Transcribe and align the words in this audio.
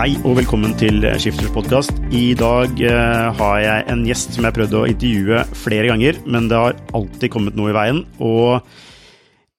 Hei 0.00 0.14
og 0.24 0.38
velkommen 0.38 0.72
til 0.80 1.02
Skifters 1.20 1.50
podkast. 1.52 1.98
I 2.16 2.30
dag 2.32 2.78
eh, 2.88 3.26
har 3.36 3.56
jeg 3.60 3.82
en 3.92 4.04
gjest 4.08 4.30
som 4.32 4.46
jeg 4.46 4.48
har 4.48 4.54
prøvd 4.56 4.76
å 4.78 4.86
intervjue 4.88 5.42
flere 5.60 5.90
ganger, 5.90 6.16
men 6.24 6.46
det 6.48 6.56
har 6.56 6.78
alltid 6.96 7.28
kommet 7.34 7.58
noe 7.58 7.68
i 7.68 7.74
veien. 7.76 7.98
Og 8.16 8.64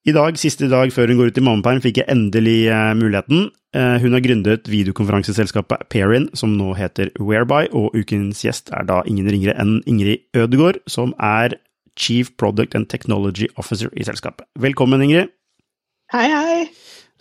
i 0.09 0.16
dag, 0.17 0.39
siste 0.42 0.66
dag 0.72 0.89
før 0.95 1.14
hun 1.14 1.19
går 1.19 1.30
ut 1.30 1.38
i 1.38 1.44
mammaperm, 1.45 1.84
fikk 1.86 2.02
jeg 2.02 2.09
endelig 2.09 2.56
eh, 2.73 2.88
muligheten. 2.97 3.52
Eh, 3.78 4.00
hun 4.02 4.17
har 4.17 4.25
gründet 4.25 4.66
videokonferanseselskapet 4.73 5.86
Perin, 5.94 6.25
som 6.34 6.58
nå 6.58 6.73
heter 6.80 7.14
Whereby, 7.22 7.69
og 7.78 7.94
ukens 7.94 8.42
gjest 8.42 8.73
er 8.73 8.89
da 8.89 9.03
ingen 9.06 9.30
ringere 9.30 9.59
enn 9.62 9.78
Ingrid 9.86 10.25
Ødegård, 10.34 10.81
som 10.89 11.14
er 11.22 11.59
Chief 11.94 12.34
Product 12.42 12.73
and 12.73 12.89
Technology 12.89 13.53
Officer 13.62 13.94
i 13.94 14.09
selskapet. 14.09 14.50
Velkommen, 14.58 15.06
Ingrid. 15.06 15.38
Hei, 16.17 16.28
hei. 16.34 16.62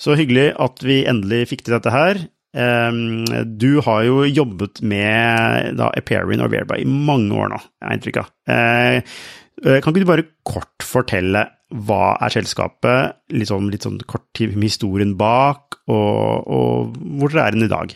Så 0.01 0.17
hyggelig 0.17 0.55
at 0.57 0.81
vi 0.81 1.03
endelig 1.05 1.51
fikk 1.53 1.69
til 1.69 1.77
dette 1.77 1.93
her. 1.93 2.31
Um, 2.51 3.23
du 3.47 3.79
har 3.87 4.03
jo 4.09 4.25
jobbet 4.27 4.81
med 4.83 5.77
da, 5.79 5.93
Eperin 5.99 6.43
og 6.43 6.51
Verba 6.51 6.81
i 6.81 6.89
mange 6.89 7.31
år 7.39 7.53
nå, 7.53 7.61
jeg 7.79 7.87
har 7.87 7.99
inntrykk 7.99 8.21
av. 8.25 8.33
Uh, 8.51 9.77
kan 9.85 9.93
ikke 9.93 10.03
du 10.03 10.09
bare 10.09 10.29
kort 10.49 10.87
fortelle 10.87 11.45
hva 11.71 12.17
er 12.19 12.33
selskapet, 12.35 13.21
litt 13.31 13.51
sånn, 13.51 13.69
litt 13.71 13.85
sånn 13.87 14.01
kort 14.11 14.41
historien 14.41 15.15
bak, 15.19 15.79
og, 15.87 16.49
og 16.51 16.97
hvor 17.21 17.31
dere 17.31 17.45
er 17.45 17.59
hen 17.59 17.69
i 17.69 17.71
dag? 17.71 17.95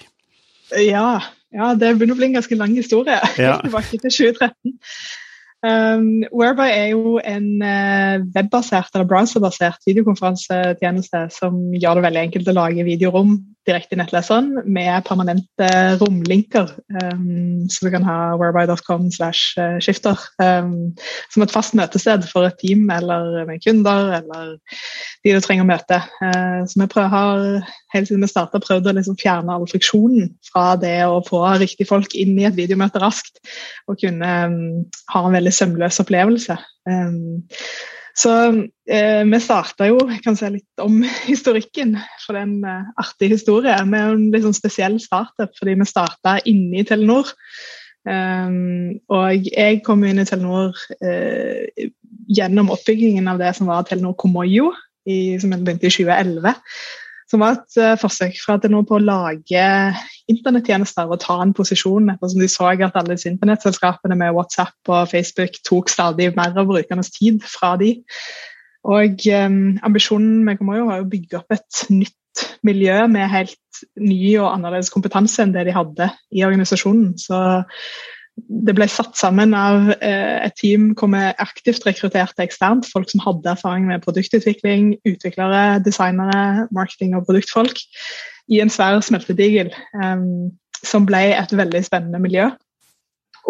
Ja, 0.78 1.08
ja, 1.54 1.72
det 1.78 1.96
begynner 1.96 2.14
å 2.14 2.20
bli 2.20 2.30
en 2.30 2.38
ganske 2.38 2.58
lang 2.58 2.74
historie. 2.78 3.18
Ja. 3.40 3.58
Tilbake 3.64 3.98
til 3.98 4.14
2013. 4.38 4.78
Um, 5.64 6.08
Whereby 6.28 6.68
er 6.68 6.88
jo 6.92 7.16
en 7.24 7.46
uh, 7.64 8.20
webbasert 8.34 8.92
eller 8.92 9.08
browserbasert 9.08 9.86
videokonferansetjeneste 9.88 11.22
som 11.32 11.56
gjør 11.72 11.98
det 11.98 12.06
veldig 12.10 12.22
enkelt 12.26 12.50
å 12.52 12.56
lage 12.58 12.84
videorom 12.84 13.38
direkte 13.68 13.96
i 13.96 13.98
nettleseren 14.00 14.50
med 14.64 15.04
permanente 15.06 15.68
romlinker. 16.00 16.72
Um, 17.00 17.64
så 17.70 17.86
du 17.86 17.90
kan 17.94 18.04
ha 18.06 18.34
whereby.com 18.40 19.08
slash 19.14 19.56
skifter 19.84 20.20
um, 20.42 20.92
som 21.32 21.44
et 21.44 21.54
fast 21.54 21.76
møtested 21.78 22.26
for 22.30 22.48
et 22.48 22.58
team 22.60 22.86
eller 22.92 23.44
med 23.48 23.62
kunder 23.64 24.12
eller 24.20 24.54
de 25.24 25.34
du 25.34 25.40
trenger 25.44 25.64
å 25.64 25.70
møte. 25.70 26.00
Uh, 26.20 26.62
så 26.68 26.82
vi 26.82 26.90
prøver, 26.92 27.12
har 27.14 27.72
helt 27.94 28.10
siden 28.10 28.26
vi 28.26 28.30
starta 28.30 28.60
prøvd 28.62 28.90
å 28.90 28.96
liksom 28.98 29.18
fjerne 29.20 29.56
all 29.56 29.66
friksjonen 29.70 30.30
fra 30.50 30.74
det 30.80 30.98
å 31.08 31.22
få 31.26 31.42
riktige 31.62 31.88
folk 31.90 32.14
inn 32.18 32.36
i 32.38 32.46
et 32.48 32.58
videomøte 32.58 33.02
raskt 33.02 33.40
og 33.88 33.98
kunne 34.02 34.36
um, 34.48 34.62
ha 35.14 35.24
en 35.24 35.36
veldig 35.38 35.54
sømløs 35.54 36.00
opplevelse. 36.04 36.58
Um, 36.90 37.44
så 38.14 38.32
eh, 38.86 39.22
vi 39.26 39.40
starta 39.42 39.88
jo 39.88 39.96
Jeg 40.06 40.20
kan 40.22 40.36
si 40.38 40.50
litt 40.54 40.82
om 40.82 41.00
historikken, 41.30 41.96
for 42.22 42.36
det 42.36 42.42
er 42.42 42.48
en 42.48 42.68
eh, 42.70 42.92
artig 43.02 43.32
historie. 43.34 43.74
Vi 43.74 44.00
er 44.00 44.14
en 44.14 44.28
litt 44.34 44.46
sånn 44.46 44.56
spesiell 44.56 45.00
startup 45.02 45.54
fordi 45.58 45.76
vi 45.80 45.88
starta 45.88 46.38
inne 46.50 46.82
i 46.82 46.86
Telenor. 46.88 47.32
Um, 48.04 48.98
og 49.08 49.46
jeg 49.48 49.78
kom 49.86 50.02
inn 50.04 50.20
i 50.20 50.26
Telenor 50.28 50.76
eh, 51.00 51.88
gjennom 52.28 52.68
oppbyggingen 52.74 53.30
av 53.32 53.40
det 53.40 53.54
som 53.56 53.70
var 53.70 53.86
Telenor 53.88 54.12
Komoyo, 54.20 54.74
i, 55.08 55.36
som 55.40 55.52
begynte 55.52 55.88
i 55.88 55.92
2011 55.92 56.54
som 57.34 57.42
var 57.42 57.58
et 57.58 57.78
uh, 57.82 57.94
forsøk 57.98 58.38
fra 58.38 58.56
Telenor 58.62 58.86
på 58.86 58.98
å 58.98 59.02
lage 59.02 59.66
internettjenester 60.30 61.10
og 61.10 61.20
ta 61.24 61.40
en 61.42 61.54
posisjon, 61.56 62.12
ettersom 62.12 62.42
de 62.44 62.50
så 62.50 62.70
at 62.72 62.98
alle 63.00 63.16
disse 63.16 63.30
internettselskapene 63.32 64.16
med 64.20 64.36
WhatsApp 64.36 64.92
og 64.92 65.10
Facebook 65.10 65.58
tok 65.66 65.90
stadig 65.92 66.30
mer 66.38 66.54
av 66.54 66.70
brukernes 66.70 67.10
tid 67.16 67.42
fra 67.48 67.74
de. 67.80 67.96
Og 68.84 69.26
um, 69.34 69.58
Ambisjonen 69.84 70.44
med 70.46 70.60
Komoyo 70.60 70.86
var 70.90 71.02
å 71.02 71.10
bygge 71.10 71.40
opp 71.40 71.56
et 71.56 71.86
nytt 71.90 72.44
miljø 72.66 73.04
med 73.10 73.30
helt 73.32 73.84
ny 74.00 74.36
og 74.38 74.52
annerledes 74.52 74.92
kompetanse 74.94 75.42
enn 75.42 75.54
det 75.54 75.66
de 75.68 75.74
hadde 75.74 76.08
i 76.34 76.44
organisasjonen. 76.46 77.14
Så 77.20 77.38
det 78.34 78.74
ble 78.74 78.86
satt 78.90 79.14
sammen 79.18 79.54
av 79.54 79.92
eh, 80.00 80.42
et 80.42 80.56
team 80.58 80.90
hvor 80.98 81.10
vi 81.12 81.22
aktivt 81.42 81.86
rekrutterte 81.86 82.42
eksternt 82.42 82.88
folk 82.90 83.10
som 83.10 83.22
hadde 83.22 83.52
erfaring 83.52 83.86
med 83.86 84.02
produktutvikling, 84.02 84.94
utviklere, 85.06 85.78
designere, 85.84 86.66
marketing 86.74 87.14
og 87.14 87.28
produktfolk, 87.28 87.78
i 88.50 88.60
en 88.60 88.72
svær 88.72 88.98
smeltedigel, 89.06 89.70
eh, 89.70 90.28
som 90.84 91.06
ble 91.08 91.24
et 91.36 91.54
veldig 91.56 91.84
spennende 91.86 92.20
miljø. 92.22 92.50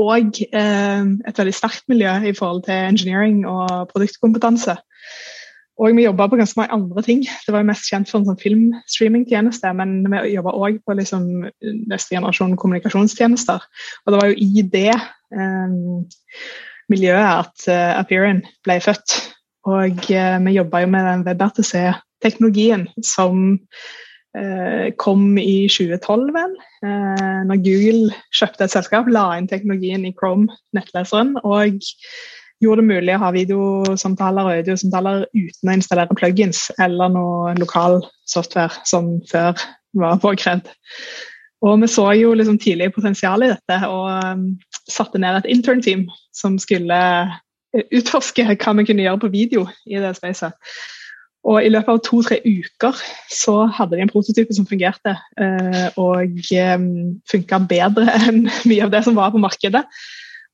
Og 0.00 0.42
eh, 0.50 1.04
et 1.30 1.40
veldig 1.40 1.54
sterkt 1.56 1.88
miljø 1.88 2.12
i 2.28 2.34
forhold 2.36 2.66
til 2.68 2.76
engineering 2.92 3.44
og 3.48 3.88
produktkompetanse. 3.94 4.76
Og 5.74 5.96
vi 5.96 6.04
jobba 6.04 6.28
på 6.30 6.36
ganske 6.38 6.60
mange 6.60 6.72
andre 6.72 7.02
ting. 7.02 7.22
Det 7.46 7.52
var 7.52 7.64
jo 7.64 7.66
mest 7.66 7.88
kjent 7.90 8.10
for 8.10 8.20
en 8.20 8.28
sånn 8.28 8.38
filmstreamingtjeneste, 8.38 9.72
men 9.74 10.04
vi 10.06 10.36
jobba 10.36 10.54
òg 10.54 10.78
på 10.86 10.94
liksom 10.94 11.24
neste 11.90 12.14
generasjon 12.14 12.54
kommunikasjonstjenester. 12.60 13.64
Og 14.04 14.14
det 14.14 14.20
var 14.20 14.30
jo 14.30 14.36
i 14.38 14.62
det 14.70 14.94
um, 15.34 16.04
miljøet 16.92 17.26
at 17.26 17.66
uh, 17.66 17.98
Appearin 17.98 18.44
ble 18.66 18.78
født. 18.84 19.18
Og 19.66 20.06
uh, 20.14 20.38
vi 20.46 20.54
jobba 20.54 20.84
jo 20.84 20.92
med 20.94 21.10
den 21.10 21.26
WebRTC-teknologien 21.26 22.86
som 23.02 23.42
uh, 24.38 24.86
kom 25.02 25.26
i 25.42 25.66
2012, 25.66 26.30
vel. 26.38 26.56
når 27.48 27.62
Google 27.64 28.14
kjøpte 28.36 28.66
et 28.68 28.72
selskap, 28.76 29.10
la 29.10 29.32
inn 29.38 29.50
teknologien 29.50 30.06
i 30.06 30.14
Chrome-nettleseren. 30.14 31.34
og 31.42 31.82
gjorde 32.64 32.82
det 32.82 32.90
mulig 32.90 33.14
å 33.14 33.22
ha 33.22 33.30
videosamtaler 33.34 34.48
og 34.48 34.58
audiosamtaler 34.58 35.26
uten 35.34 35.70
å 35.70 35.76
installere 35.76 36.16
plugins 36.18 36.66
eller 36.82 37.12
noe 37.12 37.54
lokal 37.60 38.00
software 38.30 38.82
som 38.88 39.16
før 39.30 39.60
var 40.00 40.18
påkrevd. 40.22 40.68
Og 41.64 41.80
vi 41.80 41.88
så 41.88 42.10
jo 42.18 42.34
liksom 42.36 42.58
tidlig 42.60 42.90
potensial 42.92 43.44
i 43.44 43.52
dette 43.54 43.78
og 43.88 44.08
um, 44.10 44.48
satte 44.90 45.20
ned 45.20 45.38
et 45.38 45.48
intern-team 45.54 46.08
som 46.36 46.58
skulle 46.60 46.98
utforske 47.74 48.44
hva 48.44 48.74
vi 48.78 48.84
kunne 48.86 49.06
gjøre 49.06 49.22
på 49.24 49.32
video 49.32 49.64
i 49.88 50.00
det 50.02 50.12
spacet. 50.18 50.52
Og 51.44 51.60
i 51.60 51.70
løpet 51.72 51.92
av 51.92 52.00
to-tre 52.04 52.38
uker 52.44 53.00
så 53.32 53.66
hadde 53.76 53.98
de 53.98 54.04
en 54.04 54.12
prototype 54.12 54.54
som 54.56 54.68
fungerte, 54.68 55.16
uh, 55.40 55.88
og 56.00 56.36
um, 56.76 56.86
funka 57.30 57.60
bedre 57.68 58.12
enn 58.28 58.46
mye 58.68 58.84
av 58.84 58.92
det 58.94 59.04
som 59.08 59.16
var 59.16 59.32
på 59.34 59.42
markedet. 59.42 59.84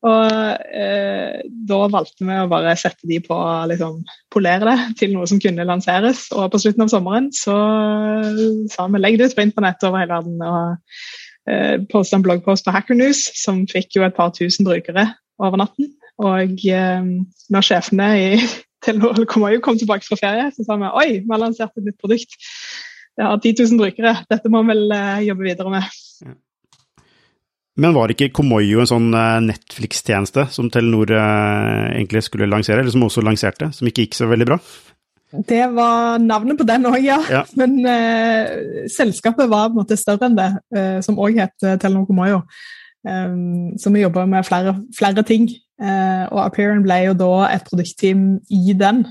Og 0.00 0.70
eh, 0.72 1.40
da 1.68 1.78
valgte 1.92 2.24
vi 2.24 2.36
å 2.40 2.48
bare 2.48 2.72
sette 2.80 3.08
de 3.08 3.18
på 3.20 3.36
å 3.36 3.66
liksom, 3.68 3.98
polere 4.32 4.72
det 4.72 4.94
til 5.02 5.12
noe 5.12 5.28
som 5.28 5.40
kunne 5.42 5.66
lanseres. 5.68 6.28
Og 6.32 6.48
på 6.52 6.60
slutten 6.62 6.86
av 6.86 6.92
sommeren 6.92 7.28
så 7.36 7.56
sa 8.72 8.88
vi 8.88 9.02
legg 9.02 9.18
det 9.20 9.30
ut 9.30 9.36
på 9.36 9.44
internett 9.44 9.84
over 9.84 10.00
hele 10.00 10.16
verden. 10.16 10.40
Og 10.40 11.52
eh, 11.52 11.76
posta 11.92 12.16
en 12.16 12.24
bloggpost 12.24 12.64
på 12.64 12.74
Hacker 12.74 12.96
News 12.96 13.26
som 13.42 13.66
fikk 13.68 13.98
jo 13.98 14.06
et 14.08 14.16
par 14.16 14.32
tusen 14.36 14.68
brukere 14.68 15.10
over 15.40 15.60
natten. 15.60 15.92
Og 16.20 16.64
eh, 16.64 17.12
når 17.52 17.68
sjefene 17.68 18.10
i 18.16 18.28
Telenor 18.84 19.26
kom 19.28 19.76
tilbake 19.76 20.08
fra 20.08 20.16
ferie, 20.16 20.48
så 20.56 20.64
sa 20.64 20.80
vi 20.80 20.88
oi, 20.88 21.08
vi 21.20 21.28
har 21.28 21.42
lansert 21.42 21.76
et 21.76 21.84
nytt 21.84 22.00
produkt. 22.00 22.38
Det 23.18 23.26
har 23.26 23.36
10 23.36 23.66
000 23.68 23.80
brukere, 23.82 24.14
dette 24.32 24.48
må 24.48 24.62
vi 24.64 24.72
vel 24.72 24.94
eh, 24.96 25.26
jobbe 25.26 25.44
videre 25.44 25.74
med. 25.74 25.98
Ja. 26.24 26.38
Men 27.80 27.96
var 27.96 28.12
ikke 28.12 28.28
Komoyo 28.36 28.82
en 28.82 28.88
sånn 28.88 29.08
eh, 29.16 29.40
Netflix-tjeneste 29.46 30.46
som 30.52 30.68
Telenor 30.72 31.12
eh, 31.16 31.86
egentlig 31.94 32.24
skulle 32.26 32.48
lansere, 32.50 32.82
eller 32.82 32.92
som 32.92 33.06
også 33.06 33.24
lanserte, 33.24 33.70
som 33.76 33.88
ikke 33.88 34.04
gikk 34.04 34.18
så 34.18 34.28
veldig 34.30 34.48
bra? 34.50 34.58
Det 35.30 35.62
var 35.72 36.18
navnet 36.20 36.58
på 36.58 36.66
den 36.66 36.88
òg, 36.90 36.98
ja. 37.06 37.20
Ja. 37.30 37.44
Men 37.54 37.76
uh, 37.86 38.82
selskapet 38.90 39.46
var 39.46 39.68
på 39.68 39.76
en 39.76 39.78
måte 39.78 39.94
større 39.94 40.26
enn 40.26 40.34
det, 40.34 40.48
uh, 40.74 40.98
som 41.06 41.20
òg 41.22 41.38
het 41.38 41.54
Telenor 41.62 42.08
Komoyo. 42.08 42.40
Um, 43.06 43.78
så 43.80 43.92
vi 43.94 44.02
jobba 44.02 44.26
med 44.28 44.42
flere, 44.44 44.74
flere 44.98 45.22
ting. 45.24 45.46
Uh, 45.80 46.26
og 46.34 46.42
Appearan 46.48 46.82
ble 46.82 46.98
jo 47.06 47.14
da 47.16 47.30
et 47.46 47.62
produktteam 47.70 48.40
i 48.50 48.76
den. 48.76 49.06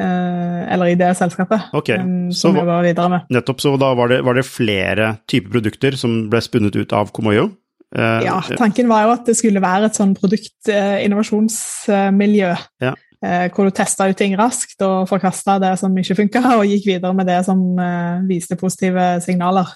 eller 0.00 0.88
i 0.88 0.94
det 0.96 1.10
selskapet. 1.18 1.66
okay. 1.76 1.98
um, 1.98 2.30
så 2.32 2.46
som 2.46 2.54
vi 2.54 2.62
var 2.64 2.86
videre 2.86 3.10
med. 3.10 3.26
Nettopp, 3.34 3.60
så 3.60 3.74
da 3.76 3.90
var 3.98 4.08
det, 4.08 4.22
var 4.24 4.38
det 4.38 4.46
flere 4.48 5.16
typer 5.28 5.58
produkter 5.58 5.98
som 5.98 6.30
ble 6.30 6.40
spunnet 6.40 6.78
ut 6.78 6.94
av 6.96 7.10
Komoyo? 7.12 7.50
Eh, 7.96 8.22
Ja, 8.24 8.40
tanken 8.56 8.88
var 8.88 9.02
jo 9.04 9.10
at 9.16 9.26
det 9.26 9.36
skulle 9.36 9.60
være 9.62 9.84
et 9.90 9.94
sånn 9.98 10.14
produktinnovasjonsmiljø. 10.14 12.54
Ja. 12.80 12.94
eh, 13.24 13.48
Hvor 13.52 13.64
du 13.64 13.70
testa 13.74 14.08
ut 14.08 14.16
ting 14.16 14.36
raskt 14.38 14.82
og 14.86 15.08
forkasta 15.08 15.58
det 15.60 15.78
som 15.78 15.96
ikke 15.98 16.14
funka, 16.22 16.40
og 16.58 16.64
gikk 16.66 16.86
videre 16.86 17.14
med 17.14 17.26
det 17.26 17.44
som 17.44 17.78
eh, 17.78 18.20
viste 18.28 18.56
positive 18.56 19.20
signaler. 19.24 19.66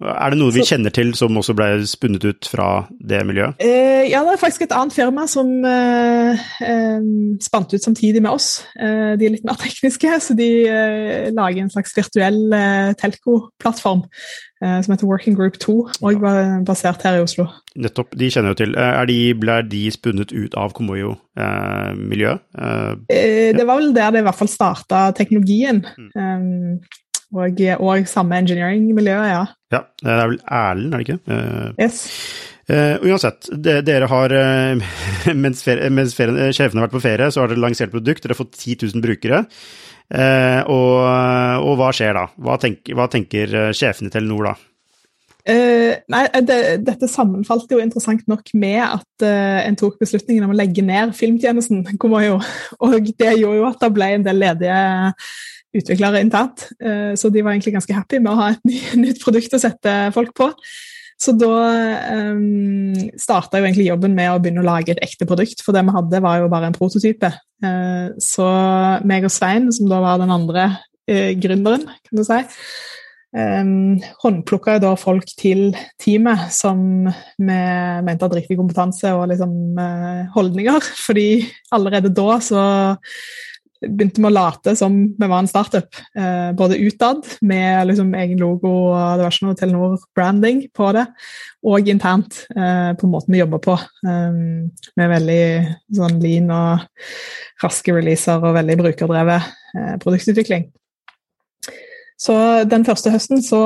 Er 0.00 0.32
det 0.32 0.38
noe 0.40 0.52
vi 0.52 0.62
Så- 0.62 0.74
kjenner 0.74 0.90
til 0.90 1.12
som 1.14 1.36
også 1.36 1.54
ble 1.54 1.86
spunnet 1.86 2.24
ut 2.24 2.48
fra 2.48 2.86
det 2.98 3.20
miljøet? 3.26 3.54
Eh, 3.60 4.08
ja, 4.08 4.24
det 4.24 4.32
er 4.32 4.40
faktisk 4.40 4.62
et 4.62 4.72
annet 4.72 4.94
firma 4.96 5.26
som 5.28 5.64
eh, 5.64 6.32
eh, 6.64 7.00
spant 7.40 7.74
ut 7.74 7.82
samtidig 7.82 8.22
med 8.22 8.30
oss. 8.30 8.64
De 8.76 9.26
er 9.26 9.30
litt 9.30 9.44
mer 9.44 9.58
tekniske, 9.60 10.08
så 10.26 10.36
de 10.36 10.48
lager 11.32 11.62
en 11.62 11.70
slags 11.70 11.92
virtuell 11.96 12.50
telco-plattform 12.96 14.04
som 14.60 14.92
heter 14.92 15.06
Working 15.06 15.36
Group 15.36 15.56
2, 15.58 15.88
og 16.02 16.20
var 16.20 16.60
basert 16.68 17.02
her 17.02 17.16
i 17.16 17.22
Oslo. 17.22 17.46
Nettopp, 17.80 18.12
de 18.18 18.28
kjenner 18.28 18.52
jo 18.52 18.58
til. 18.60 18.74
Er 18.76 19.06
de, 19.08 19.34
ble 19.40 19.62
de 19.70 19.90
spunnet 19.90 20.32
ut 20.36 20.54
av 20.54 20.74
Komoyo-miljøet? 20.76 22.42
Det 23.08 23.66
var 23.66 23.80
vel 23.80 23.94
der 23.96 24.10
det 24.10 24.20
i 24.20 24.26
hvert 24.28 24.36
fall 24.36 24.52
starta 24.52 25.14
teknologien. 25.16 25.80
Um, 26.14 26.80
og, 27.30 27.60
og 27.78 28.08
samme 28.10 28.38
engineering-miljø, 28.42 29.18
ja. 29.30 29.42
ja, 29.74 29.84
det 30.02 30.14
er 30.14 30.30
vel 30.32 30.40
Erlend, 30.46 30.94
er 30.94 31.02
det 31.02 31.06
ikke? 31.06 31.20
Uh, 31.30 31.74
Yes. 31.78 32.06
Uh, 32.70 33.02
uansett, 33.02 33.48
de, 33.50 33.80
dere 33.82 34.06
har 34.06 34.30
uh, 34.30 34.90
Mens, 35.44 35.64
ferie, 35.66 35.90
mens 35.90 36.14
ferien, 36.14 36.38
eh, 36.38 36.52
sjefene 36.54 36.78
har 36.78 36.86
vært 36.86 36.94
på 36.98 37.02
ferie, 37.02 37.30
så 37.32 37.42
har 37.42 37.50
dere 37.50 37.62
lansert 37.64 37.90
produkt. 37.90 38.22
Dere 38.22 38.36
har 38.36 38.38
fått 38.38 38.58
10 38.60 38.92
000 38.92 39.02
brukere. 39.04 39.44
Uh, 40.10 40.62
og, 40.70 40.94
og 41.66 41.76
hva 41.78 41.90
skjer 41.94 42.14
da? 42.18 42.24
Hva, 42.38 42.58
tenk, 42.62 42.92
hva 42.98 43.06
tenker 43.10 43.72
sjefene 43.76 44.10
i 44.10 44.14
Telenor 44.14 44.50
da? 44.50 44.56
Nei, 45.50 46.24
det, 46.46 46.56
dette 46.84 47.08
sammenfalt 47.10 47.70
jo 47.72 47.80
interessant 47.82 48.26
nok 48.30 48.52
med 48.60 48.82
at 48.84 49.24
en 49.24 49.78
tok 49.78 49.96
beslutningen 49.98 50.44
om 50.46 50.52
å 50.52 50.58
legge 50.58 50.84
ned 50.86 51.14
filmtjenesten. 51.16 51.82
Komoyo. 52.02 52.38
Og 52.84 53.10
det 53.18 53.32
gjorde 53.40 53.62
jo 53.62 53.70
at 53.70 53.80
det 53.82 53.90
ble 53.96 54.10
en 54.18 54.26
del 54.26 54.42
ledige 54.44 54.82
utviklere 55.76 56.22
internt. 56.24 56.68
Eh, 56.82 57.12
så 57.18 57.30
de 57.30 57.42
var 57.44 57.54
egentlig 57.54 57.74
ganske 57.76 57.94
happy 57.94 58.20
med 58.22 58.32
å 58.32 58.38
ha 58.40 58.48
et 58.54 58.64
ny, 58.68 58.80
nytt 59.06 59.20
produkt 59.22 59.54
å 59.56 59.62
sette 59.62 59.96
folk 60.16 60.34
på. 60.36 60.50
Så 61.20 61.34
da 61.36 61.52
um, 62.32 62.94
starta 63.20 63.60
jo 63.60 63.66
egentlig 63.66 63.90
jobben 63.90 64.14
med 64.16 64.30
å 64.32 64.38
begynne 64.40 64.62
å 64.62 64.68
lage 64.70 64.94
et 64.94 65.02
ekte 65.04 65.26
produkt, 65.28 65.60
for 65.60 65.76
det 65.76 65.82
vi 65.84 65.92
hadde, 65.92 66.22
var 66.24 66.38
jo 66.40 66.48
bare 66.52 66.70
en 66.70 66.76
prototype. 66.76 67.28
Uh, 67.60 68.16
så 68.24 68.46
meg 69.04 69.26
og 69.28 69.34
Svein, 69.34 69.68
som 69.76 69.90
da 69.90 69.98
var 70.00 70.22
den 70.22 70.32
andre 70.32 70.70
uh, 70.72 71.32
gründeren, 71.36 71.84
kan 71.84 72.16
du 72.16 72.24
si, 72.24 72.40
um, 73.36 74.00
håndplukka 74.24 74.78
jo 74.78 74.84
da 74.86 74.94
folk 74.96 75.28
til 75.36 75.76
teamet 76.00 76.48
som 76.56 76.80
vi 77.04 77.44
mente 77.44 78.24
hadde 78.24 78.40
riktig 78.40 78.56
kompetanse 78.56 79.12
og 79.12 79.28
liksom, 79.34 79.54
uh, 79.76 80.24
holdninger. 80.38 80.80
Fordi 81.06 81.28
allerede 81.76 82.16
da 82.16 82.40
så 82.48 82.64
begynte 83.80 84.20
vi 84.20 84.28
å 84.28 84.32
late 84.32 84.74
som 84.78 84.96
vi 85.16 85.28
var 85.28 85.38
en 85.40 85.50
startup. 85.50 86.00
Eh, 86.14 86.50
både 86.56 86.78
utad, 86.80 87.24
med 87.40 87.88
liksom 87.90 88.12
egen 88.18 88.40
logo 88.42 88.72
og 88.90 89.18
det 89.18 89.24
var 89.24 89.34
ikke 89.34 89.48
noe 89.48 89.60
Telenor-branding 89.60 90.64
på 90.76 90.90
det, 90.96 91.06
og 91.66 91.92
internt 91.92 92.42
eh, 92.56 92.90
på 93.00 93.10
måten 93.10 93.34
vi 93.34 93.42
jobber 93.42 93.62
på. 93.64 93.78
Eh, 94.06 94.42
med 95.00 95.14
veldig 95.14 95.44
sånn 96.00 96.20
lean 96.24 96.52
og 96.54 97.64
raske 97.64 97.96
releaser 97.96 98.42
og 98.42 98.58
veldig 98.58 98.78
brukerdrevet 98.84 99.48
eh, 99.76 99.96
produktutvikling. 100.02 100.68
Så 102.20 102.34
den 102.68 102.84
første 102.84 103.08
høsten 103.14 103.40
så 103.40 103.62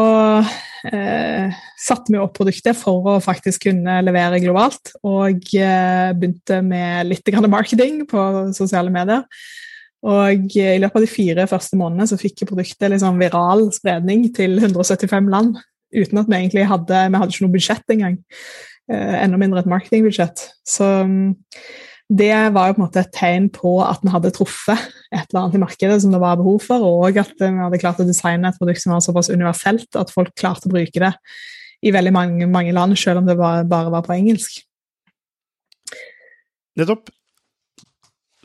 eh, 0.86 1.54
satte 1.80 2.12
vi 2.14 2.20
opp 2.22 2.36
produktet 2.36 2.78
for 2.78 3.08
å 3.10 3.18
faktisk 3.22 3.66
kunne 3.66 3.96
levere 4.06 4.38
globalt, 4.44 4.92
og 5.02 5.42
eh, 5.58 6.12
begynte 6.14 6.60
med 6.62 7.10
litt 7.10 7.26
grann 7.26 7.50
marketing 7.50 8.04
på 8.10 8.28
sosiale 8.54 8.94
medier. 8.94 9.26
Og 10.04 10.56
i 10.58 10.76
løpet 10.82 10.98
av 10.98 11.04
de 11.06 11.08
fire 11.08 11.46
første 11.48 11.78
månedene 11.80 12.08
så 12.10 12.18
fikk 12.20 12.44
produktet 12.50 12.92
liksom 12.92 13.20
viral 13.22 13.70
spredning 13.72 14.26
til 14.36 14.58
175 14.58 15.30
land, 15.32 15.56
uten 15.94 16.20
at 16.20 16.28
vi 16.28 16.36
egentlig 16.36 16.66
hadde 16.68 17.06
Vi 17.08 17.20
hadde 17.22 17.32
ikke 17.32 17.46
noe 17.46 17.54
budsjett 17.54 17.94
engang. 17.94 18.18
Eh, 18.92 19.16
enda 19.22 19.40
mindre 19.40 19.62
et 19.62 19.70
marketingbudsjett. 19.70 20.42
Så 20.68 20.84
mm, 21.08 21.32
det 22.12 22.34
var 22.52 22.68
jo 22.68 22.76
på 22.76 22.82
en 22.82 22.84
måte 22.84 23.00
et 23.00 23.14
tegn 23.16 23.48
på 23.54 23.78
at 23.80 24.04
vi 24.04 24.12
hadde 24.12 24.34
truffet 24.36 24.76
et 25.08 25.24
eller 25.24 25.40
annet 25.40 25.56
i 25.56 25.62
markedet 25.62 25.96
som 26.02 26.12
det 26.12 26.20
var 26.20 26.36
behov 26.36 26.60
for, 26.66 26.84
og 26.84 27.16
at 27.20 27.32
vi 27.40 27.48
hadde 27.48 27.80
klart 27.80 28.02
å 28.04 28.08
designe 28.08 28.50
et 28.50 28.60
produkt 28.60 28.82
som 28.82 28.92
var 28.92 29.04
såpass 29.06 29.32
universelt 29.32 29.96
at 29.96 30.12
folk 30.12 30.34
klarte 30.36 30.68
å 30.68 30.74
bruke 30.74 31.00
det 31.00 31.14
i 31.84 31.92
veldig 31.92 32.12
mange, 32.12 32.48
mange 32.48 32.76
land, 32.76 32.96
selv 33.00 33.22
om 33.22 33.28
det 33.28 33.38
bare 33.40 33.92
var 33.92 34.04
på 34.04 34.16
engelsk. 34.16 34.60
Nettopp. 36.76 37.08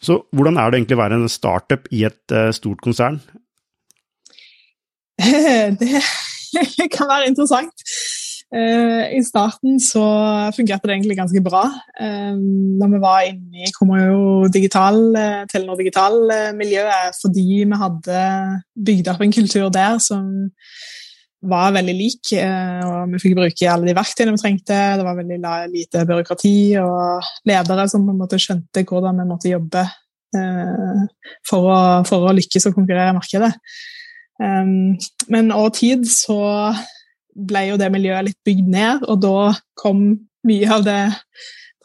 Så 0.02 0.22
hvordan 0.32 0.58
er 0.58 0.70
det 0.70 0.80
egentlig 0.80 0.98
å 0.98 1.04
være 1.04 1.20
en 1.20 1.32
startup 1.32 1.90
i 1.92 2.06
et 2.08 2.36
uh, 2.36 2.50
stort 2.56 2.82
konsern? 2.86 3.20
det 6.80 6.88
kan 6.94 7.10
være 7.10 7.28
interessant. 7.28 7.84
Uh, 8.50 9.06
I 9.14 9.20
starten 9.22 9.78
så 9.78 10.04
fungerte 10.56 10.88
det 10.90 10.96
egentlig 10.96 11.18
ganske 11.20 11.42
bra. 11.46 11.68
Uh, 12.02 12.34
når 12.80 12.94
vi 12.96 13.02
var 13.04 13.28
inne 13.28 13.68
i 13.68 13.74
Komoyo 13.76 14.48
digital, 14.50 14.98
uh, 15.14 15.44
Telenor 15.52 15.78
digital-miljøet, 15.78 17.20
fordi 17.22 17.46
vi 17.70 17.82
hadde 17.84 18.24
bygd 18.88 19.12
opp 19.14 19.22
en 19.22 19.36
kultur 19.36 19.70
der 19.70 20.00
som 20.02 20.24
var 21.42 21.74
veldig 21.76 21.96
lik. 21.96 22.34
og 22.36 23.14
Vi 23.14 23.22
fikk 23.24 23.38
bruke 23.38 23.72
alle 23.72 23.88
de 23.88 23.96
verktøyene 23.96 24.36
vi 24.36 24.42
trengte. 24.42 24.80
Det 25.00 25.06
var 25.08 25.20
veldig 25.20 25.40
lite 25.72 26.04
byråkrati 26.10 26.58
og 26.82 27.30
ledere 27.48 27.88
som 27.92 28.06
på 28.06 28.16
en 28.16 28.20
måte 28.20 28.42
skjønte 28.42 28.84
hvordan 28.84 29.22
vi 29.22 29.30
måtte 29.30 29.54
jobbe 29.54 29.86
for 31.48 31.66
å, 31.66 31.78
for 32.06 32.28
å 32.28 32.36
lykkes 32.38 32.68
og 32.70 32.76
konkurrere 32.78 33.14
i 33.14 33.18
markedet. 33.18 33.52
Um, 34.40 34.96
men 35.28 35.52
over 35.52 35.70
tid 35.76 36.06
så 36.08 36.72
ble 37.36 37.66
jo 37.70 37.78
det 37.80 37.92
miljøet 37.92 38.26
litt 38.30 38.40
bygd 38.48 38.68
ned, 38.72 39.04
og 39.08 39.22
da 39.24 39.54
kom 39.80 40.20
mye 40.48 40.72
av 40.72 40.84
det 40.86 41.14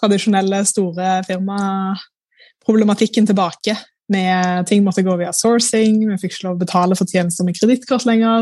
tradisjonelle, 0.00 0.64
store 0.68 1.22
firmaproblematikken 1.26 3.26
tilbake. 3.30 3.74
Med 4.12 4.66
ting 4.68 4.84
måtte 4.84 5.06
gå 5.06 5.14
via 5.16 5.32
sourcing, 5.32 6.10
vi 6.10 6.18
fikk 6.20 6.32
ikke 6.34 6.46
lov 6.48 6.56
å 6.58 6.64
betale 6.64 6.94
for 6.98 7.06
tjenester 7.08 7.44
med 7.46 7.56
kredittkort 7.56 8.04
lenger. 8.08 8.40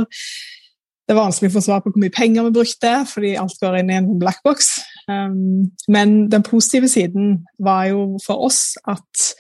Det 1.08 1.16
var 1.16 1.26
vanskelig 1.26 1.50
å 1.50 1.56
få 1.56 1.64
svar 1.64 1.80
på 1.82 1.90
hvor 1.92 2.02
mye 2.02 2.14
penger 2.14 2.46
vi 2.46 2.56
brukte, 2.60 2.92
fordi 3.10 3.34
alt 3.40 3.58
går 3.60 3.80
inn 3.80 3.90
i 3.90 3.98
en 3.98 4.10
blackbox. 4.20 4.72
Um, 5.10 5.72
men 5.90 6.18
den 6.30 6.44
positive 6.46 6.88
siden 6.88 7.40
var 7.58 7.88
jo 7.90 8.04
for 8.22 8.46
oss 8.46 8.76
at 8.88 9.32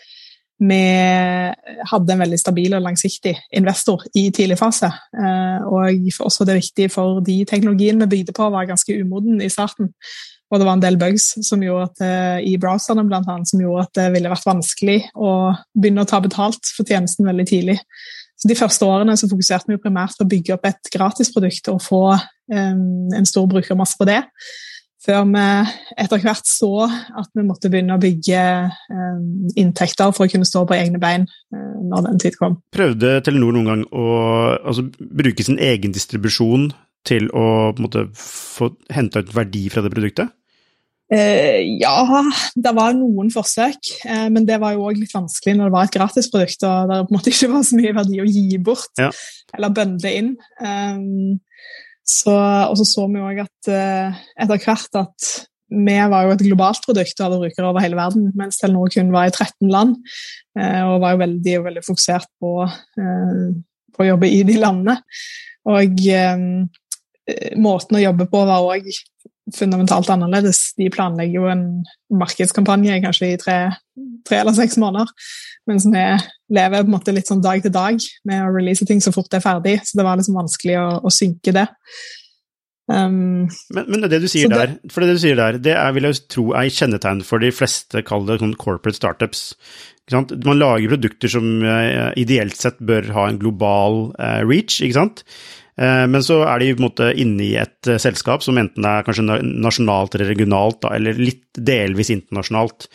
vi 0.62 0.82
hadde 1.90 2.14
en 2.14 2.20
veldig 2.22 2.38
stabil 2.38 2.74
og 2.76 2.84
langsiktig 2.84 3.32
investor 3.58 4.04
i 4.14 4.28
tidlig 4.34 4.58
fase. 4.60 4.92
Og 5.66 6.12
for 6.14 6.28
oss 6.28 6.38
var 6.38 6.52
det 6.52 6.60
viktig, 6.60 6.86
for 6.92 7.22
de 7.26 7.40
teknologiene 7.48 8.06
vi 8.06 8.18
bygde 8.18 8.34
på, 8.36 8.46
var 8.52 8.68
ganske 8.68 8.94
umoden 9.02 9.42
i 9.42 9.50
starten. 9.50 9.90
Og 10.52 10.60
det 10.60 10.68
var 10.68 10.76
en 10.76 10.84
del 10.84 10.98
bugs 11.00 11.32
som 11.48 11.62
at, 11.80 12.02
i 12.44 12.54
browserne 12.60 13.06
blant 13.08 13.28
annet, 13.32 13.48
som 13.48 13.62
gjorde 13.62 13.86
at 13.88 13.94
det 13.98 14.08
ville 14.14 14.30
vært 14.30 14.46
vanskelig 14.46 14.98
å 15.16 15.32
begynne 15.72 16.04
å 16.04 16.10
ta 16.10 16.20
betalt 16.22 16.74
for 16.76 16.86
tjenesten 16.86 17.26
veldig 17.26 17.46
tidlig. 17.48 17.78
De 18.48 18.56
første 18.58 18.86
årene 18.88 19.14
så 19.18 19.28
fokuserte 19.30 19.70
vi 19.70 19.76
jo 19.76 19.82
primært 19.84 20.18
på 20.18 20.26
å 20.26 20.30
bygge 20.30 20.56
opp 20.56 20.66
et 20.66 20.92
gratisprodukt 20.94 21.72
og 21.72 21.82
få 21.84 22.04
en 22.52 23.26
stor 23.28 23.46
brukermasse 23.48 23.96
på 23.96 24.04
det 24.08 24.18
før 25.02 25.24
vi 25.30 25.44
etter 26.02 26.22
hvert 26.22 26.48
så 26.48 26.70
at 26.86 27.30
vi 27.34 27.44
måtte 27.46 27.70
begynne 27.72 27.96
å 27.96 28.02
bygge 28.02 28.42
inntekter 29.58 30.14
for 30.14 30.26
å 30.26 30.32
kunne 30.32 30.48
stå 30.48 30.64
på 30.68 30.76
egne 30.78 31.00
bein 31.02 31.26
eh, 31.26 31.80
når 31.90 32.08
den 32.08 32.22
tid 32.22 32.38
kom. 32.38 32.60
Prøvde 32.74 33.18
Telenor 33.26 33.56
noen 33.56 33.70
gang 33.70 33.84
å 33.90 34.06
altså, 34.60 34.86
bruke 34.98 35.44
sin 35.46 35.60
egen 35.62 35.94
distribusjon 35.94 36.70
til 37.08 37.26
å 37.34 37.72
måte, 37.82 38.06
få 38.14 38.70
henta 38.94 39.24
ut 39.24 39.34
verdi 39.34 39.66
fra 39.72 39.82
det 39.82 39.90
produktet? 39.94 40.30
Eh, 41.12 41.76
ja, 41.82 42.22
det 42.56 42.72
var 42.76 42.96
noen 42.96 43.28
forsøk, 43.34 43.92
eh, 44.08 44.26
men 44.32 44.46
det 44.48 44.56
var 44.62 44.76
jo 44.76 44.86
òg 44.88 44.96
litt 45.00 45.12
vanskelig 45.12 45.58
når 45.58 45.68
det 45.68 45.76
var 45.76 45.88
et 45.88 45.96
gratisprodukt 45.98 46.66
og 46.68 46.88
det 46.88 47.00
på 47.02 47.12
en 47.12 47.18
måte 47.18 47.32
ikke 47.34 47.52
var 47.52 47.66
så 47.68 47.78
mye 47.78 47.94
verdi 47.98 48.20
å 48.22 48.28
gi 48.28 48.60
bort 48.64 49.02
ja. 49.02 49.10
eller 49.52 49.76
bøndle 49.76 50.12
inn. 50.22 50.34
Um, 50.62 51.40
så, 52.02 52.34
og 52.34 52.78
så 52.80 52.86
så 52.88 53.06
vi 53.12 53.20
òg 53.22 53.44
at 53.44 53.68
etter 53.72 54.64
hvert 54.64 55.02
at 55.02 55.28
vi 55.72 55.94
var 56.12 56.26
jo 56.26 56.32
et 56.34 56.44
globalt 56.44 56.84
produkt 56.84 57.20
og 57.20 57.24
hadde 57.26 57.40
brukere 57.46 57.68
over 57.70 57.84
hele 57.84 57.96
verden, 57.96 58.28
mens 58.36 58.58
Telenor 58.60 58.90
kun 58.92 59.12
var 59.14 59.28
i 59.28 59.32
13 59.32 59.70
land. 59.72 59.96
Eh, 60.58 60.82
og 60.84 61.00
var 61.00 61.14
jo 61.14 61.22
veldig, 61.22 61.56
veldig 61.66 61.84
fokusert 61.86 62.28
på, 62.40 62.52
eh, 63.00 63.46
på, 63.94 64.04
å 64.04 64.08
jobbe 64.10 64.28
i 64.28 64.42
de 64.48 64.58
landene. 64.60 64.98
Og 65.72 66.04
eh, 66.12 66.44
måten 67.62 67.98
å 67.98 68.02
jobbe 68.02 68.28
på 68.28 68.44
var 68.48 68.68
òg 68.68 68.90
fundamentalt 69.56 70.10
annerledes. 70.12 70.60
De 70.78 70.90
planlegger 70.92 71.40
jo 71.40 71.50
en 71.52 71.66
markedskampanje 72.22 73.00
kanskje 73.04 73.32
i 73.32 73.40
tre, 73.40 73.58
tre 74.28 74.40
eller 74.42 74.56
seks 74.56 74.78
måneder. 74.80 75.10
Mens 75.70 75.86
vi 75.86 76.06
lever 76.56 76.82
på 76.82 76.88
en 76.88 76.96
måte 76.96 77.14
litt 77.14 77.30
sånn 77.30 77.44
dag 77.44 77.62
til 77.62 77.74
dag 77.74 78.02
med 78.28 78.42
å 78.42 78.50
release 78.54 78.86
ting 78.88 79.02
så 79.02 79.14
fort 79.14 79.30
det 79.30 79.40
er 79.40 79.46
ferdig. 79.46 79.76
Så 79.86 79.98
det 79.98 80.08
var 80.08 80.18
liksom 80.18 80.40
vanskelig 80.40 80.80
å, 80.80 80.88
å 81.06 81.14
synke 81.14 81.54
det. 81.54 81.68
Um, 82.90 83.46
men, 83.72 83.86
men, 83.86 84.04
det 84.10 84.18
du 84.24 84.26
sier 84.28 84.50
det, 84.50 84.58
der, 84.58 84.72
for 84.90 85.04
det 85.04 85.14
du 85.14 85.20
sier 85.22 85.38
der, 85.38 85.56
det 85.62 85.76
er, 85.78 85.92
vil 85.94 86.08
jeg 86.08 86.24
tro 86.32 86.48
er 86.58 86.66
kjennetegn 86.66 87.22
for 87.24 87.40
de 87.40 87.52
fleste, 87.54 88.02
kall 88.04 88.26
det 88.26 88.40
sånn 88.42 88.56
corporate 88.60 88.98
startups. 88.98 89.52
Man 90.10 90.58
lager 90.58 90.90
produkter 90.96 91.30
som 91.30 91.46
uh, 91.62 92.10
ideelt 92.18 92.58
sett 92.58 92.82
bør 92.82 93.06
ha 93.14 93.28
en 93.30 93.38
global 93.40 94.08
uh, 94.18 94.42
reach, 94.42 94.80
ikke 94.82 94.98
sant. 94.98 95.22
Uh, 95.80 96.04
men 96.10 96.24
så 96.24 96.42
er 96.44 96.60
de 96.60 96.72
på 96.74 96.82
en 96.82 96.88
måte 96.88 97.12
inne 97.18 97.46
i 97.46 97.52
et 97.60 97.92
selskap 98.02 98.44
som 98.44 98.58
enten 98.60 98.84
er 98.88 99.06
kanskje 99.06 99.24
nasjonalt 99.40 100.18
eller 100.18 100.32
regionalt, 100.34 100.84
eller 100.90 101.16
litt 101.20 101.44
delvis 101.52 102.08
internasjonalt, 102.14 102.86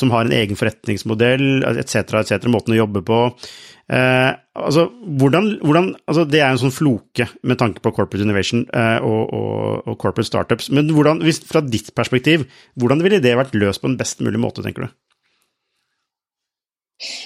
som 0.00 0.10
har 0.10 0.26
en 0.26 0.32
egen 0.34 0.58
forretningsmodell 0.58 1.62
etc., 1.78 2.16
etc., 2.18 2.48
måten 2.50 2.74
å 2.74 2.80
jobbe 2.80 3.04
på. 3.06 3.20
Eh, 3.92 4.32
altså, 4.52 4.90
hvordan, 5.18 5.58
hvordan, 5.62 5.94
altså, 6.06 6.24
Det 6.24 6.40
er 6.42 6.50
en 6.52 6.60
sånn 6.60 6.74
floke 6.74 7.24
med 7.40 7.56
tanke 7.56 7.80
på 7.80 7.92
corporate 7.96 8.20
innovation 8.20 8.66
eh, 8.76 8.98
og, 9.00 9.32
og, 9.32 9.86
og, 9.86 9.94
corporate 9.96 10.28
startups. 10.28 10.68
Men 10.76 10.90
hvordan, 10.92 11.22
hvis, 11.24 11.40
fra 11.48 11.62
ditt 11.64 11.94
perspektiv, 11.96 12.44
hvordan 12.76 13.00
ville 13.04 13.22
det 13.24 13.36
vært 13.38 13.56
løst 13.56 13.80
på 13.80 13.88
en 13.88 13.96
best 14.00 14.20
mulig 14.20 14.40
måte, 14.42 14.64
tenker 14.64 14.84
du? 14.84 14.92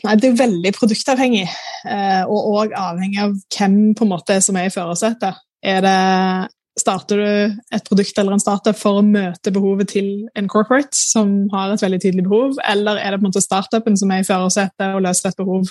Nei, 0.05 0.17
Det 0.21 0.31
er 0.31 0.41
veldig 0.41 0.73
produktavhengig, 0.77 1.47
eh, 1.89 2.25
og 2.29 2.51
òg 2.59 2.75
avhengig 2.77 3.23
av 3.23 3.37
hvem 3.57 3.79
på 3.97 4.05
en 4.05 4.13
måte 4.13 4.41
som 4.45 4.59
er 4.61 4.69
i 4.69 4.75
førersetet. 4.75 5.41
Er 5.63 5.81
det 5.81 6.51
Starter 6.73 7.19
du 7.21 7.57
et 7.77 7.85
produkt 7.85 8.17
eller 8.17 8.33
en 8.33 8.41
startup 8.41 8.77
for 8.81 8.97
å 8.97 9.05
møte 9.05 9.51
behovet 9.53 9.91
til 9.93 10.07
en 10.35 10.47
corporate 10.49 10.97
som 10.97 11.51
har 11.53 11.75
et 11.75 11.83
veldig 11.85 11.99
tydelig 12.01 12.25
behov, 12.25 12.55
eller 12.65 12.97
er 12.97 13.13
det 13.13 13.19
på 13.21 13.27
en 13.27 13.29
måte 13.29 13.43
startupen 13.45 13.99
som 14.01 14.09
er 14.15 14.23
i 14.23 14.25
førersetet 14.25 14.95
og 14.97 15.03
løser 15.05 15.29
et 15.29 15.37
behov 15.37 15.67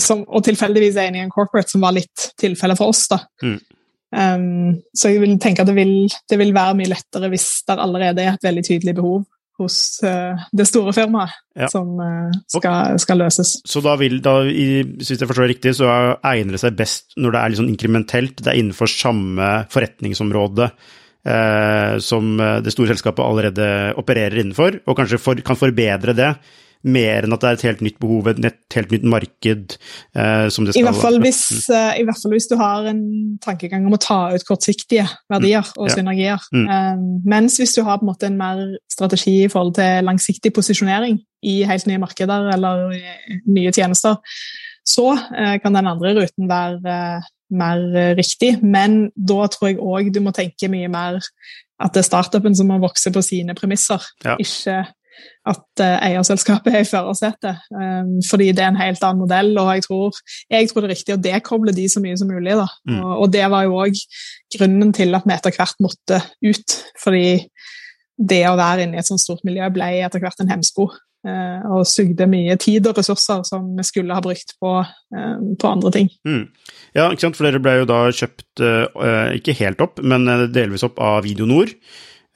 som, 0.00 0.22
og 0.24 0.44
tilfeldigvis 0.44 0.96
er 0.96 1.10
inne 1.10 1.20
i 1.20 1.26
en 1.26 1.32
corporate 1.32 1.72
som 1.72 1.84
var 1.84 1.92
litt 1.96 2.30
tilfellet 2.40 2.80
for 2.80 2.94
oss. 2.94 3.06
da. 3.12 3.20
Mm. 3.44 3.58
Um, 4.10 4.80
så 4.96 5.12
jeg 5.12 5.20
vil 5.22 5.36
tenke 5.38 5.62
at 5.62 5.68
det 5.68 5.76
vil, 5.76 6.08
det 6.08 6.40
vil, 6.40 6.54
være 6.54 6.78
mye 6.80 6.90
lettere 6.90 7.28
hvis 7.30 7.46
det 7.68 7.76
allerede 7.78 8.24
er 8.24 8.32
et 8.34 8.48
veldig 8.48 8.64
tydelig 8.66 8.96
behov 8.98 9.20
hos 9.60 9.76
uh, 10.06 10.40
det 10.56 10.66
store 10.68 10.94
firmaet 10.96 11.34
ja. 11.58 11.68
som 11.72 11.92
uh, 12.00 12.30
skal, 12.50 12.96
skal, 13.02 13.20
løses. 13.20 13.58
Så 13.68 13.82
da 13.84 13.96
vil, 14.00 14.18
da, 14.24 14.40
i, 14.48 14.82
hvis 14.98 15.12
jeg 15.14 15.28
forstår 15.28 15.46
det 15.46 15.52
riktig, 15.54 15.74
så 15.78 15.90
egner 16.16 16.56
det 16.56 16.62
seg 16.62 16.78
best 16.78 17.14
når 17.20 17.36
det 17.36 17.42
er 17.42 17.58
sånn 17.60 17.72
inkrementelt, 17.74 18.40
det 18.40 18.52
er 18.52 18.62
innenfor 18.62 18.90
samme 18.92 19.50
forretningsområde 19.72 20.70
uh, 20.70 21.94
som 22.02 22.32
det 22.64 22.74
store 22.74 22.94
selskapet 22.94 23.24
allerede 23.26 23.68
opererer 24.00 24.42
innenfor, 24.42 24.82
og 24.86 24.98
kanskje 24.98 25.20
for, 25.22 25.44
kan 25.46 25.60
forbedre 25.60 26.16
det 26.16 26.32
mer 26.80 27.26
enn 27.26 27.34
at 27.34 27.42
det 27.42 27.48
er 27.48 27.58
et 27.58 27.64
helt 27.66 27.82
nytt 27.84 27.98
behov, 28.00 28.28
et 28.30 28.76
helt 28.76 28.92
nytt 28.94 29.04
marked 29.12 29.74
eh, 30.16 30.46
som 30.52 30.64
det 30.64 30.72
skal 30.72 30.80
I 30.80 30.86
hvert, 30.86 31.00
fall 31.02 31.18
hvis, 31.20 31.42
uh, 31.68 31.92
I 32.00 32.04
hvert 32.08 32.20
fall 32.22 32.32
hvis 32.32 32.48
du 32.48 32.54
har 32.60 32.88
en 32.88 33.02
tankegang 33.44 33.84
om 33.88 33.96
å 33.96 34.00
ta 34.00 34.20
ut 34.32 34.46
kortsiktige 34.48 35.04
verdier 35.32 35.66
mm. 35.66 35.74
og 35.76 35.90
ja. 35.90 35.96
synergier. 35.98 36.46
Mm. 36.56 36.64
Um, 36.70 37.02
mens 37.28 37.58
hvis 37.60 37.76
du 37.76 37.82
har 37.84 38.00
på 38.00 38.06
en 38.06 38.12
måte 38.12 38.30
en 38.30 38.38
mer 38.40 38.62
strategi 38.92 39.42
i 39.44 39.50
forhold 39.52 39.76
til 39.76 40.08
langsiktig 40.08 40.54
posisjonering 40.56 41.20
i 41.44 41.60
helt 41.68 41.88
nye 41.88 42.00
markeder 42.00 42.48
eller 42.54 42.96
nye 43.48 43.74
tjenester, 43.76 44.16
så 44.88 45.10
uh, 45.12 45.56
kan 45.60 45.76
den 45.76 45.90
andre 45.90 46.14
ruten 46.16 46.48
være 46.48 46.80
uh, 46.80 47.28
mer 47.60 47.82
riktig. 48.16 48.54
Men 48.62 49.10
da 49.16 49.50
tror 49.52 49.72
jeg 49.72 49.82
òg 49.82 50.14
du 50.14 50.22
må 50.24 50.32
tenke 50.32 50.70
mye 50.72 50.88
mer 50.88 51.20
at 51.80 51.92
det 51.92 52.02
er 52.02 52.08
startupen 52.08 52.56
som 52.56 52.68
må 52.68 52.76
vokse 52.80 53.12
på 53.12 53.22
sine 53.24 53.56
premisser, 53.56 54.04
ja. 54.24 54.36
ikke 54.40 54.82
at 55.48 55.80
uh, 55.80 55.96
eierselskapet 56.04 56.74
er 56.74 56.84
i 56.84 56.88
førersetet. 56.88 57.60
Um, 57.72 58.18
fordi 58.28 58.50
det 58.52 58.64
er 58.64 58.72
en 58.74 58.80
helt 58.80 59.04
annen 59.06 59.24
modell, 59.24 59.52
og 59.60 59.72
jeg 59.74 59.86
tror, 59.86 60.18
jeg 60.52 60.68
tror, 60.68 60.84
det 60.84 60.90
er 60.90 60.94
riktig 60.96 61.16
å 61.16 61.22
dekoble 61.24 61.74
de 61.76 61.86
så 61.88 62.02
mye 62.04 62.16
som 62.20 62.28
mulig. 62.28 62.56
Mm. 62.88 62.98
Og, 62.98 63.12
og, 63.14 63.28
det 63.32 63.46
var 63.52 63.66
jo 63.66 63.78
òg 63.80 64.00
grunnen 64.56 64.92
til 64.96 65.16
at 65.16 65.28
vi 65.28 65.36
etter 65.36 65.56
hvert 65.56 65.84
måtte 65.84 66.20
ut. 66.44 66.80
Fordi 67.00 67.28
det 68.20 68.42
å 68.50 68.58
være 68.58 68.84
inne 68.84 68.98
i 68.98 69.00
et 69.00 69.08
sånt 69.08 69.22
stort 69.22 69.46
miljø 69.48 69.70
ble 69.72 69.94
etter 70.04 70.20
hvert 70.20 70.44
en 70.44 70.52
hemsko. 70.52 70.90
Uh, 71.20 71.60
og 71.76 71.82
sugde 71.84 72.24
mye 72.32 72.54
tid 72.56 72.86
og 72.88 72.96
ressurser 72.96 73.42
som 73.44 73.66
vi 73.76 73.84
skulle 73.84 74.14
ha 74.16 74.22
brukt 74.24 74.54
på, 74.60 74.70
uh, 74.80 75.34
på 75.60 75.72
andre 75.72 75.92
ting. 75.96 76.12
Mm. 76.28 76.46
Ja, 76.96 77.08
ikke 77.08 77.26
sant? 77.26 77.40
for 77.40 77.48
dere 77.48 77.60
ble 77.64 77.78
jo 77.80 77.88
da 77.88 78.02
kjøpt, 78.12 78.62
ikke 79.36 79.56
helt 79.60 79.84
opp, 79.84 80.00
men 80.04 80.24
delvis 80.52 80.84
opp 80.84 81.00
av 81.00 81.22
Video 81.24 81.48
Nord. 81.48 81.76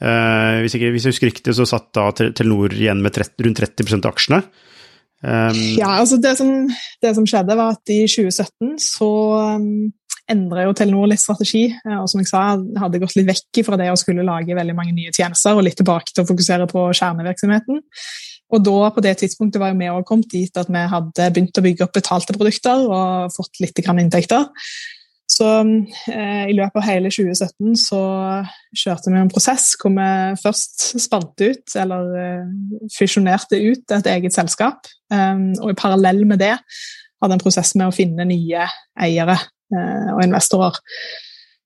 Uh, 0.02 0.60
hvis, 0.64 0.74
ikke, 0.74 0.90
hvis, 0.94 1.06
jeg 1.06 1.14
husker 1.14 1.30
riktig, 1.30 1.54
så 1.54 1.66
satt 1.68 1.92
da 1.94 2.08
Telenor 2.16 2.74
igjen 2.74 3.02
med 3.04 3.14
30, 3.14 3.46
rundt 3.46 3.60
30 3.62 4.00
av 4.00 4.10
aksjene. 4.10 4.40
Um, 5.24 5.60
ja, 5.78 5.94
altså 6.02 6.18
det 6.20 6.34
som, 6.36 6.50
det 7.00 7.12
som, 7.16 7.26
skjedde, 7.28 7.56
var 7.56 7.78
at 7.78 7.92
i 7.94 8.02
2017 8.10 8.74
så 8.82 9.10
um, 9.54 9.86
endret 10.28 10.66
jo 10.66 10.74
Telenor 10.76 11.08
litt 11.12 11.22
strategi. 11.22 11.68
Uh, 11.86 12.02
og 12.02 12.10
som 12.10 12.20
jeg 12.20 12.30
sa, 12.32 12.44
hadde 12.82 13.00
gått 13.02 13.16
litt 13.16 13.30
vekk 13.30 13.62
fra 13.68 13.78
det 13.80 13.88
å 13.92 13.98
skulle 14.00 14.26
lage 14.26 14.58
veldig 14.58 14.76
mange 14.76 14.96
nye 14.96 15.14
tjenester 15.14 15.56
og 15.56 15.64
litt 15.68 15.78
tilbake 15.80 16.12
til 16.12 16.24
å 16.24 16.28
fokusere 16.32 16.68
på 16.70 16.88
kjernevirksomheten. 17.00 17.80
Og 18.54 18.62
da, 18.62 18.90
på 18.92 19.02
det 19.02 19.16
tidspunktet 19.22 19.62
var 19.62 19.72
vi 19.78 19.88
òg 19.90 20.04
kommet 20.06 20.28
dit 20.34 20.60
at 20.60 20.68
vi 20.70 20.82
hadde 20.90 21.30
begynt 21.32 21.58
å 21.58 21.64
bygge 21.64 21.86
opp 21.86 21.94
betalte 21.96 22.36
produkter 22.36 22.84
og 22.84 23.32
fått 23.34 23.62
litt 23.62 23.80
inntekter. 23.80 24.50
Så 25.30 25.46
eh, 26.12 26.44
i 26.50 26.54
løpet 26.54 26.76
av 26.78 26.84
hele 26.84 27.10
2017 27.12 27.78
så 27.80 28.00
kjørte 28.76 29.12
vi 29.12 29.20
en 29.22 29.30
prosess 29.32 29.70
hvor 29.80 29.94
vi 29.94 30.08
først 30.42 30.84
spant 31.00 31.40
ut, 31.40 31.76
eller 31.80 32.10
eh, 32.20 32.52
fusjonerte 32.92 33.58
ut, 33.64 33.84
et 33.96 34.10
eget 34.12 34.36
selskap. 34.36 34.84
Eh, 35.12 35.40
og 35.62 35.72
i 35.72 35.78
parallell 35.80 36.22
med 36.28 36.42
det 36.44 36.54
hadde 37.24 37.38
en 37.38 37.42
prosess 37.42 37.72
med 37.78 37.88
å 37.88 37.96
finne 37.96 38.28
nye 38.28 38.68
eiere 39.00 39.38
eh, 39.38 40.10
og 40.12 40.22
investorer. 40.26 40.78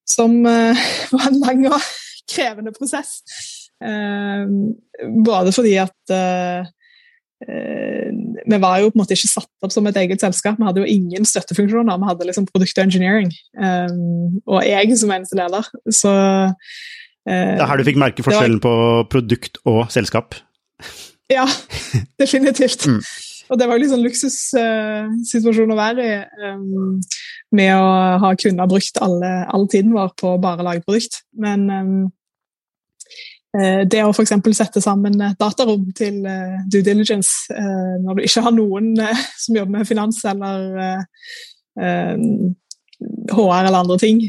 Som 0.08 0.38
eh, 0.46 0.88
var 1.14 1.28
en 1.28 1.42
lang 1.42 1.66
og 1.72 1.90
krevende 2.30 2.74
prosess. 2.76 3.18
Eh, 3.82 4.46
både 5.24 5.54
fordi 5.54 5.76
at 5.82 6.18
vi 7.46 8.58
var 8.58 8.80
jo 8.82 8.90
på 8.90 8.98
en 8.98 9.02
måte 9.02 9.14
ikke 9.14 9.30
satt 9.30 9.66
opp 9.66 9.74
som 9.74 9.86
et 9.86 9.98
eget 10.00 10.22
selskap. 10.22 10.58
Vi 10.58 10.66
hadde 10.66 10.82
jo 10.82 10.88
ingen 10.90 11.26
støttefunksjoner. 11.28 12.00
Vi 12.00 12.08
hadde 12.10 12.26
liksom 12.26 12.48
product 12.50 12.80
engineering. 12.82 13.30
Um, 13.54 14.40
og 14.46 14.66
jeg 14.66 14.98
som 14.98 15.12
eneste 15.14 15.38
leder. 15.38 15.70
Så 15.86 16.10
uh, 16.10 16.50
Det 17.28 17.62
er 17.62 17.70
her 17.70 17.78
du 17.78 17.86
fikk 17.86 18.00
merke 18.00 18.26
forskjellen 18.26 18.58
var... 18.58 18.66
på 18.66 19.14
produkt 19.18 19.62
og 19.64 19.86
selskap? 19.94 20.34
Ja, 21.28 21.44
definitivt. 22.16 22.86
mm. 22.88 23.02
Og 23.52 23.58
det 23.60 23.66
var 23.68 23.76
jo 23.76 23.88
sånn 23.90 24.00
luksussituasjon 24.00 25.68
uh, 25.68 25.74
å 25.74 25.76
være 25.76 26.06
i. 26.06 26.14
Um, 26.40 27.02
med 27.52 27.72
å 27.76 27.90
ha 28.22 28.30
kunnet 28.40 28.70
brukt 28.72 29.00
alle, 29.04 29.32
all 29.52 29.66
tiden 29.68 29.92
vår 29.92 30.14
på 30.16 30.30
å 30.32 30.40
bare 30.40 30.64
lage 30.64 30.80
produkt. 30.86 31.20
Men 31.36 31.66
um, 31.68 31.92
Eh, 32.00 32.17
det 33.48 34.02
å 34.04 34.10
f.eks. 34.12 34.34
sette 34.52 34.80
sammen 34.84 35.14
et 35.24 35.38
datarom 35.40 35.86
til 35.96 36.20
uh, 36.28 36.58
due 36.68 36.84
diligence 36.84 37.48
når 38.04 38.18
du 38.18 38.26
ikke 38.26 38.42
har 38.44 38.52
noen 38.52 38.90
som 39.40 39.56
jobber 39.56 39.78
med 39.78 39.88
finans 39.88 40.20
eller 40.28 41.00
HR 42.98 43.68
eller 43.68 43.78
andre 43.78 43.96
ting, 44.00 44.20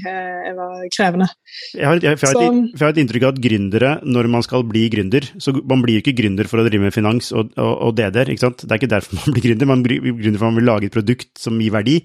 var 0.60 0.84
krevende. 0.94 1.28
Jeg 1.74 1.88
har, 1.88 1.98
jeg, 1.98 2.04
jeg, 2.04 2.20
har 2.22 2.42
et, 2.42 2.58
jeg 2.70 2.82
har, 2.84 2.92
et, 2.94 3.00
inntrykk 3.02 3.26
av 3.26 3.32
at 3.34 3.42
gründere, 3.42 3.94
når 4.06 4.30
man 4.30 4.46
skal 4.46 4.66
bli 4.68 4.86
gründer 4.94 5.26
så 5.42 5.56
Man 5.58 5.82
blir 5.84 5.98
jo 5.98 6.04
ikke 6.04 6.18
gründer 6.20 6.50
for 6.50 6.62
å 6.62 6.68
drive 6.68 6.86
med 6.86 6.94
finans 6.96 7.32
og, 7.34 7.50
og, 7.58 7.74
og 7.88 7.96
DD-er, 7.98 8.30
ikke 8.34 8.46
sant? 8.46 8.64
Det 8.66 8.72
er 8.72 8.82
ikke 8.82 8.94
derfor 8.94 9.20
man 9.24 9.36
blir 9.36 9.48
gründer. 9.48 9.72
Man 9.72 9.84
blir 9.86 10.06
gründer 10.06 10.42
for 10.42 10.52
man 10.52 10.62
vil 10.62 10.70
lage 10.70 10.90
et 10.90 10.96
produkt 10.96 11.32
som 11.42 11.58
gir 11.62 11.74
verdi. 11.74 11.98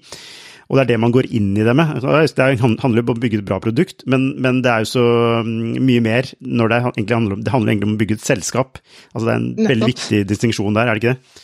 Og 0.69 0.77
det 0.77 0.85
er 0.85 0.89
det 0.93 0.99
man 1.01 1.13
går 1.13 1.27
inn 1.37 1.51
i 1.57 1.65
det 1.65 1.75
med. 1.77 1.99
Det 2.01 2.45
handler 2.61 3.01
jo 3.01 3.05
om 3.05 3.11
å 3.13 3.17
bygge 3.21 3.41
et 3.41 3.47
bra 3.47 3.59
produkt, 3.61 4.05
men, 4.09 4.31
men, 4.41 4.63
det 4.65 4.71
er 4.71 4.85
jo 4.85 4.91
så 4.95 5.05
mm, 5.45 5.75
mye 5.85 6.05
mer 6.05 6.31
når 6.41 6.71
det 6.71 6.79
egentlig 6.83 7.17
handler 7.19 7.37
om, 7.37 7.43
det 7.45 7.53
handler 7.53 7.73
egentlig 7.73 7.89
om 7.89 7.97
å 7.97 8.01
bygge 8.01 8.17
et 8.19 8.25
selskap. 8.25 8.79
Altså 9.13 9.25
det 9.27 9.33
er 9.33 9.41
en 9.41 9.49
Nettopp. 9.51 9.69
veldig 9.73 9.91
viktig 9.91 10.23
distinksjon 10.31 10.79
der, 10.79 10.89
er 10.89 10.97
det 10.97 11.03
ikke 11.03 11.13
det? 11.13 11.43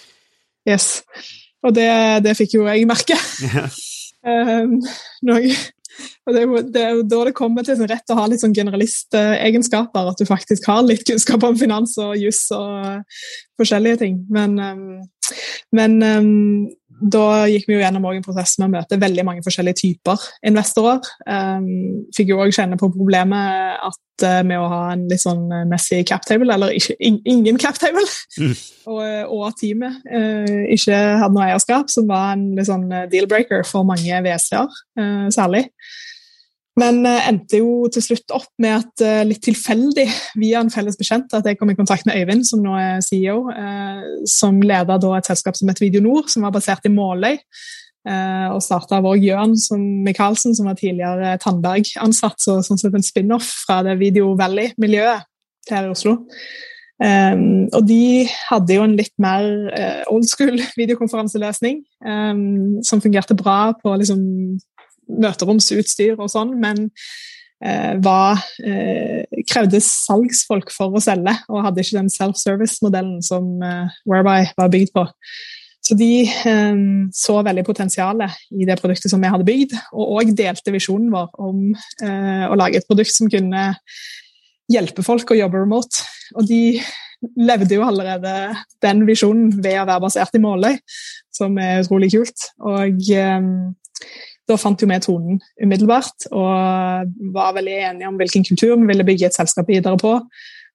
Yes. 0.71 0.87
Og 1.61 1.75
det, 1.77 1.91
det 2.25 2.37
fikk 2.37 2.57
jo 2.57 2.65
jeg 2.69 2.89
merke. 2.89 3.17
Um, 4.25 4.79
og 6.25 6.33
det 6.33 6.41
er, 6.41 6.45
jo, 6.45 6.61
det 6.65 6.81
er, 6.81 6.91
jo, 6.95 7.05
da 7.13 7.21
det 7.27 7.35
kommer 7.37 7.65
til 7.65 7.77
sin 7.77 7.89
rett 7.89 8.13
å 8.13 8.17
ha 8.17 8.27
litt 8.29 8.41
sånn 8.41 8.55
generalistegenskaper. 8.57 10.11
At 10.13 10.21
du 10.21 10.29
faktisk 10.29 10.65
har 10.71 10.81
litt 10.85 11.05
kunnskap 11.07 11.45
om 11.45 11.57
finans 11.59 11.97
og 12.01 12.17
juss 12.17 12.47
og 12.57 13.05
forskjellige 13.61 14.01
ting. 14.01 14.21
Men, 14.33 14.57
um, 14.57 15.01
men 15.77 15.97
um, 16.01 16.69
da 17.01 17.47
gikk 17.49 17.67
vi 17.67 17.75
jo 17.77 17.81
gjennom 17.81 18.05
en 18.09 18.23
prosess 18.25 18.57
med 18.59 18.69
å 18.69 18.73
møte 18.75 18.99
veldig 19.01 19.25
mange 19.27 19.43
forskjellige 19.45 19.79
typer 19.81 20.21
investorer. 20.47 21.01
Um, 21.25 22.05
fikk 22.15 22.31
jo 22.33 22.39
òg 22.43 22.53
kjenne 22.55 22.79
på 22.79 22.91
problemet 22.93 23.81
at 23.81 23.99
med 24.45 24.59
å 24.59 24.67
ha 24.69 24.81
en 24.93 25.07
litt 25.09 25.23
sånn 25.23 25.47
messy 25.65 26.03
captable, 26.05 26.53
eller 26.53 26.75
ikke, 26.77 26.93
ingen 27.01 27.57
captable, 27.57 28.03
mm. 28.37 28.51
og, 28.91 29.01
og 29.33 29.47
at 29.47 29.57
teamet 29.63 29.97
uh, 30.13 30.59
ikke 30.75 30.99
hadde 31.23 31.33
noe 31.33 31.47
eierskap, 31.47 31.89
som 31.89 32.05
var 32.11 32.35
en 32.35 32.51
litt 32.57 32.69
sånn 32.69 32.85
deal-breaker 33.09 33.65
for 33.65 33.87
mange 33.87 34.21
WC-er, 34.21 34.69
uh, 35.01 35.25
særlig. 35.33 35.65
Men 36.79 37.01
uh, 37.03 37.27
endte 37.27 37.59
jo 37.59 37.89
til 37.91 38.05
slutt 38.05 38.33
opp 38.35 38.49
med 38.63 38.77
at 38.77 39.27
litt 39.27 39.43
tilfeldig, 39.43 40.07
via 40.39 40.61
en 40.61 40.71
felles 40.73 40.97
bekjent, 40.99 41.33
at 41.35 41.47
jeg 41.47 41.59
kom 41.59 41.73
i 41.73 41.77
kontakt 41.77 42.07
med 42.07 42.21
Øyvind, 42.21 42.45
som 42.47 42.63
nå 42.63 42.77
er 42.79 43.03
CEO, 43.05 43.43
som 44.29 44.61
leda 44.63 44.97
et 45.17 45.29
selskap 45.29 45.57
som 45.57 45.71
het 45.71 45.81
Videonor, 45.83 46.29
som 46.31 46.47
var 46.47 46.55
basert 46.55 46.87
i 46.87 46.93
Måløy. 46.93 47.37
Og 48.55 48.61
starta 48.63 49.01
òg 49.03 49.21
Jørn 49.21 49.53
Michaelsen, 50.05 50.55
som 50.57 50.69
var 50.69 50.79
tidligere 50.79 51.35
Tandberg-ansatt. 51.43 52.39
Så, 52.41 52.61
sånn 52.65 52.79
sett 52.81 52.95
en 52.97 53.05
spin-off 53.05 53.51
fra 53.65 53.81
det 53.85 53.99
Video 53.99 54.31
Valley-miljøet 54.39 55.27
her 55.69 55.85
i 55.85 55.91
Oslo. 55.91 56.21
Um, 57.01 57.65
og 57.73 57.87
de 57.89 58.27
hadde 58.51 58.75
jo 58.75 58.83
en 58.85 58.93
litt 58.93 59.13
mer 59.21 59.45
uh, 59.73 60.03
old 60.13 60.27
school 60.29 60.59
videokonferanseløsning 60.79 61.79
um, 62.05 62.77
som 62.85 63.01
fungerte 63.01 63.33
bra 63.39 63.71
på 63.79 63.95
liksom, 63.97 64.19
møteromsutstyr 65.21 66.19
og 66.19 66.31
sånn, 66.31 66.55
men 66.61 66.87
eh, 67.63 67.97
var, 68.03 68.41
krevde 69.51 69.81
salgsfolk 69.85 70.71
for 70.73 70.95
å 70.95 71.03
selge, 71.03 71.35
og 71.51 71.65
hadde 71.67 71.83
ikke 71.83 71.99
den 71.99 72.13
self-service-modellen 72.13 73.19
som 73.25 73.57
Whereby 74.07 74.53
var 74.57 74.71
bygd 74.73 74.95
på. 74.95 75.07
Så 75.81 75.97
de 75.97 76.23
eh, 76.29 76.81
så 77.13 77.39
veldig 77.41 77.63
potensialet 77.65 78.37
i 78.53 78.67
det 78.69 78.77
produktet 78.79 79.11
som 79.11 79.21
vi 79.21 79.31
hadde 79.33 79.47
bygd, 79.47 79.73
og 79.97 80.17
òg 80.19 80.33
delte 80.37 80.73
visjonen 80.73 81.09
vår 81.13 81.31
om 81.41 81.71
eh, 81.73 82.45
å 82.47 82.57
lage 82.59 82.79
et 82.79 82.87
produkt 82.89 83.13
som 83.15 83.29
kunne 83.31 83.71
hjelpe 84.71 85.03
folk 85.03 85.33
å 85.33 85.39
jobbe 85.39 85.63
remote. 85.63 86.05
Og 86.37 86.45
de 86.47 86.79
levde 87.37 87.75
jo 87.75 87.85
allerede 87.85 88.53
den 88.85 89.03
visjonen 89.09 89.49
ved 89.57 89.81
å 89.81 89.87
være 89.89 90.05
basert 90.05 90.37
i 90.37 90.41
Måløy, 90.41 90.77
som 91.33 91.57
er 91.61 91.81
utrolig 91.81 92.11
kult. 92.13 92.47
Og 92.63 93.11
um, 93.17 93.51
da 94.51 94.59
fant 94.59 94.81
jo 94.81 94.89
vi 94.89 94.99
tonen 95.03 95.41
umiddelbart, 95.63 96.27
og 96.31 97.11
var 97.33 97.57
veldig 97.57 97.77
enige 97.89 98.09
om 98.11 98.17
hvilken 98.19 98.45
kultur 98.47 98.75
vi 98.75 98.89
ville 98.91 99.07
bygge 99.07 99.29
et 99.29 99.37
selskap 99.37 99.69
videre 99.71 99.97
på, 99.99 100.17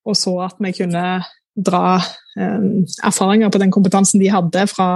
og 0.07 0.17
så 0.17 0.39
at 0.49 0.63
vi 0.63 0.73
kunne 0.77 1.07
dra 1.57 1.97
eh, 2.37 2.65
erfaringer 3.05 3.51
på 3.51 3.61
den 3.63 3.73
kompetansen 3.73 4.21
de 4.21 4.29
hadde 4.33 4.67
fra 4.69 4.89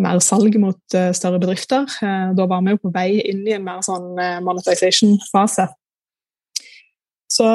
mer 0.00 0.20
salg 0.24 0.56
mot 0.60 0.96
eh, 0.96 1.10
større 1.16 1.40
bedrifter. 1.42 1.84
Eh, 2.00 2.30
da 2.36 2.46
var 2.48 2.64
vi 2.64 2.74
jo 2.74 2.82
på 2.86 2.92
vei 2.94 3.20
inn 3.20 3.42
i 3.44 3.56
en 3.56 3.66
mer 3.66 3.82
sånn 3.84 4.14
uh, 4.16 4.38
monetization-fase. 4.44 5.68
Så 7.30 7.46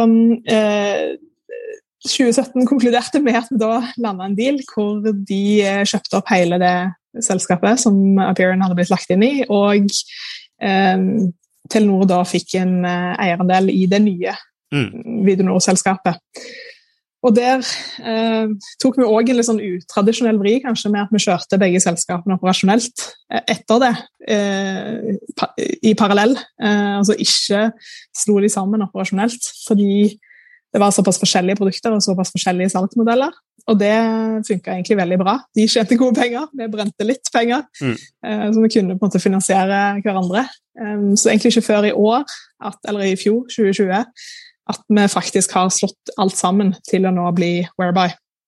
2017 2.05 2.67
konkluderte 2.69 3.19
med 3.19 3.39
at 3.41 3.49
vi 3.51 3.57
da 3.59 3.81
landa 3.99 4.29
en 4.29 4.37
deal 4.37 4.61
hvor 4.69 5.01
de 5.03 5.41
kjøpte 5.89 6.21
opp 6.21 6.29
hele 6.31 6.61
det 6.61 6.75
selskapet 7.23 7.81
som 7.81 8.19
Appearan 8.23 8.63
hadde 8.63 8.77
blitt 8.79 8.91
lagt 8.93 9.11
inn 9.13 9.23
i, 9.25 9.33
og 9.47 9.87
Telenor 11.71 12.05
da 12.07 12.21
fikk 12.27 12.55
en 12.61 12.85
eierandel 12.85 13.71
i 13.73 13.85
det 13.91 13.99
nye 14.03 14.35
mm. 14.73 15.25
Videonor-selskapet. 15.27 16.21
Og 17.25 17.33
der 17.33 17.63
eh, 18.05 18.51
tok 18.81 18.99
vi 18.99 19.07
òg 19.07 19.31
en 19.31 19.39
litt 19.39 19.47
sånn 19.47 19.61
utradisjonell 19.63 20.37
vri, 20.37 20.59
kanskje, 20.61 20.91
med 20.93 21.07
at 21.07 21.13
vi 21.13 21.23
kjørte 21.23 21.59
begge 21.61 21.81
selskapene 21.81 22.37
operasjonelt 22.37 23.05
eh, 23.33 23.41
etter 23.55 23.81
det, 23.81 23.91
eh, 24.29 25.15
pa, 25.37 25.49
i 25.57 25.95
parallell. 25.97 26.35
Eh, 26.61 26.91
altså 26.99 27.17
ikke 27.17 27.69
slo 28.15 28.37
de 28.43 28.51
sammen 28.53 28.85
operasjonelt, 28.85 29.49
fordi 29.65 30.19
det 30.75 30.81
var 30.83 30.91
såpass 30.91 31.21
forskjellige 31.21 31.55
produkter 31.61 31.93
og 31.95 32.03
såpass 32.03 32.33
forskjellige 32.35 32.73
salgsmodeller. 32.73 33.31
Og 33.71 33.77
det 33.79 33.93
funka 34.45 34.73
egentlig 34.75 34.97
veldig 34.99 35.17
bra. 35.21 35.37
De 35.55 35.67
tjente 35.71 35.97
gode 35.97 36.19
penger, 36.19 36.49
vi 36.51 36.67
brente 36.73 37.07
litt 37.07 37.31
penger. 37.33 37.63
Mm. 37.79 37.95
Eh, 38.27 38.43
så 38.51 38.65
vi 38.65 38.71
kunne 38.73 38.97
på 38.97 39.05
en 39.05 39.07
måte 39.07 39.23
finansiere 39.23 39.79
hverandre. 40.03 40.43
Eh, 40.75 41.05
så 41.15 41.31
egentlig 41.31 41.55
ikke 41.55 41.69
før 41.69 41.87
i 41.87 41.93
år, 41.95 42.27
at, 42.67 42.77
eller 42.91 43.07
i 43.07 43.15
fjor, 43.19 43.47
2020 43.55 44.03
at 44.73 44.81
vi 44.89 45.07
faktisk 45.07 45.53
har 45.53 45.69
slått 45.73 46.13
alt 46.21 46.37
sammen 46.37 46.73
til 46.89 47.05
å 47.05 47.13
nå 47.13 47.29
bli 47.37 47.53
whereby. 47.79 48.09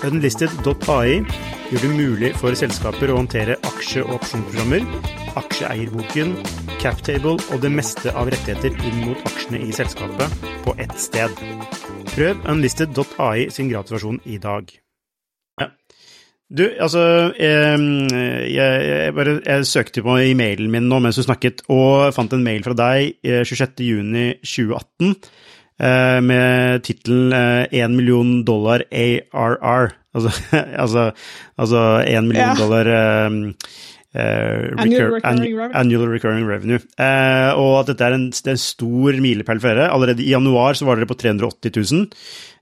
Unlisted.ai 0.00 1.20
gjør 1.68 1.82
det 1.82 1.90
mulig 1.92 2.30
for 2.40 2.56
selskaper 2.56 3.10
å 3.12 3.18
håndtere 3.18 3.58
aksje- 3.68 4.00
og 4.06 4.14
opsjonsprogrammer, 4.16 4.86
aksjeeierboken, 5.36 6.32
captable 6.80 7.36
og 7.36 7.60
det 7.60 7.70
meste 7.74 8.14
av 8.16 8.30
rettigheter 8.32 8.72
inn 8.88 9.02
mot 9.04 9.26
aksjene 9.28 9.60
i 9.66 9.74
selskapet 9.76 10.46
på 10.64 10.72
ett 10.80 10.96
sted. 10.96 11.34
Prøv 12.14 12.40
unlisted.ai 12.48 13.50
sin 13.52 13.68
gratisversjon 13.68 14.22
i 14.24 14.40
dag. 14.40 14.72
Du, 16.50 16.64
altså 16.82 17.02
jeg, 17.38 17.82
jeg, 18.56 19.12
bare, 19.14 19.36
jeg 19.44 19.68
søkte 19.70 20.02
på 20.02 20.16
e-mailen 20.18 20.72
min 20.72 20.88
nå 20.90 20.98
mens 21.04 21.20
du 21.20 21.22
snakket, 21.22 21.62
og 21.70 22.08
fant 22.16 22.32
en 22.34 22.42
mail 22.42 22.64
fra 22.66 22.74
deg 22.74 23.20
26.6.2018 23.22 24.16
eh, 24.16 25.12
eh, 25.12 25.30
med 25.80 26.82
tittelen 26.84 27.32
1 27.32 27.72
eh, 27.72 27.88
million 27.88 28.44
dollar 28.44 28.84
ARR. 28.90 29.96
Altså, 30.10 30.30
altså, 30.74 31.02
altså 31.54 31.80
1 32.02 32.24
million 32.26 32.56
dollar 32.58 32.88
Uh, 34.10 34.74
annual, 34.74 35.12
recurring 35.14 35.22
annual, 35.22 35.70
annual, 35.70 36.08
recurring 36.10 36.42
revenue. 36.42 36.80
Uh, 36.98 37.54
og 37.54 37.76
at 37.78 37.92
dette 37.92 38.08
er 38.08 38.16
en, 38.16 38.24
det 38.34 38.48
er 38.50 38.56
en 38.56 38.58
stor 38.58 39.18
milepæl 39.22 39.60
for 39.62 39.70
dere. 39.70 39.86
Allerede 39.94 40.24
i 40.24 40.32
januar 40.32 40.74
så 40.74 40.88
var 40.88 40.98
dere 40.98 41.06
på 41.06 41.14
380 41.14 41.76
000. 41.92 42.08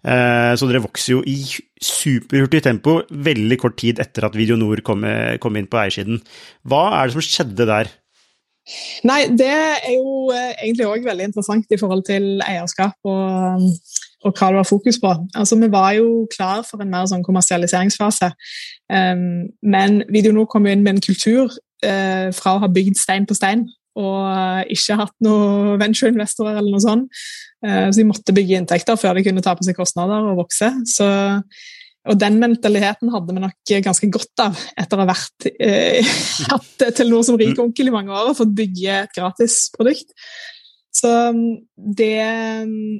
Uh, 0.05 0.53
så 0.61 0.69
dere 0.69 0.83
vokser 0.85 1.15
jo 1.15 1.23
i 1.25 1.39
superhurtig 1.81 2.61
tempo 2.67 2.99
veldig 3.09 3.59
kort 3.65 3.79
tid 3.81 4.03
etter 4.05 4.29
at 4.29 4.37
Video 4.37 4.61
Nord 4.61 4.85
kom, 4.85 5.09
kom 5.41 5.57
inn 5.57 5.71
på 5.73 5.81
eiersiden. 5.81 6.21
Hva 6.69 6.83
er 6.99 7.09
det 7.09 7.17
som 7.17 7.25
skjedde 7.25 7.71
der? 7.73 7.97
Nei, 9.09 9.23
det 9.33 9.49
er 9.49 9.95
jo 9.95 10.29
egentlig 10.35 10.89
òg 10.89 11.07
veldig 11.07 11.31
interessant 11.31 11.73
i 11.73 11.79
forhold 11.81 12.05
til 12.09 12.43
eierskap 12.45 13.09
og 13.09 13.65
og 14.27 14.35
hva 14.35 14.51
det 14.51 14.59
var 14.59 14.67
fokus 14.67 14.99
på. 14.99 15.11
Altså, 15.35 15.57
Vi 15.57 15.71
var 15.71 15.93
jo 15.93 16.27
klar 16.37 16.63
for 16.71 16.83
en 16.83 16.91
mer 16.91 17.07
sånn 17.07 17.25
kommersialiseringsfase, 17.27 18.33
um, 18.91 19.47
men 19.63 20.03
Videonor 20.11 20.49
kom 20.51 20.67
jo 20.67 20.75
inn 20.75 20.83
med 20.83 20.97
en 20.97 21.05
kultur 21.05 21.53
uh, 21.87 22.29
fra 22.35 22.57
å 22.57 22.63
ha 22.65 22.71
bygd 22.73 22.99
stein 22.99 23.29
på 23.29 23.37
stein 23.39 23.69
og 23.99 24.71
ikke 24.71 24.95
hatt 24.95 25.15
noen 25.27 25.79
venture-investorer 25.81 26.61
eller 26.61 26.71
noe 26.71 26.83
sånt. 26.83 27.23
Uh, 27.65 27.89
så 27.91 27.99
de 27.99 28.07
måtte 28.07 28.35
bygge 28.35 28.61
inntekter 28.61 28.99
før 28.99 29.19
de 29.19 29.25
kunne 29.27 29.43
ta 29.43 29.57
på 29.59 29.67
seg 29.67 29.79
kostnader 29.79 30.29
og 30.31 30.39
vokse. 30.45 30.71
Så, 30.87 31.09
og 32.09 32.19
den 32.21 32.39
mentaliteten 32.41 33.11
hadde 33.13 33.35
vi 33.35 33.43
nok 33.43 33.73
ganske 33.85 34.11
godt 34.13 34.43
av 34.45 34.61
etter 34.81 34.97
å 34.99 35.05
ha 35.05 35.09
vært 35.11 35.49
eh, 35.55 36.13
hatt 36.53 36.87
Telenor 36.97 37.27
som 37.27 37.39
rik 37.41 37.59
onkel 37.61 37.91
i 37.91 37.95
mange 37.95 38.15
år 38.15 38.31
og 38.31 38.39
fått 38.39 38.55
bygge 38.57 39.03
et 39.05 39.19
gratis 39.19 39.67
produkt. 39.75 40.15
Så 40.99 41.11
um, 41.31 41.43
det 41.77 42.17
um, 42.65 42.97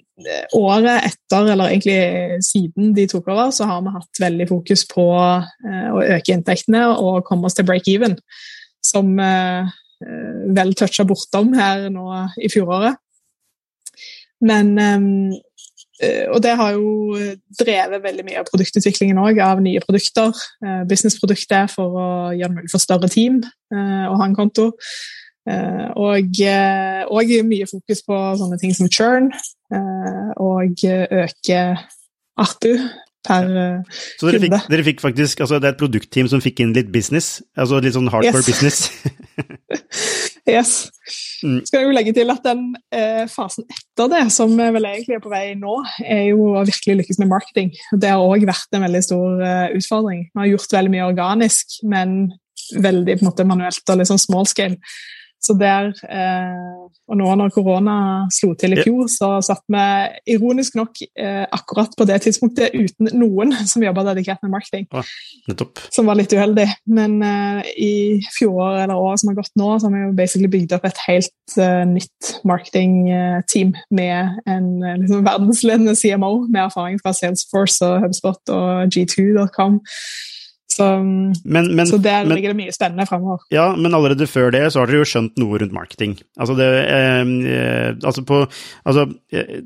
året 0.59 1.09
etter, 1.09 1.49
eller 1.55 1.73
egentlig 1.73 2.43
siden 2.47 2.93
de 2.95 3.09
tok 3.11 3.31
over, 3.33 3.51
så 3.55 3.67
har 3.71 3.83
vi 3.83 3.95
hatt 3.97 4.23
veldig 4.23 4.47
fokus 4.51 4.85
på 4.91 5.07
eh, 5.17 5.89
å 5.91 6.05
øke 6.19 6.35
inntektene 6.37 6.85
og 6.93 7.25
komme 7.27 7.49
oss 7.49 7.59
til 7.59 7.67
break-even, 7.69 8.19
som 8.85 9.11
uh, 9.19 9.67
uh, 10.05 10.39
vel 10.55 10.75
toucha 10.79 11.07
bortom 11.09 11.55
her 11.59 11.89
nå 11.95 12.07
i 12.39 12.53
fjoråret. 12.53 13.01
Men 14.47 14.77
um, 14.79 15.09
og 16.33 16.39
det 16.45 16.53
har 16.61 16.77
jo 16.77 17.17
drevet 17.59 18.03
veldig 18.05 18.25
mye 18.27 18.41
av 18.41 18.47
produktutviklingen 18.47 19.19
òg, 19.19 19.41
av 19.43 19.59
nye 19.65 19.83
produkter. 19.83 20.31
Businessprodukter 20.87 21.67
for 21.73 21.97
å 21.99 22.09
gjøre 22.39 22.55
mulig 22.55 22.71
for 22.71 22.83
større 22.83 23.11
team 23.11 23.41
å 23.75 24.15
ha 24.15 24.29
en 24.29 24.37
konto. 24.39 24.71
Eh, 25.49 25.91
og, 25.97 26.41
eh, 26.45 27.03
og, 27.09 27.31
mye 27.49 27.67
fokus 27.71 28.03
på 28.05 28.17
sånne 28.41 28.59
ting 28.61 28.75
som 28.77 28.89
churn 28.93 29.31
eh, 29.33 30.31
og 30.37 30.83
øke 30.85 31.61
ARPU 32.39 32.73
per 33.25 33.49
Så 34.19 34.29
dere 34.29 34.41
fikk, 34.43 34.57
dere 34.71 34.85
fikk, 34.87 35.01
faktisk 35.03 35.41
altså 35.43 35.59
Det 35.59 35.67
er 35.67 35.75
et 35.75 35.81
produktteam 35.81 36.29
som 36.31 36.43
fikk 36.45 36.63
inn 36.65 36.75
litt 36.77 36.93
business? 36.93 37.39
Altså 37.59 37.81
litt 37.83 37.97
sånn 37.97 38.11
hardcore 38.13 38.45
yes. 38.45 38.51
business? 38.51 38.79
Yes. 40.49 40.89
Mm. 41.45 41.61
Skal 41.67 41.83
jeg 41.83 41.89
jo 41.89 41.95
legge 41.95 42.15
til 42.17 42.33
at 42.33 42.45
den 42.47 42.63
eh, 42.95 43.25
fasen 43.31 43.67
etter 43.69 44.11
det, 44.13 44.25
som 44.33 44.55
vel 44.57 44.89
egentlig 44.89 45.19
er 45.19 45.23
på 45.25 45.33
vei 45.33 45.53
nå, 45.59 45.77
er 46.05 46.25
jo 46.31 46.55
å 46.57 46.65
virkelig 46.67 47.03
lykkes 47.03 47.21
med 47.23 47.31
marketing. 47.35 47.71
Det 47.93 48.11
har 48.13 48.25
òg 48.25 48.47
vært 48.49 48.77
en 48.77 48.87
veldig 48.87 49.05
stor 49.05 49.45
eh, 49.45 49.77
utfordring. 49.79 50.27
Vi 50.33 50.43
har 50.43 50.51
gjort 50.55 50.77
veldig 50.79 50.95
mye 50.95 51.09
organisk, 51.11 51.79
men 51.89 52.19
veldig 52.75 53.19
på 53.19 53.25
en 53.25 53.31
måte 53.31 53.49
manuelt 53.49 53.95
og 53.95 54.05
sånn 54.09 54.21
small 54.21 54.49
scale. 54.49 54.81
Så 55.41 55.55
der, 55.55 55.93
eh, 56.11 56.87
og 57.09 57.17
nå 57.17 57.29
når 57.39 57.53
korona 57.55 57.95
slo 58.35 58.51
til 58.59 58.75
i 58.75 58.83
fjor, 58.83 59.07
så 59.13 59.29
satt 59.45 59.63
vi 59.71 59.83
ironisk 60.35 60.75
nok 60.79 60.99
eh, 61.07 61.45
akkurat 61.55 61.95
på 61.97 62.07
det 62.09 62.19
tidspunktet 62.25 62.75
uten 62.75 63.13
noen 63.15 63.55
som 63.71 63.85
jobba 63.85 64.03
dedikert 64.11 64.43
med 64.43 64.57
marketing. 64.57 64.89
Ah, 64.91 65.07
som 65.95 66.11
var 66.11 66.19
litt 66.19 66.35
uheldig. 66.35 66.67
Men 66.91 67.19
eh, 67.23 67.71
i 67.79 67.93
fjoråret 68.35 68.85
eller 68.85 68.99
året 68.99 69.23
som 69.23 69.31
har 69.31 69.39
gått 69.39 69.55
nå, 69.55 69.71
så 69.79 69.87
har 69.87 69.95
vi 69.95 70.05
jo 70.07 70.17
basically 70.19 70.51
bygd 70.51 70.75
opp 70.75 70.89
et 70.89 71.03
helt 71.07 71.59
uh, 71.59 71.85
nytt 71.89 72.33
marketingteam 72.49 73.75
med 73.95 74.41
en 74.51 74.69
liksom, 74.83 75.23
verdensledende 75.27 75.95
CMO 75.99 76.33
med 76.49 76.65
erfaring 76.65 76.99
fra 77.03 77.15
Salesforce 77.17 77.87
og 77.87 78.03
HubSpot 78.05 78.55
og 78.55 78.95
G2.com. 78.95 79.79
Så, 80.79 80.89
men, 81.03 81.73
men, 81.75 81.89
så 81.91 81.99
der 82.03 82.27
men, 82.27 82.37
ligger 82.39 82.55
det 82.55 82.61
mye 82.61 82.75
spennende 82.75 83.09
fremover. 83.09 83.43
Ja, 83.55 83.71
men 83.77 83.97
allerede 83.97 84.29
før 84.31 84.53
det 84.55 84.69
så 84.73 84.83
har 84.83 84.91
dere 84.91 85.03
jo 85.03 85.09
skjønt 85.11 85.41
noe 85.41 85.59
rundt 85.63 85.75
marketing. 85.75 86.19
Altså 86.39 86.57
det 86.59 86.69
eh, 86.87 87.97
Altså 87.99 88.23
på 88.27 88.45
Altså 88.87 89.09
eh, 89.35 89.59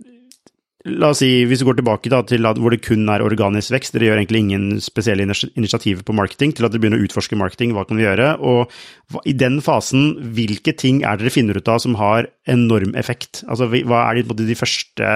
La 0.83 1.12
oss 1.12 1.20
si, 1.22 1.44
hvis 1.46 1.61
vi 1.62 1.66
går 1.68 1.77
tilbake 1.79 2.11
da, 2.11 2.18
til 2.27 2.42
hvor 2.42 2.75
det 2.75 2.81
kun 2.83 3.07
er 3.12 3.22
organisk 3.22 3.70
vekst, 3.70 3.94
dere 3.94 4.09
gjør 4.09 4.18
egentlig 4.18 4.40
ingen 4.42 4.64
spesielle 4.83 5.22
initiativer 5.22 6.03
på 6.03 6.16
marketing, 6.18 6.57
til 6.59 6.66
at 6.66 6.75
dere 6.75 6.83
begynner 6.83 6.98
å 6.98 7.07
utforske 7.07 7.38
marketing, 7.38 7.77
hva 7.77 7.85
kan 7.87 8.01
vi 8.01 8.03
gjøre? 8.03 8.33
Og 8.42 9.22
i 9.31 9.35
den 9.38 9.61
fasen, 9.62 10.16
hvilke 10.35 10.75
ting 10.75 11.05
er 11.07 11.20
dere 11.20 11.31
finner 11.31 11.61
ut 11.61 11.70
av 11.70 11.79
som 11.85 11.94
har 12.01 12.27
enorm 12.51 12.96
effekt? 12.98 13.44
Altså, 13.46 13.70
hva 13.70 14.09
er 14.09 14.18
de, 14.18 14.40
de 14.42 14.59
første 14.59 15.12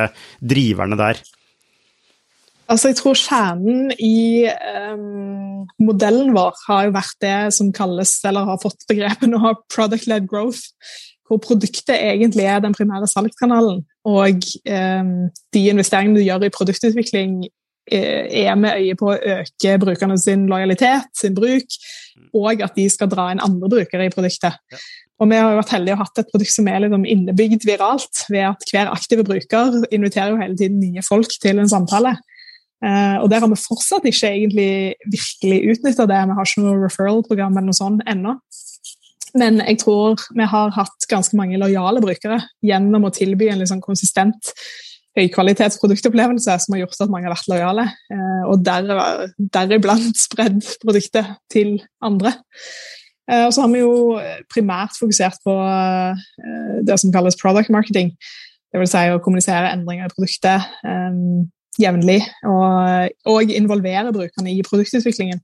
driverne 0.55 1.01
der? 1.03 1.25
Altså, 2.67 2.91
jeg 2.91 2.99
tror 2.99 3.19
kjernen 3.19 3.93
i 4.03 4.47
um, 4.91 5.67
modellen 5.87 6.33
vår 6.35 6.57
har 6.67 6.87
jo 6.89 6.95
vært 6.97 7.19
det 7.23 7.37
som 7.55 7.71
kalles, 7.75 8.17
eller 8.27 8.49
har 8.49 8.63
fått 8.63 8.87
begrepet 8.91 9.31
nå, 9.31 9.41
product-led 9.73 10.27
growth. 10.31 10.73
Hvor 11.27 11.41
produktet 11.43 11.95
egentlig 11.95 12.45
er 12.47 12.61
den 12.63 12.75
primære 12.75 13.09
salgskanalen. 13.11 13.81
Og 14.07 14.49
um, 14.71 15.15
de 15.55 15.63
investeringene 15.71 16.19
du 16.19 16.27
gjør 16.27 16.47
i 16.47 16.53
produktutvikling, 16.55 17.41
eh, 17.91 18.45
er 18.47 18.55
med 18.59 18.83
øye 18.83 18.99
på 18.99 19.11
å 19.13 19.19
øke 19.39 19.79
brukerne 19.83 20.19
sin 20.23 20.47
lojalitet, 20.51 21.11
sin 21.19 21.35
bruk, 21.35 21.81
og 22.35 22.63
at 22.63 22.79
de 22.79 22.87
skal 22.91 23.11
dra 23.11 23.31
inn 23.31 23.43
andre 23.43 23.71
brukere 23.79 24.07
i 24.07 24.15
produktet. 24.15 24.59
Ja. 24.71 24.85
Og 25.17 25.31
vi 25.31 25.39
har 25.41 25.49
jo 25.49 25.61
vært 25.63 25.73
heldige 25.73 25.97
og 25.97 26.03
hatt 26.03 26.21
et 26.21 26.31
produkt 26.33 26.53
som 26.53 26.67
er 26.69 26.83
liksom 26.85 27.07
innebygd 27.09 27.65
viralt, 27.67 28.27
ved 28.29 28.51
at 28.51 28.73
hver 28.73 28.91
aktive 28.93 29.25
bruker 29.25 29.79
inviterer 29.89 30.35
jo 30.35 30.41
hele 30.43 30.59
tiden 30.59 30.83
nye 30.83 31.05
folk 31.07 31.39
til 31.43 31.63
en 31.63 31.71
samtale. 31.71 32.17
Uh, 32.85 33.23
og 33.23 33.31
der 33.33 33.41
har 33.41 33.49
vi 33.49 33.57
fortsatt 33.57 34.05
ikke 34.05 34.29
egentlig 34.29 34.71
virkelig 35.09 35.61
utnytta 35.73 36.05
det. 36.11 36.19
Vi 36.29 36.37
har 36.37 36.49
ikke 36.49 36.65
noe 36.65 36.81
referral-program 36.83 37.57
eller 37.57 37.71
noe 37.71 37.79
sånt 37.79 38.03
ennå. 38.09 38.37
Men 39.37 39.61
jeg 39.65 39.81
tror 39.83 40.21
vi 40.37 40.49
har 40.49 40.75
hatt 40.77 41.09
ganske 41.11 41.37
mange 41.37 41.59
lojale 41.61 42.03
brukere 42.05 42.41
gjennom 42.65 43.09
å 43.09 43.13
tilby 43.13 43.49
en 43.53 43.63
liksom 43.63 43.83
konsistent 43.85 44.53
høykvalitetsproduktopplevelse 45.17 46.59
som 46.61 46.75
har 46.75 46.83
gjort 46.83 47.01
at 47.01 47.13
mange 47.13 47.29
har 47.29 47.37
vært 47.37 47.51
lojale. 47.53 47.89
Uh, 48.13 48.45
og 48.53 48.65
deriblant 48.67 50.13
der 50.13 50.27
spredd 50.27 50.61
produktet 50.85 51.33
til 51.53 51.79
andre. 52.05 52.37
Uh, 53.25 53.49
og 53.49 53.57
så 53.57 53.65
har 53.65 53.73
vi 53.73 53.81
jo 53.81 54.21
primært 54.53 55.01
fokusert 55.01 55.41
på 55.49 55.57
det 56.87 57.01
som 57.01 57.13
kalles 57.15 57.41
product 57.41 57.73
marketing. 57.73 58.13
Det 58.69 58.83
vil 58.83 58.93
si 58.93 59.09
å 59.09 59.21
kommunisere 59.25 59.73
endringer 59.73 60.11
i 60.11 60.13
produktet. 60.13 60.69
Um, 60.85 61.49
jevnlig, 61.81 62.23
og, 62.49 63.13
og 63.29 63.53
involvere 63.53 64.15
brukerne 64.15 64.55
i 64.55 64.65
produktutviklingen. 64.67 65.43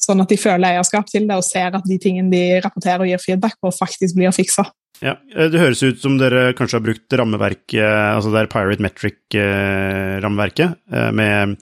Sånn 0.00 0.22
at 0.22 0.30
de 0.32 0.38
føler 0.40 0.72
eierskap 0.72 1.08
til 1.10 1.26
det 1.28 1.36
og 1.36 1.44
ser 1.44 1.76
at 1.76 1.86
de 1.86 1.98
tingene 2.00 2.32
de 2.32 2.60
rapporterer 2.64 3.04
og 3.04 3.10
gir 3.10 3.20
feedback 3.22 3.58
på, 3.60 3.72
faktisk 3.76 4.16
blir 4.16 4.32
fiksa. 4.34 4.64
Ja, 5.00 5.14
Det 5.32 5.60
høres 5.60 5.82
ut 5.82 6.00
som 6.02 6.18
dere 6.20 6.50
kanskje 6.56 6.76
har 6.76 6.84
brukt 6.84 7.14
rammeverket, 7.16 7.80
altså 7.80 8.32
det 8.32 8.42
er 8.42 8.50
Pirate 8.52 8.84
Metric-rammeverket, 8.84 10.76
eh, 10.92 11.10
med 11.16 11.56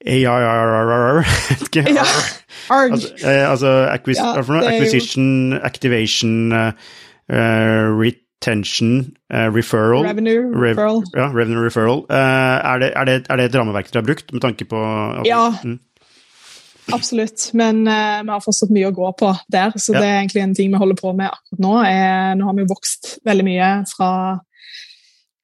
AIRRR 0.00 1.20
Ja. 1.98 2.06
Altså, 2.70 3.10
eh, 3.26 3.44
altså 3.50 3.68
acquisition, 3.90 5.52
activation, 5.60 6.52
uh, 6.52 6.72
Tension 8.40 9.12
uh, 9.32 9.48
referral 9.52 10.04
Revenue 10.06 10.48
referral. 10.54 11.02
ja, 11.14 11.28
revenue 11.28 11.64
referral. 11.64 12.04
Uh, 12.08 12.16
er, 12.16 12.78
det, 12.78 12.90
er, 12.96 13.04
det, 13.04 13.14
er, 13.28 13.36
det, 13.36 13.44
et 13.50 13.56
rammeverk 13.60 13.90
dere 13.92 14.00
har 14.00 14.06
brukt, 14.06 14.32
med 14.32 14.40
tanke 14.40 14.64
på 14.64 14.80
Ja, 15.28 15.42
mm. 15.64 15.78
absolutt. 16.96 17.50
Men 17.52 17.82
uh, 17.88 18.20
vi 18.24 18.32
har 18.32 18.44
fortsatt 18.44 18.72
mye 18.72 18.88
å 18.88 18.96
gå 18.96 19.10
på 19.20 19.32
der. 19.52 19.76
Så 19.76 19.92
ja. 19.92 20.00
det 20.00 20.06
er 20.08 20.20
egentlig 20.22 20.44
en 20.44 20.54
ting 20.56 20.72
vi 20.72 20.80
holder 20.80 21.00
på 21.00 21.12
med 21.16 21.28
akkurat 21.28 21.64
nå. 21.66 21.74
Er, 21.84 22.38
nå 22.40 22.48
har 22.48 22.56
vi 22.56 22.70
vokst 22.70 23.18
veldig 23.28 23.48
mye 23.50 23.74
fra 23.92 24.12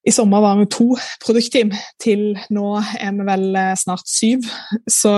i 0.07 0.11
sommer 0.15 0.39
var 0.39 0.55
vi 0.55 0.69
to 0.71 0.93
produktteam, 1.19 1.73
til 1.99 2.29
nå 2.55 2.67
er 2.79 3.11
vi 3.11 3.25
vel 3.27 3.57
snart 3.75 4.07
syv. 4.07 4.45
Så 4.87 5.11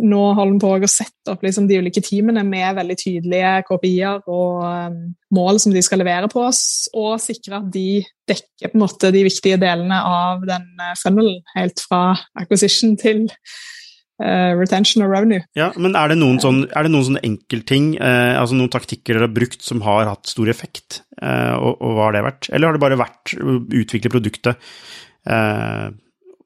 nå 0.00 0.20
holder 0.36 0.54
vi 0.54 0.60
på 0.62 0.72
å 0.72 0.90
sette 0.90 1.32
opp 1.32 1.42
liksom, 1.44 1.66
de 1.68 1.78
ulike 1.80 2.02
teamene 2.04 2.42
med 2.46 2.76
veldig 2.78 2.96
tydelige 2.98 3.54
KPI-er 3.68 4.22
og 4.30 4.62
um, 4.64 5.00
mål 5.36 5.60
som 5.62 5.74
de 5.74 5.82
skal 5.84 6.02
levere 6.02 6.30
på 6.32 6.42
oss, 6.46 6.62
og 6.96 7.20
sikre 7.22 7.60
at 7.60 7.68
de 7.74 8.02
dekker 8.30 8.76
måte 8.78 9.12
de 9.14 9.24
viktige 9.26 9.60
delene 9.60 10.00
av 10.06 10.46
den 10.48 10.66
uh, 10.80 10.94
funnelen, 11.00 11.42
helt 11.54 11.82
fra 11.84 12.02
acquisition 12.40 12.96
til 13.00 13.26
uh, 13.28 14.52
retention 14.58 15.04
og 15.06 15.14
revenue. 15.14 15.44
Ja, 15.58 15.70
men 15.76 15.96
Er 15.98 16.12
det 16.12 16.20
noen, 16.20 16.40
sånn, 16.42 16.64
er 16.68 16.86
det 16.86 16.94
noen 16.94 17.08
sånne 17.10 17.24
enkeltting, 17.26 17.94
uh, 18.00 18.40
altså 18.40 18.58
noen 18.58 18.72
taktikker 18.72 19.16
dere 19.16 19.28
har 19.28 19.34
brukt 19.36 19.64
som 19.66 19.82
har 19.86 20.10
hatt 20.10 20.30
stor 20.30 20.52
effekt, 20.52 21.02
uh, 21.22 21.56
og, 21.58 21.74
og, 21.78 21.90
hva 21.96 22.08
har 22.08 22.18
det 22.18 22.28
vært? 22.30 22.52
Eller 22.52 22.70
har 22.70 22.78
det 22.78 22.86
bare 22.86 23.02
vært 23.04 23.36
å 23.38 23.58
utvikle 23.82 24.12
produktet? 24.12 24.70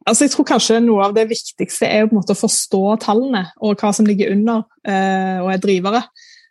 Altså, 0.04 0.26
jeg 0.26 0.34
tror 0.34 0.46
kanskje 0.48 0.82
Noe 0.84 1.06
av 1.06 1.14
det 1.16 1.26
viktigste 1.30 1.88
er 1.88 2.08
å 2.08 2.36
forstå 2.36 2.82
tallene 3.04 3.46
og 3.64 3.80
hva 3.80 3.92
som 3.96 4.06
ligger 4.08 4.34
under 4.34 4.64
uh, 4.64 5.38
og 5.44 5.52
er 5.54 5.62
drivere. 5.62 6.04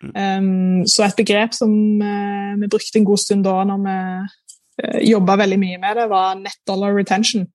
Um, 0.04 0.84
så 0.90 1.06
et 1.06 1.16
begrep 1.16 1.54
som 1.56 1.72
uh, 2.02 2.58
vi 2.60 2.70
brukte 2.72 3.00
en 3.00 3.08
god 3.08 3.22
stund 3.22 3.46
da 3.46 3.62
når 3.68 3.84
vi 3.86 3.96
eh, 4.84 4.98
jobba 5.14 5.38
veldig 5.40 5.60
mye 5.62 5.80
med 5.80 6.00
det, 6.00 6.10
var 6.12 6.36
net 6.42 6.60
dollar 6.68 6.96
retention. 6.98 7.46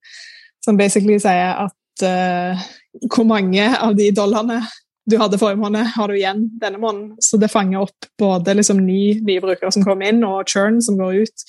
Som 0.65 0.79
basically 0.79 1.19
sier 1.21 1.67
at 1.67 2.05
uh, 2.05 2.69
hvor 3.11 3.27
mange 3.27 3.67
av 3.75 3.93
de 3.99 4.09
dollarene 4.15 4.63
du 5.09 5.17
hadde 5.17 5.39
forrige 5.41 5.61
måned, 5.61 5.87
har 5.95 6.09
du 6.09 6.15
igjen 6.15 6.43
denne 6.61 6.79
måneden. 6.81 7.15
Så 7.23 7.39
det 7.41 7.49
fanger 7.49 7.81
opp 7.87 8.09
både 8.21 8.53
liksom, 8.59 8.81
ny, 8.85 9.19
nye 9.25 9.41
brukere 9.41 9.71
som 9.73 9.85
kommer 9.85 10.11
inn, 10.11 10.21
og 10.27 10.49
churn 10.49 10.77
som 10.85 10.99
går 10.99 11.23
ut. 11.25 11.45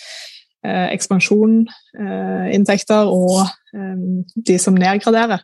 Eh, 0.60 0.88
ekspansjon, 0.92 1.62
eh, 1.96 2.48
inntekter 2.52 3.08
og 3.08 3.46
eh, 3.72 4.00
de 4.44 4.56
som 4.60 4.74
nedgraderer. 4.76 5.40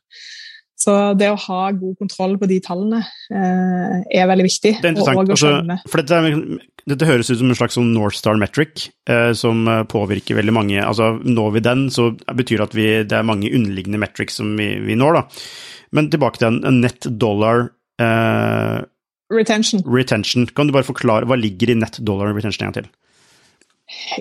Så 0.76 0.92
det 1.16 1.30
å 1.32 1.38
ha 1.40 1.60
god 1.72 1.94
kontroll 1.96 2.34
på 2.36 2.48
de 2.50 2.58
tallene 2.60 2.98
er 3.32 4.26
veldig 4.28 4.44
viktig. 4.44 4.74
Det 4.82 4.90
er 4.90 4.92
interessant. 4.92 5.30
Altså, 5.32 5.78
for 5.88 6.02
dette, 6.02 6.58
dette, 6.84 7.08
høres 7.08 7.30
ut 7.30 7.40
som 7.40 7.48
en 7.48 7.56
slags 7.56 7.78
sånn 7.78 7.94
North 7.94 8.18
Star 8.18 8.36
metric 8.36 8.90
eh, 9.08 9.30
som 9.32 9.64
påvirker 9.88 10.36
veldig 10.36 10.52
mange. 10.52 10.76
Altså, 10.84 11.14
Når 11.24 11.56
vi 11.56 11.64
den, 11.64 11.86
så 11.88 12.10
betyr 12.12 12.60
det 12.60 12.66
at 12.68 12.76
vi, 12.76 12.86
det 13.08 13.16
er 13.16 13.24
mange 13.24 13.48
underliggende 13.48 14.02
metrics 14.04 14.36
som 14.42 14.52
vi, 14.60 14.68
vi 14.84 14.98
når. 15.00 15.16
da. 15.16 15.48
Men 15.96 16.12
tilbake 16.12 16.42
til 16.42 16.50
en, 16.50 16.60
en 16.68 16.84
net 16.84 17.08
dollar 17.08 17.70
eh, 17.96 18.84
retention. 19.32 19.80
retention. 19.88 20.44
Kan 20.52 20.68
du 20.68 20.76
bare 20.76 20.90
forklare 20.92 21.24
hva 21.24 21.40
ligger 21.40 21.72
i 21.72 21.80
net 21.80 22.02
dollar 22.04 22.36
retention 22.36 22.68
en 22.68 22.74
gang 22.74 22.82
til? 22.82 22.92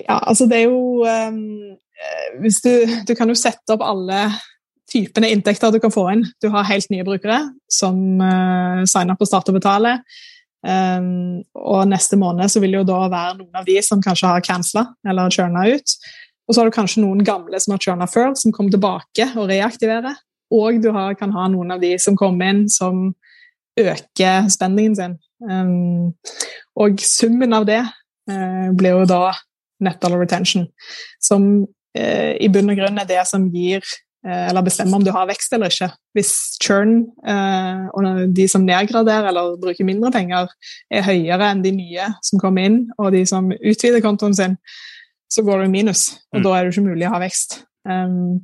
Ja, 0.04 0.20
altså 0.20 0.46
det 0.50 0.62
er 0.62 0.68
jo 0.70 1.02
um, 1.02 1.76
hvis 2.42 2.60
du, 2.62 2.70
du 3.08 3.14
kan 3.18 3.30
jo 3.30 3.38
sette 3.38 3.74
opp 3.74 3.84
alle 3.84 4.28
typene 4.90 5.30
inntekter 5.34 5.72
du 5.74 5.80
kan 5.82 5.94
få 5.94 6.06
inn. 6.12 6.24
Du 6.42 6.48
har 6.54 6.68
helt 6.68 6.90
nye 6.92 7.06
brukere 7.06 7.40
som 7.72 7.96
uh, 8.22 8.84
signer 8.86 9.16
opp 9.16 9.24
og 9.24 9.30
starter 9.30 9.54
å 9.54 9.58
betale. 9.58 9.96
Um, 10.66 11.42
og 11.54 11.86
neste 11.90 12.18
måned 12.18 12.50
så 12.50 12.62
vil 12.62 12.74
det 12.74 12.80
jo 12.80 12.88
da 12.88 13.00
være 13.10 13.36
noen 13.40 13.58
av 13.60 13.66
de 13.66 13.76
som 13.84 14.02
kanskje 14.02 14.30
har 14.30 14.46
cancela 14.46 14.86
eller 15.06 15.34
churna 15.34 15.66
ut. 15.68 15.96
Og 16.46 16.54
så 16.54 16.60
har 16.60 16.70
du 16.70 16.74
kanskje 16.74 17.02
noen 17.02 17.26
gamle 17.26 17.58
som 17.62 17.74
har 17.74 17.82
churna 17.82 18.06
før, 18.10 18.34
som 18.38 18.54
kommer 18.54 18.74
tilbake 18.74 19.28
og 19.34 19.50
reaktiverer. 19.50 20.14
Og 20.54 20.78
du 20.82 20.92
har, 20.94 21.16
kan 21.18 21.34
ha 21.34 21.48
noen 21.50 21.74
av 21.74 21.82
de 21.82 21.96
som 22.02 22.18
kommer 22.18 22.52
inn 22.52 22.66
som 22.70 23.08
øker 23.76 24.46
spendingen 24.52 24.94
sin. 24.98 25.16
Um, 25.42 26.14
og 26.78 27.02
summen 27.02 27.52
av 27.56 27.66
det 27.68 27.82
uh, 27.82 28.70
blir 28.78 29.00
jo 29.00 29.08
da 29.10 29.34
net 29.84 30.00
dollar 30.02 30.22
retention, 30.22 30.66
som 31.22 31.66
eh, 31.96 32.34
i 32.40 32.50
bunn 32.52 32.72
og 32.72 32.80
grunn 32.80 33.00
er 33.02 33.08
det 33.08 33.22
som 33.28 33.48
gir 33.54 33.84
eller 34.26 34.64
bestemmer 34.66 34.98
om 34.98 35.04
du 35.06 35.12
har 35.14 35.28
vekst 35.28 35.52
eller 35.54 35.70
ikke. 35.70 35.86
Hvis 36.16 36.32
churn 36.58 37.04
og 37.94 38.06
de 38.34 38.48
som 38.50 38.64
nedgraderer 38.66 39.28
eller 39.30 39.52
bruker 39.62 39.86
mindre 39.86 40.10
penger, 40.10 40.48
er 40.90 41.04
høyere 41.06 41.52
enn 41.52 41.62
de 41.62 41.70
nye 41.76 42.08
som 42.26 42.40
kommer 42.42 42.66
inn, 42.66 42.80
og 42.98 43.14
de 43.14 43.20
som 43.30 43.52
utvider 43.54 44.02
kontoen 44.02 44.34
sin, 44.34 44.56
så 45.30 45.44
går 45.46 45.62
du 45.62 45.68
i 45.68 45.72
minus. 45.76 46.08
Og 46.34 46.40
mm. 46.40 46.42
da 46.42 46.56
er 46.56 46.66
det 46.66 46.74
ikke 46.74 46.88
mulig 46.88 47.06
å 47.06 47.12
ha 47.14 47.22
vekst. 47.22 47.60
Um, 47.86 48.42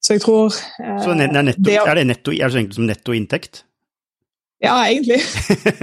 så 0.00 0.16
jeg 0.16 0.24
tror 0.24 0.48
Så 0.54 1.12
er, 1.12 1.42
netto, 1.42 1.62
det, 1.66 1.76
er 1.76 1.98
det 1.98 2.06
netto, 2.08 2.32
er 2.32 2.52
det 2.52 2.64
som 2.74 2.88
nettoinntekt? 2.88 3.64
Ja, 4.60 4.76
egentlig. 4.86 5.20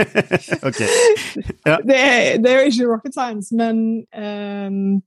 okay. 0.70 0.88
Ja. 1.66 1.80
Det, 1.82 1.98
er, 1.98 2.38
det, 2.38 2.52
er, 2.52 2.60
jo 2.62 2.72
ikke 2.72 2.90
rocket 2.92 3.14
science, 3.18 3.56
men 3.58 4.04
um, 4.14 5.02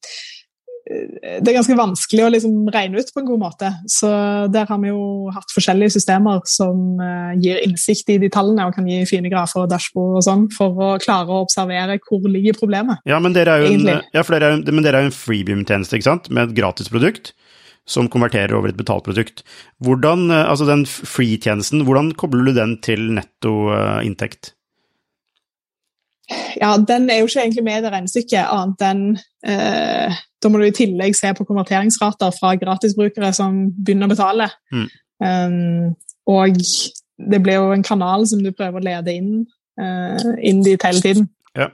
det 0.90 1.46
er 1.46 1.54
ganske 1.54 1.76
vanskelig 1.78 2.24
å 2.24 2.30
liksom 2.34 2.54
regne 2.74 2.98
ut 2.98 3.12
på 3.14 3.22
en 3.22 3.28
god 3.28 3.42
måte. 3.44 3.70
Så 3.90 4.10
der 4.50 4.66
har 4.66 4.80
vi 4.82 4.90
jo 4.90 5.30
hatt 5.34 5.54
forskjellige 5.54 5.94
systemer 5.94 6.42
som 6.50 6.98
uh, 6.98 7.30
gir 7.38 7.60
innsikt 7.62 8.10
i 8.10 8.18
de 8.22 8.30
tallene 8.32 8.66
og 8.66 8.74
kan 8.74 8.88
gi 8.90 9.04
fine 9.08 9.30
grafer 9.30 9.62
og 9.62 9.70
dashbord 9.70 10.18
og 10.18 10.26
sånn, 10.26 10.48
for 10.56 10.74
å 10.74 10.90
klare 11.02 11.30
å 11.30 11.44
observere 11.44 12.00
hvor 12.08 12.26
ligger 12.26 12.58
problemet. 12.58 13.04
Ja, 13.06 13.22
men 13.22 13.36
dere 13.36 13.54
er 13.54 13.66
jo 13.66 13.76
en, 13.76 13.86
ja, 14.10 14.26
dere 14.34 14.50
er, 14.56 14.64
men 14.66 14.86
dere 14.86 15.04
er 15.04 15.10
en 15.12 15.14
freebeam-tjeneste, 15.14 16.00
ikke 16.00 16.10
sant, 16.10 16.30
med 16.34 16.50
et 16.50 16.58
gratisprodukt 16.58 17.36
som 17.88 18.08
konverterer 18.12 18.54
over 18.56 18.70
et 18.70 18.78
betalt 18.78 19.06
produkt. 19.08 19.44
Hvordan, 19.84 20.28
uh, 20.30 20.44
altså 20.44 20.68
den 20.68 20.86
free-tjenesten, 20.86 21.84
hvordan 21.88 22.12
kobler 22.18 22.50
du 22.50 22.56
den 22.56 22.78
til 22.84 23.12
nettoinntekt? 23.18 24.06
inntekt? 24.06 24.54
ja, 26.60 26.76
den 26.88 27.10
er 27.10 27.20
jo 27.20 27.28
ikke 27.28 27.40
egentlig 27.40 27.64
med 27.64 27.78
i 27.78 27.84
det 27.84 27.92
regnestykket, 27.92 28.50
annet 28.54 28.84
enn 28.86 29.02
eh, 29.46 30.18
Da 30.40 30.50
må 30.50 30.60
du 30.60 30.66
i 30.68 30.74
tillegg 30.74 31.16
se 31.18 31.32
på 31.36 31.46
konverteringsrater 31.48 32.32
fra 32.36 32.54
gratisbrukere 32.60 33.32
som 33.36 33.66
begynner 33.76 34.08
å 34.08 34.14
betale. 34.14 34.46
Mm. 34.72 34.86
Um, 35.20 35.88
og 36.30 36.56
det 37.30 37.40
blir 37.44 37.58
jo 37.58 37.74
en 37.74 37.84
kanal 37.84 38.24
som 38.28 38.40
du 38.40 38.48
prøver 38.56 38.80
å 38.80 38.86
lede 38.86 39.12
inn, 39.12 39.34
uh, 39.80 40.30
inn 40.40 40.62
dit 40.64 40.80
hele 40.86 41.04
tiden. 41.04 41.28
Ja. 41.58 41.68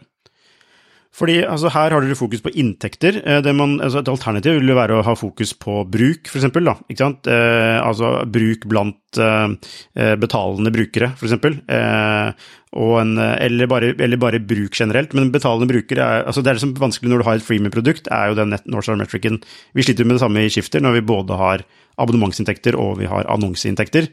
Fordi 1.17 1.39
altså, 1.49 1.71
Her 1.73 1.95
har 1.95 2.05
dere 2.05 2.19
fokus 2.19 2.43
på 2.45 2.53
inntekter. 2.61 3.23
Eh, 3.25 3.49
man, 3.57 3.79
altså, 3.81 4.03
et 4.03 4.13
alternativ 4.13 4.59
vil 4.59 4.77
være 4.77 4.99
å 4.99 5.07
ha 5.07 5.17
fokus 5.17 5.55
på 5.57 5.81
bruk, 5.89 6.29
f.eks. 6.29 6.45
Eh, 6.53 7.79
altså 7.81 8.13
bruk 8.29 8.67
blant 8.69 9.21
eh, 9.23 10.13
betalende 10.21 10.73
brukere, 10.75 11.15
f.eks. 11.17 11.39
Eh, 11.73 12.45
eller, 12.77 13.71
bare, 13.71 13.95
eller 13.97 14.21
bare 14.21 14.43
bruk 14.45 14.77
generelt. 14.77 15.17
Men 15.17 15.33
betalende 15.33 15.71
brukere 15.71 16.05
er, 16.05 16.29
altså, 16.29 16.45
det 16.45 16.53
er 16.53 16.61
liksom 16.61 16.77
vanskelig 16.83 17.15
når 17.15 17.25
du 17.25 17.29
har 17.31 17.41
et 17.41 17.49
freemium-produkt, 17.49 18.13
er 18.13 18.31
jo 18.31 18.39
den 18.43 18.53
Northstar 18.69 19.01
Metricen 19.01 19.41
Vi 19.73 19.87
sliter 19.87 20.05
med 20.05 20.19
det 20.19 20.25
samme 20.27 20.45
i 20.45 20.53
Skifter 20.53 20.85
når 20.85 20.99
vi 20.99 21.09
både 21.15 21.41
har 21.41 21.65
abonnementsinntekter 21.97 22.77
og 22.77 22.99
vi 23.01 23.09
har 23.09 23.29
annonseinntekter. 23.33 24.11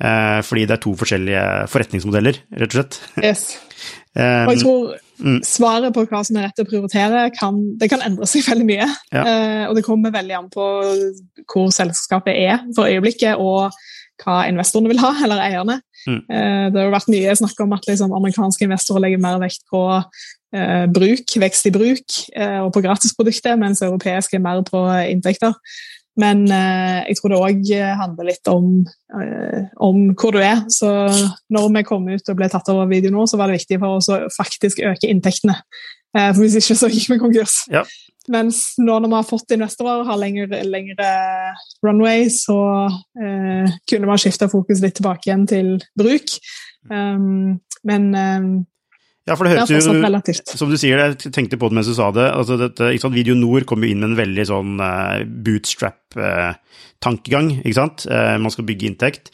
Eh, 0.00 0.40
fordi 0.40 0.64
det 0.64 0.78
er 0.78 0.84
to 0.86 0.96
forskjellige 0.96 1.46
forretningsmodeller, 1.72 2.44
rett 2.56 2.70
og 2.72 2.80
slett. 2.80 3.02
Yes. 3.20 3.50
Og 4.16 4.54
jeg 4.54 4.62
tror 4.64 4.94
Mm. 5.16 5.40
Svaret 5.46 5.94
på 5.96 6.04
hva 6.10 6.20
som 6.26 6.36
er 6.36 6.48
rett 6.48 6.60
å 6.60 6.66
prioritere, 6.68 7.26
kan, 7.36 7.58
det 7.80 7.88
kan 7.92 8.04
endre 8.04 8.28
seg 8.28 8.44
veldig 8.50 8.68
mye. 8.68 8.86
Ja. 9.14 9.24
Uh, 9.24 9.64
og 9.70 9.76
det 9.78 9.84
kommer 9.86 10.14
veldig 10.14 10.38
an 10.38 10.52
på 10.52 10.70
hvor 11.46 11.68
selskapet 11.74 12.36
er 12.36 12.64
for 12.76 12.90
øyeblikket, 12.90 13.40
og 13.40 13.72
hva 14.22 14.42
investorene 14.48 14.92
vil 14.92 15.02
ha, 15.02 15.12
eller 15.24 15.42
eierne. 15.44 15.80
Mm. 16.06 16.20
Uh, 16.28 16.64
det 16.70 16.80
har 16.80 16.88
jo 16.88 16.96
vært 16.96 17.12
mye 17.12 17.36
snakk 17.40 17.64
om 17.64 17.76
at 17.76 17.88
liksom, 17.88 18.14
amerikanske 18.16 18.68
investorer 18.68 19.06
legger 19.06 19.24
mer 19.24 19.40
vekt 19.42 19.64
på 19.72 19.82
uh, 19.96 20.84
bruk, 20.92 21.36
vekst 21.42 21.68
i 21.68 21.74
bruk, 21.74 22.20
og 22.36 22.70
på 22.72 22.84
gratisprodukter, 22.84 23.58
mens 23.60 23.84
europeiske 23.84 24.38
er 24.38 24.44
mer 24.44 24.62
på 24.66 24.80
inntekter. 25.10 25.56
Men 26.20 26.46
eh, 26.48 27.02
jeg 27.10 27.18
tror 27.18 27.32
det 27.32 27.40
òg 27.44 27.66
handler 28.00 28.30
litt 28.30 28.48
om, 28.48 28.70
eh, 29.20 29.66
om, 29.84 29.98
hvor 30.16 30.32
du 30.32 30.40
er. 30.40 30.62
Så 30.72 30.88
når 31.52 31.68
vi 31.74 31.84
kom 31.88 32.08
ut 32.08 32.32
og 32.32 32.38
ble 32.38 32.48
tatt 32.52 32.70
over 32.72 32.88
video 32.88 33.12
nå, 33.12 33.26
så 33.28 33.40
var 33.40 33.50
det 33.50 33.60
viktig 33.60 33.80
for 33.82 34.00
oss 34.00 34.08
å 34.12 34.22
faktisk 34.32 34.80
øke 34.86 35.10
inntektene. 35.12 35.58
Eh, 36.16 36.30
for 36.32 36.42
hvis 36.42 36.56
ikke 36.60 36.78
så 36.78 36.90
gikk 36.92 37.10
vi 37.12 37.22
konkurs. 37.22 37.62
Ja. 37.72 37.84
Mens 38.32 38.74
nå 38.82 38.96
når 38.98 39.10
vi 39.10 39.18
har 39.18 39.26
fått 39.28 39.54
investorer 39.54 40.00
og 40.00 40.08
har 40.08 40.18
lengre, 40.18 40.62
lengre 40.66 41.10
runway, 41.84 42.26
så 42.32 42.58
eh, 42.88 43.76
kunne 43.86 44.08
vi 44.08 44.14
ha 44.14 44.18
skifta 44.20 44.48
fokus 44.50 44.82
litt 44.82 44.96
tilbake 44.98 45.28
igjen 45.28 45.46
til 45.50 45.76
bruk. 45.98 46.38
Um, 46.90 47.58
men 47.86 48.08
um, 48.14 48.50
ja, 49.26 49.34
for 49.34 49.42
det 49.42 49.56
høres 49.56 49.66
jo 49.74 49.80
Som 50.54 50.70
du 50.70 50.76
sier, 50.78 51.00
jeg 51.02 51.18
tenkte 51.34 51.58
på 51.58 51.66
det 51.70 51.76
mens 51.78 51.88
du 51.90 51.94
sa 51.98 52.06
det. 52.14 52.26
altså 52.30 52.54
dette, 52.60 52.92
ikke 52.94 53.04
sant, 53.08 53.18
Video 53.18 53.34
Nord 53.38 53.64
kom 53.66 53.82
jo 53.82 53.90
inn 53.90 54.00
med 54.02 54.10
en 54.12 54.20
veldig 54.20 54.44
sånn 54.46 54.72
uh, 54.78 55.24
bootstrap-tankegang. 55.26 57.46
Uh, 57.56 57.60
ikke 57.64 57.80
sant? 57.80 57.98
Uh, 58.06 58.36
man 58.38 58.50
skal 58.54 58.68
bygge 58.68 58.86
inntekt. 58.92 59.24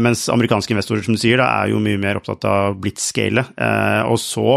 mens 0.00 0.20
amerikanske 0.32 0.72
investorer, 0.72 1.02
som 1.04 1.14
du 1.14 1.20
sier, 1.20 1.38
da, 1.42 1.46
er 1.60 1.66
jo 1.74 1.84
mye 1.84 2.00
mer 2.00 2.16
opptatt 2.22 2.42
av 2.48 2.80
blitzscale. 2.80 3.44
og 4.08 4.18
så, 4.22 4.48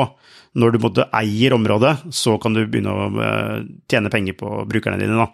når 0.60 0.74
du 0.74 0.82
måtte 0.84 1.08
eier 1.16 1.54
området, 1.56 1.94
så 2.12 2.36
kan 2.42 2.56
du 2.56 2.66
begynne 2.66 2.92
å 2.92 3.28
tjene 3.90 4.12
penger 4.12 4.36
på 4.40 4.64
brukerne 4.68 5.00
dine. 5.00 5.16
da. 5.16 5.30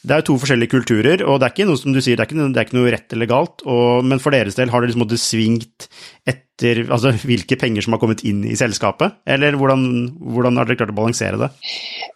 Det 0.00 0.16
er 0.16 0.24
to 0.24 0.34
forskjellige 0.40 0.72
kulturer, 0.72 1.22
og 1.28 1.40
det 1.40 1.46
er 1.46 1.52
ikke 1.52 1.66
noe 1.68 1.80
som 1.80 1.92
du 1.92 2.00
sier, 2.00 2.16
det 2.16 2.24
er 2.24 2.28
ikke, 2.30 2.38
noe, 2.38 2.52
er 2.54 2.64
ikke 2.64 2.76
noe 2.78 2.92
rett 2.92 3.12
eller 3.12 3.28
galt. 3.28 3.64
Og, 3.68 4.06
men 4.08 4.20
for 4.22 4.32
deres 4.32 4.56
del, 4.56 4.72
har 4.72 4.80
det 4.80 4.90
liksom 4.90 5.02
måttet 5.04 5.20
svingt 5.20 5.88
etter 6.28 6.82
altså, 6.86 7.12
hvilke 7.28 7.58
penger 7.60 7.84
som 7.84 7.96
har 7.96 8.00
kommet 8.00 8.24
inn 8.28 8.40
i 8.48 8.56
selskapet? 8.56 9.18
Eller 9.28 9.56
hvordan, 9.60 9.84
hvordan 10.20 10.60
har 10.60 10.68
dere 10.68 10.80
klart 10.80 10.94
å 10.94 10.96
balansere 10.96 11.40
det? 11.40 11.50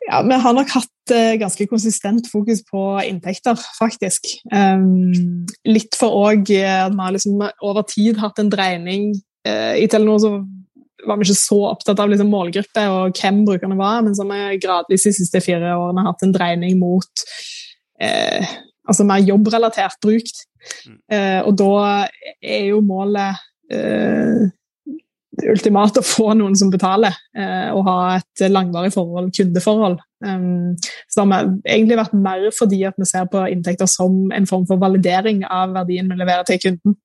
Ja, 0.09 0.23
Vi 0.25 0.41
har 0.47 0.57
nok 0.57 0.73
hatt 0.73 1.13
uh, 1.13 1.37
ganske 1.41 1.69
konsistent 1.69 2.29
fokus 2.33 2.65
på 2.69 2.87
inntekter, 3.05 3.61
faktisk. 3.77 4.33
Um, 4.49 5.45
litt 5.69 5.97
for 6.01 6.25
òg 6.25 6.49
at 6.57 6.93
vi 6.93 7.05
har 7.05 7.17
liksom 7.17 7.41
over 7.65 7.85
tid 7.89 8.21
hatt 8.21 8.41
en 8.41 8.53
dreining 8.53 9.13
i 9.45 9.85
Telenor 9.93 10.21
så 10.23 10.29
var 11.07 11.21
vi 11.21 11.29
ikke 11.29 11.39
så 11.39 11.61
opptatt 11.71 12.01
av 12.03 12.11
liksom, 12.11 12.31
målgruppe 12.33 12.87
og 12.93 13.19
hvem 13.21 13.45
brukerne 13.49 13.79
var, 13.79 14.03
men 14.05 14.17
har 14.17 14.31
vi 14.53 14.61
gradvis 14.63 15.07
de 15.09 15.15
siste 15.17 15.43
fire 15.45 15.77
årene 15.77 16.07
hatt 16.07 16.25
en 16.27 16.35
dreining 16.35 16.79
mot 16.81 17.25
eh, 18.01 18.57
altså 18.89 19.07
mer 19.09 19.25
jobbrelatert 19.25 20.01
bruk. 20.03 20.29
Mm. 20.89 20.99
Eh, 21.13 21.41
og 21.45 21.57
da 21.61 21.73
er 22.43 22.69
jo 22.71 22.83
målet 22.85 23.41
eh, 23.73 24.45
ultimat 25.51 25.99
å 25.99 26.05
få 26.07 26.33
noen 26.39 26.55
som 26.59 26.71
betaler, 26.73 27.15
eh, 27.37 27.71
og 27.75 27.87
ha 27.89 27.99
et 28.19 28.45
langvarig 28.51 28.93
forhold, 28.95 29.33
kundeforhold. 29.35 29.99
Um, 30.25 30.73
så 31.11 31.25
det 31.25 31.37
har 31.37 31.49
egentlig 31.69 31.99
vært 31.99 32.15
mer 32.17 32.47
fordi 32.57 32.79
at 32.89 32.97
vi 33.01 33.09
ser 33.09 33.27
på 33.29 33.43
inntekter 33.51 33.91
som 33.91 34.31
en 34.33 34.47
form 34.49 34.65
for 34.71 34.81
validering 34.81 35.43
av 35.45 35.75
verdien 35.75 36.09
vi 36.09 36.21
leverer 36.21 36.47
til 36.49 36.63
kunden. 36.63 36.97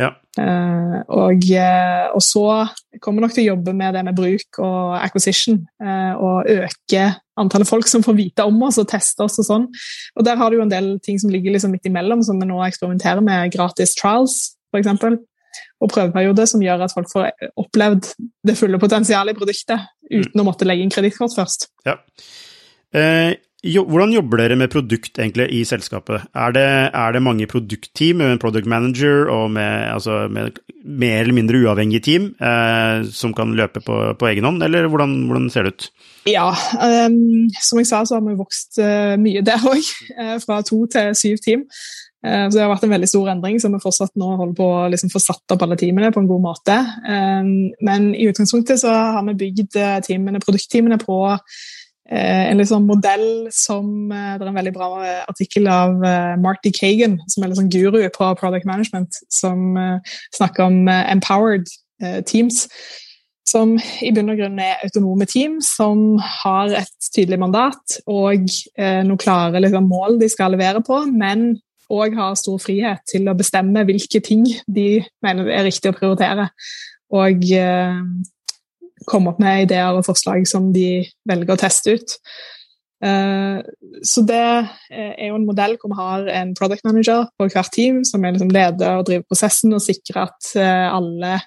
Ja. 0.00 0.12
Uh, 0.38 1.00
og, 1.10 1.46
uh, 1.52 2.06
og, 2.14 2.22
så 2.24 2.44
kommer 3.02 3.24
nok 3.24 3.34
til 3.34 3.44
å 3.44 3.52
jobbe 3.52 3.74
med 3.76 3.96
det 3.96 4.04
med 4.06 4.16
bruk 4.16 4.60
og 4.62 4.94
acquisition, 5.00 5.58
uh, 5.82 6.14
og 6.18 6.50
øke 6.50 7.08
antallet 7.40 7.68
folk 7.68 7.88
som 7.88 8.04
får 8.04 8.18
vite 8.18 8.46
om 8.46 8.60
oss 8.66 8.78
og 8.82 8.88
teste 8.90 9.24
oss 9.24 9.40
og 9.42 9.48
sånn. 9.48 9.66
Og 10.18 10.26
der 10.26 10.38
har 10.40 10.50
du 10.50 10.58
jo 10.58 10.64
en 10.66 10.72
del 10.72 10.92
ting 11.04 11.20
som 11.22 11.32
ligger 11.32 11.56
liksom 11.56 11.74
midt 11.74 11.88
imellom, 11.88 12.24
som 12.26 12.40
vi 12.40 12.48
nå 12.48 12.60
eksperimenterer 12.66 13.24
med, 13.24 13.52
gratis 13.54 13.96
trials 13.98 14.38
f.eks. 14.70 15.18
Og 15.80 15.90
prøveperiode 15.90 16.44
som 16.46 16.62
gjør 16.62 16.84
at 16.84 16.92
folk 16.94 17.08
får 17.10 17.30
opplevd 17.58 18.12
det 18.46 18.56
fulle 18.58 18.78
potensialet 18.78 19.34
i 19.34 19.38
produktet 19.38 19.88
uten 20.10 20.36
mm. 20.36 20.42
å 20.42 20.46
måtte 20.46 20.68
legge 20.68 20.84
inn 20.84 20.92
kredittkort 20.92 21.34
først. 21.34 21.70
Ja. 21.88 21.96
Eh, 22.94 23.32
jo, 23.60 23.82
hvordan 23.84 24.14
jobber 24.14 24.40
dere 24.40 24.56
med 24.56 24.70
produkt 24.72 25.18
egentlig 25.20 25.50
i 25.52 25.58
selskapet? 25.68 26.22
Er 26.32 26.52
det, 26.56 26.66
er 26.96 27.12
det 27.12 27.20
mange 27.20 27.44
produktteam 27.50 28.22
med 28.22 28.32
en 28.32 28.40
product 28.40 28.68
manager 28.70 29.28
og 29.28 29.50
med, 29.52 29.84
altså, 29.92 30.22
med 30.32 30.56
mer 30.84 31.20
eller 31.20 31.36
mindre 31.36 31.60
uavhengige 31.60 32.00
team 32.06 32.30
eh, 32.40 33.04
som 33.12 33.34
kan 33.36 33.52
løpe 33.56 33.82
på, 33.84 33.98
på 34.16 34.28
egen 34.30 34.46
hånd, 34.48 34.62
eller 34.64 34.88
hvordan, 34.88 35.12
hvordan, 35.28 35.50
ser 35.52 35.68
det 35.68 35.74
ut? 35.74 35.88
Ja, 36.28 36.48
um, 37.06 37.50
som 37.60 37.80
jeg 37.80 37.88
sa 37.90 38.00
så 38.04 38.16
har 38.16 38.24
vi 38.24 38.38
vokst 38.38 38.80
uh, 38.80 39.16
mye 39.20 39.42
der 39.44 39.60
òg, 39.60 39.90
eh, 40.16 40.38
fra 40.40 40.62
to 40.64 40.86
til 40.88 41.12
syv 41.18 41.42
team. 41.44 41.66
Uh, 42.24 42.46
så 42.48 42.54
det 42.54 42.62
har 42.64 42.72
vært 42.72 42.86
en 42.88 42.94
veldig 42.94 43.10
stor 43.12 43.28
endring 43.34 43.60
som 43.60 43.76
vi 43.76 43.82
fortsatt 43.82 44.16
nå 44.20 44.30
holder 44.40 44.56
på 44.56 44.70
å 44.78 44.86
liksom, 44.94 45.12
få 45.12 45.20
satt 45.20 45.52
opp 45.52 45.66
alle 45.66 45.76
teamene 45.80 46.12
på 46.16 46.22
en 46.24 46.30
god 46.30 46.46
måte. 46.46 46.78
Um, 47.04 47.68
men 47.84 48.08
i 48.16 48.24
utgangspunktet 48.32 48.80
så 48.80 48.94
har 49.18 49.28
vi 49.28 49.36
bygd 49.44 49.76
teamene, 50.08 50.40
produktteamene 50.40 51.00
på 51.04 51.20
en 52.10 52.58
liksom 52.58 52.88
modell 52.90 53.46
som 53.54 54.10
eh, 54.10 54.32
Det 54.38 54.42
er 54.42 54.50
en 54.50 54.58
veldig 54.58 54.72
bra 54.74 54.88
eh, 55.06 55.20
artikkel 55.30 55.68
av 55.70 56.00
Marty 56.42 56.72
Kagan, 56.74 57.20
som 57.30 57.44
er 57.44 57.52
liksom 57.52 57.70
guru 57.70 58.02
på 58.16 58.32
product 58.40 58.66
management, 58.66 59.20
som 59.30 59.78
snakker 60.34 60.64
om 60.66 60.88
empowered 60.88 61.70
teams. 62.26 62.66
Som 63.46 63.76
i 64.02 64.12
bunn 64.14 64.30
og 64.30 64.38
grunn 64.38 64.60
er 64.62 64.82
autonome 64.84 65.26
team 65.26 65.58
som 65.64 66.20
har 66.22 66.70
et 66.78 67.08
tydelig 67.14 67.38
mandat 67.42 67.96
og 68.06 68.46
noen 68.78 69.18
klare 69.20 69.60
liksom, 69.60 69.88
mål 69.90 70.20
de 70.20 70.28
skal 70.30 70.54
levere 70.54 70.82
på, 70.86 71.00
men 71.10 71.56
òg 71.90 72.14
har 72.14 72.38
stor 72.38 72.60
frihet 72.62 73.02
til 73.10 73.26
å 73.26 73.34
bestemme 73.34 73.82
hvilke 73.88 74.22
ting 74.22 74.46
de 74.70 75.02
mener 75.24 75.50
er 75.50 75.66
riktig 75.66 75.90
å 75.90 75.98
prioritere. 75.98 76.46
Og 77.10 77.42
komme 79.10 79.32
opp 79.32 79.40
med 79.42 79.66
ideer 79.66 79.96
og 79.96 80.06
forslag 80.06 80.46
som 80.48 80.70
de 80.74 81.02
velger 81.28 81.54
å 81.54 81.60
teste 81.60 81.96
ut. 81.98 82.16
Uh, 83.00 83.64
så 84.04 84.20
det 84.28 84.40
er 84.92 85.30
jo 85.30 85.38
en 85.38 85.46
modell 85.48 85.78
hvor 85.80 85.88
vi 85.88 86.00
har 86.02 86.26
en 86.42 86.50
product 86.56 86.84
manager 86.84 87.30
på 87.40 87.46
hvert 87.48 87.72
team 87.72 88.02
som 88.04 88.24
er 88.24 88.34
liksom 88.34 88.50
leder 88.52 88.98
og 88.98 89.06
driver 89.08 89.24
prosessen 89.30 89.72
og 89.72 89.80
sikrer 89.84 90.26
at 90.26 90.50
uh, 90.60 90.88
alle 90.98 91.38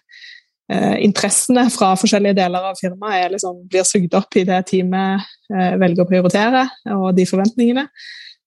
interessene 1.03 1.65
fra 1.69 1.89
forskjellige 1.99 2.37
deler 2.37 2.63
av 2.69 2.77
firmaet 2.79 3.33
liksom, 3.33 3.57
blir 3.69 3.83
sugd 3.85 4.15
opp 4.17 4.33
i 4.39 4.45
det 4.47 4.61
teamet 4.71 5.21
velger 5.51 6.01
å 6.01 6.07
prioritere, 6.07 6.61
og 6.95 7.09
de 7.17 7.25
forventningene. 7.29 7.83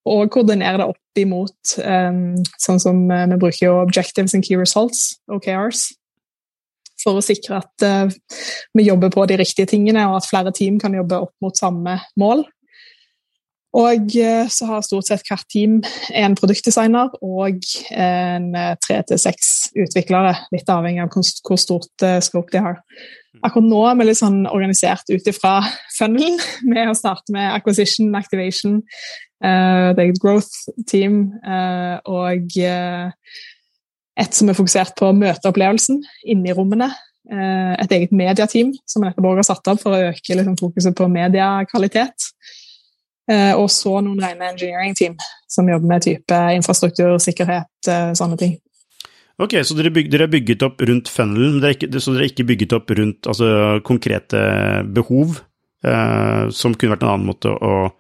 Og 0.09 0.33
koordinere 0.33 0.81
det 0.81 0.89
opp 0.89 1.21
imot 1.21 1.75
sånn 1.77 2.83
som 2.83 3.05
vi 3.05 3.37
bruker 3.37 3.67
jo 3.69 3.77
Objectives 3.85 4.35
and 4.35 4.49
Key 4.49 4.59
Results, 4.59 5.21
OKRs, 5.29 5.85
for 7.03 7.19
å 7.19 7.25
sikre 7.25 7.61
at 7.61 7.87
uh, 7.87 8.13
vi 8.77 8.89
jobber 8.89 9.13
på 9.15 9.27
de 9.29 9.39
riktige 9.41 9.69
tingene, 9.71 10.07
og 10.09 10.21
at 10.21 10.29
flere 10.31 10.53
team 10.57 10.81
kan 10.83 10.95
jobbe 10.97 11.25
opp 11.27 11.35
mot 11.45 11.59
samme 11.59 11.99
mål. 12.21 12.45
Og 13.77 14.17
uh, 14.17 14.47
så 14.53 14.71
har 14.71 14.87
stort 14.87 15.09
sett 15.09 15.27
hvert 15.29 15.47
team 15.53 15.79
en 16.17 16.37
produktdesigner 16.39 17.13
og 17.21 17.61
en 17.93 18.49
uh, 18.57 18.73
tre 18.85 19.03
til 19.09 19.21
seks 19.21 19.53
utviklere, 19.77 20.35
litt 20.55 20.73
avhengig 20.73 21.05
av 21.05 21.13
hvor, 21.13 21.61
stort 21.61 22.09
scope 22.25 22.55
de 22.55 22.65
har. 22.65 22.81
Akkurat 23.45 23.69
nå 23.69 23.83
er 23.85 23.99
vi 23.99 24.07
litt 24.09 24.23
sånn 24.23 24.47
organisert 24.49 25.13
ut 25.13 25.29
ifra 25.29 25.59
funnelen, 25.99 26.41
med 26.65 26.89
å 26.89 26.97
starte 26.97 27.35
med 27.37 27.53
acquisition, 27.53 28.15
activation, 28.17 28.81
et 29.45 30.17
growth 30.17 30.71
team 30.89 31.27
og 32.09 32.55
et 34.17 34.37
som 34.37 34.49
er 34.49 34.57
fokusert 34.57 34.97
på 34.99 35.11
møteopplevelsen 35.17 36.01
inni 36.33 36.55
rommene. 36.57 36.89
Eh, 37.27 37.73
et 37.83 37.93
eget 37.93 38.15
mediateam 38.15 38.71
som 38.89 39.05
nettopp 39.05 39.41
har 39.41 39.49
satt 39.49 39.73
opp 39.73 39.83
for 39.83 39.97
å 39.97 40.13
øke 40.13 40.39
liksom, 40.39 40.57
fokuset 40.61 40.97
på 40.97 41.09
mediekvalitet. 41.11 42.31
Eh, 43.27 43.53
og 43.59 43.67
så 43.75 43.99
noen 43.99 44.23
rene 44.23 44.53
engineering-team 44.53 45.17
som 45.51 45.69
jobber 45.69 45.91
med 45.91 46.07
type 46.07 46.39
infrastruktur, 46.55 47.17
sikkerhet, 47.23 47.73
eh, 47.91 48.13
sånne 48.15 48.39
ting. 48.39 48.57
Ok, 49.39 49.53
Så 49.65 49.77
dere, 49.77 49.91
bygg, 49.93 50.09
dere 50.09 50.25
er 50.25 50.33
bygget 50.33 50.63
opp 50.65 50.81
rundt 50.81 51.11
funnelen, 51.13 51.61
så 51.61 52.15
dere 52.15 52.25
er 52.25 52.31
ikke 52.31 52.47
bygget 52.49 52.73
opp 52.73 52.89
rundt 52.97 53.27
altså, 53.29 53.83
konkrete 53.85 54.41
behov, 54.97 55.43
eh, 55.85 56.49
som 56.51 56.75
kunne 56.75 56.95
vært 56.95 57.05
en 57.05 57.13
annen 57.13 57.29
måte 57.29 57.53
å 57.53 57.91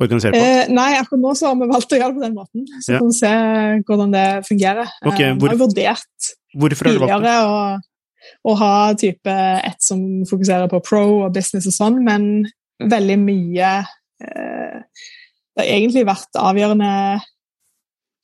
organisere 0.00 0.32
på? 0.34 0.40
Eh, 0.40 0.72
nei, 0.72 0.90
akkurat 0.98 1.22
nå 1.22 1.34
så 1.38 1.50
har 1.50 1.58
vi 1.60 1.70
valgt 1.70 1.94
å 1.94 2.00
gjøre 2.00 2.14
det 2.14 2.18
på 2.18 2.24
den 2.24 2.36
måten. 2.36 2.66
Så 2.80 2.94
ja. 2.94 3.00
får 3.00 3.10
vi 3.10 3.18
se 3.18 3.32
hvordan 3.88 4.14
det 4.16 4.26
fungerer. 4.48 4.92
Okay, 5.04 5.30
hvor, 5.30 5.30
eh, 5.30 5.38
vi 5.40 5.50
har 5.52 5.60
vurdert 5.60 6.30
tidligere 6.80 7.34
å, 8.44 8.54
ha 8.60 8.74
type 9.00 9.36
ett 9.64 9.82
som 9.84 10.00
fokuserer 10.28 10.70
på 10.70 10.82
pro 10.84 11.04
og 11.24 11.34
business 11.34 11.68
og 11.70 11.76
sånn, 11.76 12.00
men 12.04 12.30
veldig 12.80 13.16
mye 13.20 13.72
eh, 14.24 14.78
Det 15.50 15.64
har 15.64 15.68
egentlig 15.68 16.06
vært 16.08 16.38
avgjørende 16.38 16.90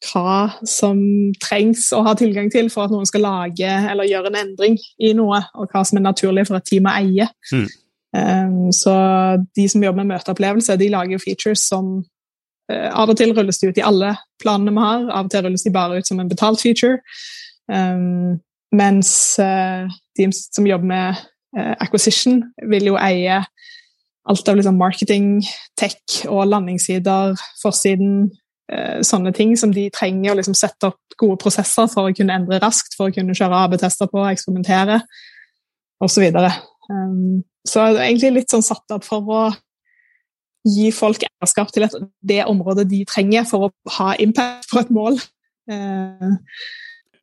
hva 0.06 0.36
som 0.68 0.98
trengs 1.42 1.88
å 1.96 2.02
ha 2.06 2.12
tilgang 2.18 2.50
til 2.52 2.68
for 2.72 2.86
at 2.86 2.92
noen 2.92 3.08
skal 3.08 3.24
lage 3.24 3.66
eller 3.66 4.08
gjøre 4.08 4.30
en 4.30 4.38
endring 4.42 4.76
i 5.02 5.12
noe, 5.16 5.40
og 5.56 5.72
hva 5.72 5.82
som 5.88 5.98
er 5.98 6.04
naturlig 6.04 6.46
for 6.48 6.58
et 6.58 6.68
team 6.68 6.86
å 6.88 6.94
eie. 7.00 7.26
Mm. 7.52 7.66
Um, 8.16 8.72
så 8.72 8.92
de 9.56 9.68
som 9.68 9.82
jobber 9.82 10.04
med 10.04 10.14
møteopplevelse, 10.14 10.76
de 10.80 10.88
lager 10.88 11.16
jo 11.16 11.22
features 11.24 11.66
som 11.68 11.98
uh, 12.72 12.90
Av 12.92 13.10
og 13.10 13.16
til 13.18 13.34
rulles 13.36 13.58
de 13.60 13.68
ut 13.68 13.80
i 13.80 13.84
alle 13.84 14.14
planene 14.42 14.72
vi 14.72 14.84
har, 14.84 15.08
av 15.10 15.26
og 15.26 15.32
til 15.32 15.44
rulles 15.44 15.66
de 15.66 15.74
bare 15.74 15.98
ut 15.98 16.08
som 16.08 16.20
en 16.22 16.30
betalt 16.30 16.62
feature. 16.62 17.02
Um, 17.68 18.38
mens 18.72 19.10
uh, 19.42 19.90
de 20.18 20.30
som 20.32 20.66
jobber 20.66 20.86
med 20.86 21.20
uh, 21.58 21.74
acquisition, 21.80 22.42
vil 22.70 22.92
jo 22.92 22.96
eie 23.00 23.42
alt 24.26 24.48
av 24.48 24.58
liksom 24.58 24.78
marketing, 24.80 25.28
tech 25.78 26.24
og 26.26 26.48
landingssider, 26.50 27.36
forsiden, 27.62 28.32
sånne 29.06 29.30
ting 29.30 29.52
som 29.54 29.70
de 29.70 29.84
trenger 29.94 30.32
å 30.32 30.40
liksom 30.40 30.56
sette 30.58 30.88
opp 30.88 31.14
gode 31.20 31.38
prosesser 31.38 31.86
for 31.92 32.08
å 32.08 32.14
kunne 32.16 32.34
endre 32.34 32.58
raskt, 32.58 32.96
for 32.98 33.06
å 33.06 33.14
kunne 33.14 33.36
kjøre 33.38 33.60
AB-tester 33.68 34.10
på, 34.10 34.24
eksperimentere 34.26 34.96
osv. 36.02 36.26
Um, 36.92 37.44
så 37.66 37.88
det 37.92 38.02
er 38.02 38.08
egentlig 38.10 38.32
litt 38.40 38.52
sånn 38.52 38.64
satt 38.64 38.94
opp 38.94 39.06
for 39.06 39.30
å 39.32 39.44
gi 40.66 40.90
folk 40.94 41.22
eierskap 41.26 41.70
til 41.74 41.86
det 42.26 42.42
området 42.50 42.88
de 42.90 43.04
trenger 43.08 43.46
for 43.46 43.68
å 43.68 43.94
ha 43.98 44.12
impact 44.22 44.70
på 44.72 44.82
et 44.82 44.92
mål. 44.94 45.18
Uh, 45.70 46.36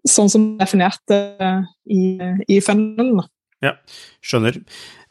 sånn 0.07 0.31
som 0.31 0.49
definert 0.59 1.15
uh, 1.15 1.63
i, 1.87 2.17
i 2.51 2.59
funnelen. 2.63 3.23
Ja, 3.63 3.77
skjønner. 4.23 4.59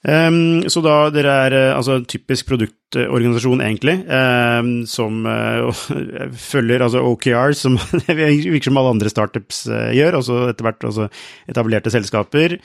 Um, 0.03 0.65
så 0.67 0.81
da 0.83 0.95
dere 1.15 1.33
er 1.45 1.55
uh, 1.55 1.77
altså 1.77 2.01
typisk 2.11 2.49
produktorganisasjon, 2.49 3.61
egentlig, 3.63 4.01
um, 4.11 4.71
som 4.91 5.21
uh, 5.23 5.85
følger 6.51 6.83
altså 6.83 7.05
OKR, 7.07 7.55
som 7.55 7.79
virker 8.09 8.67
som 8.67 8.81
alle 8.83 8.97
andre 8.97 9.13
startups 9.13 9.63
uh, 9.71 9.93
gjør, 9.95 10.19
altså 10.19 10.41
etter 10.49 10.67
hvert 10.67 10.89
altså 10.91 11.07
etablerte 11.51 11.95
selskaper. 11.95 12.59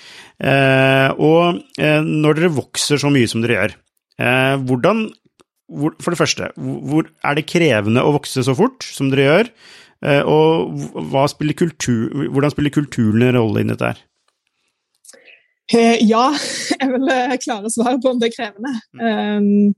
og 1.17 1.61
når 1.77 2.37
dere 2.37 2.53
vokser 2.53 2.99
så 3.01 3.09
mye 3.13 3.29
som 3.29 3.41
dere 3.43 3.57
gjør, 3.57 3.73
hvordan 4.65 5.07
hvor, 5.67 5.93
For 5.99 6.13
det 6.13 6.19
første, 6.19 6.49
hvor, 6.55 7.09
er 7.27 7.35
det 7.35 7.49
krevende 7.49 8.01
å 8.01 8.13
vokse 8.15 8.43
så 8.45 8.55
fort 8.55 8.85
som 8.85 9.11
dere 9.11 9.27
gjør? 9.27 9.49
og 10.29 11.25
spiller 11.31 11.57
kultur, 11.57 12.27
hvordan 12.29 12.53
spiller 12.53 12.73
kulturen 12.73 13.25
en 13.25 13.37
rolle 13.39 13.63
i 13.63 13.67
dette 13.67 13.89
her? 13.89 14.03
Eh, 15.67 15.97
ja, 16.07 16.29
jeg 16.79 16.91
vil 16.93 17.09
eh, 17.11 17.33
klare 17.43 17.71
svaret 17.71 17.99
på 18.03 18.13
om 18.13 18.21
det 18.21 18.29
er 18.29 18.35
krevende. 18.37 18.71
Um, 18.95 19.73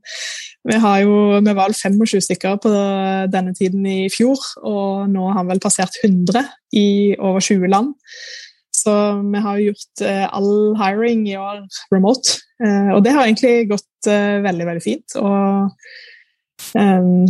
vi, 0.70 0.78
har 0.84 1.00
jo, 1.02 1.16
vi 1.40 1.56
var 1.56 1.72
vel 1.72 1.78
25 1.78 2.22
stykker 2.28 2.60
på 2.62 2.74
denne 3.34 3.56
tiden 3.58 3.88
i 3.90 4.04
fjor, 4.14 4.38
og 4.62 5.10
nå 5.10 5.32
har 5.34 5.48
vi 5.48 5.56
vel 5.56 5.64
passert 5.64 5.98
100 6.04 6.46
i 6.78 7.16
over 7.18 7.42
20 7.42 7.74
land. 7.74 7.96
Så 8.80 8.94
vi 9.34 9.42
har 9.44 9.64
gjort 9.66 10.06
uh, 10.06 10.28
all 10.30 10.54
hiring 10.78 11.26
i 11.32 11.40
år 11.42 11.66
remote, 11.94 12.38
og 12.60 13.02
det 13.06 13.14
har 13.16 13.24
egentlig 13.24 13.70
gått 13.70 14.08
veldig, 14.44 14.66
veldig 14.68 14.84
fint. 14.84 15.14
Og 15.16 15.70
um, 16.76 17.24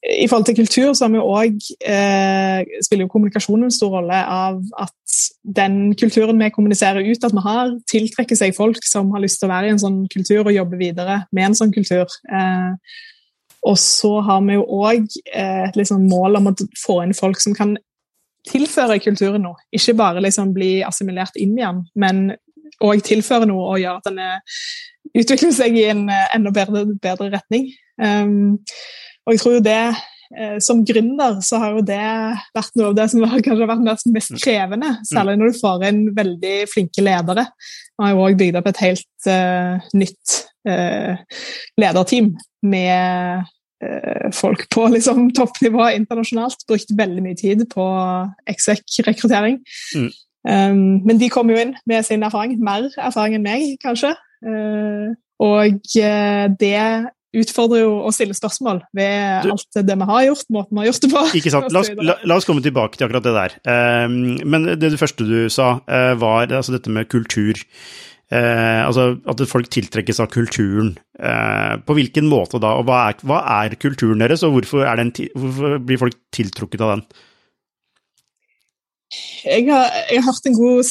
i 0.00 0.28
forhold 0.28 0.46
til 0.48 0.56
kultur 0.56 0.92
så 0.96 1.04
har 1.04 1.12
vi 1.12 1.20
òg 1.20 1.58
eh, 1.84 2.78
spiller 2.84 3.04
jo 3.04 3.10
kommunikasjonen 3.12 3.66
en 3.66 3.74
stor 3.74 3.92
rolle 3.98 4.16
av 4.16 4.62
at 4.80 5.16
den 5.44 5.92
kulturen 6.00 6.40
vi 6.40 6.48
kommuniserer 6.54 7.04
ut 7.04 7.26
at 7.26 7.34
vi 7.36 7.44
har, 7.44 7.74
tiltrekker 7.90 8.38
seg 8.38 8.56
folk 8.56 8.80
som 8.86 9.12
har 9.12 9.20
lyst 9.20 9.42
til 9.42 9.50
å 9.50 9.52
være 9.52 9.68
i 9.68 9.74
en 9.74 9.82
sånn 9.82 10.00
kultur 10.12 10.46
og 10.46 10.56
jobbe 10.56 10.80
videre 10.80 11.20
med 11.36 11.50
en 11.50 11.58
sånn 11.58 11.74
kultur. 11.74 12.08
Eh, 12.32 12.96
og 13.68 13.76
så 13.76 14.14
har 14.24 14.40
vi 14.46 14.56
jo 14.56 14.64
òg 14.80 15.04
eh, 15.34 15.66
et 15.68 15.76
liksom 15.76 16.08
mål 16.08 16.40
om 16.40 16.48
å 16.48 16.56
få 16.80 17.02
inn 17.04 17.16
folk 17.16 17.42
som 17.44 17.56
kan 17.56 17.76
tilføre 18.48 19.02
kulturen 19.04 19.44
noe. 19.44 19.60
Ikke 19.76 19.98
bare 20.00 20.24
liksom 20.24 20.54
bli 20.56 20.78
assimilert 20.86 21.36
inn 21.36 21.58
igjen, 21.58 21.84
men 21.92 22.30
òg 22.80 23.04
tilføre 23.04 23.44
noe 23.50 23.74
og 23.74 23.82
gjøre 23.82 24.00
at 24.00 24.08
den 24.08 24.24
utvikler 25.20 25.52
seg 25.54 25.76
i 25.76 25.86
en 25.92 26.06
eh, 26.08 26.26
enda 26.36 26.52
bedre, 26.54 26.86
bedre 27.02 27.30
retning. 27.34 27.68
Um, 28.00 28.56
og 29.26 29.34
jeg 29.34 29.42
tror 29.42 29.56
jo 29.56 29.62
det 29.64 29.80
eh, 30.38 30.56
som 30.64 30.82
gründer 30.86 31.38
så 31.44 31.60
har 31.62 31.76
jo 31.76 31.84
det 31.86 32.00
vært 32.56 32.76
noe 32.78 32.90
av 32.90 32.96
det 32.98 33.06
som 33.12 33.24
har 33.32 33.44
kanskje 33.44 33.70
vært 33.70 33.86
mest, 33.86 34.10
mest 34.14 34.34
mm. 34.36 34.40
krevende. 34.44 34.92
Særlig 35.08 35.38
når 35.40 35.52
du 35.52 35.60
får 35.60 35.86
inn 35.90 36.02
veldig 36.16 36.56
flinke 36.70 37.04
ledere. 37.04 37.46
Vi 38.00 38.06
har 38.06 38.14
jo 38.14 38.24
òg 38.26 38.38
bygd 38.40 38.60
opp 38.60 38.70
et 38.70 38.82
helt 38.86 39.28
uh, 39.28 39.90
nytt 39.96 40.36
uh, 40.68 41.44
lederteam 41.80 42.32
med 42.64 43.44
uh, 43.84 44.26
folk 44.36 44.64
på 44.72 44.88
liksom, 44.96 45.28
toppnivå 45.38 45.90
internasjonalt. 45.98 46.64
Brukt 46.70 46.96
veldig 46.96 47.26
mye 47.26 47.38
tid 47.38 47.66
på 47.70 47.86
exec-rekruttering. 48.50 49.60
Mm. 49.94 50.10
Um, 50.40 50.84
men 51.04 51.18
de 51.20 51.28
kommer 51.28 51.52
jo 51.52 51.66
inn 51.66 51.76
med 51.86 52.06
sin 52.08 52.24
erfaring. 52.24 52.56
Mer 52.64 52.88
erfaring 52.96 53.36
enn 53.36 53.44
meg, 53.44 53.74
kanskje. 53.84 54.14
og 55.40 55.82
det 56.60 56.78
utfordrer 57.36 57.84
jo 57.84 57.94
å 58.06 58.10
stille 58.14 58.34
spørsmål 58.34 58.82
ved 58.96 59.46
du, 59.46 59.52
alt 59.54 59.80
det 59.86 59.96
vi 60.02 60.08
har 60.10 60.26
gjort, 60.26 60.46
måten 60.54 60.74
vi 60.76 60.82
har 60.82 60.90
gjort 60.90 61.04
det 61.04 61.10
på. 61.12 61.24
Ikke 61.38 61.52
sant. 61.54 61.70
La 61.74 61.82
oss, 61.82 61.90
la, 61.94 62.16
la 62.26 62.38
oss 62.40 62.46
komme 62.48 62.64
tilbake 62.64 62.98
til 62.98 63.06
akkurat 63.06 63.26
det 63.26 63.34
der. 63.36 63.56
Um, 63.70 64.20
men 64.42 64.66
det, 64.72 64.80
det, 64.82 65.00
første 65.00 65.26
du 65.26 65.36
sa, 65.52 65.76
uh, 65.86 66.14
var 66.20 66.50
altså 66.50 66.74
dette 66.74 66.92
med 66.92 67.10
kultur. 67.12 67.60
Uh, 68.30 68.86
altså 68.86 69.06
at 69.30 69.42
folk 69.50 69.70
tiltrekkes 69.74 70.22
av 70.22 70.30
kulturen. 70.34 70.96
Uh, 71.18 71.78
på 71.86 71.98
hvilken 71.98 72.26
måte 72.30 72.60
da, 72.62 72.76
og 72.80 72.88
hva 72.90 73.06
er, 73.10 73.22
hva 73.26 73.42
er 73.62 73.78
kulturen 73.78 74.22
deres, 74.22 74.42
og 74.46 74.56
hvorfor, 74.56 74.86
den, 74.98 75.14
hvorfor, 75.34 75.78
blir 75.86 76.02
folk 76.02 76.18
tiltrukket 76.34 76.86
av 76.86 76.96
den? 76.96 77.04
Jeg 79.42 79.64
har, 79.66 79.86
jeg 80.06 80.22
har 80.22 80.26
hørt 80.26 80.44
en 80.46 80.54
god, 80.54 80.90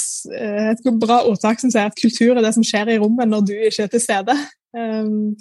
et 0.75 0.87
bra 0.99 1.21
ordtak 1.29 1.61
som 1.61 1.71
sier 1.71 1.87
at 1.87 1.99
kultur 1.99 2.33
er 2.33 2.43
det 2.43 2.51
som 2.55 2.65
skjer 2.67 2.91
i 2.91 2.97
rommet 2.99 3.29
når 3.31 3.45
du 3.47 3.53
ikke 3.55 3.85
er 3.85 3.91
til 3.93 4.03
stede. 4.03 4.35
Um, 4.75 5.37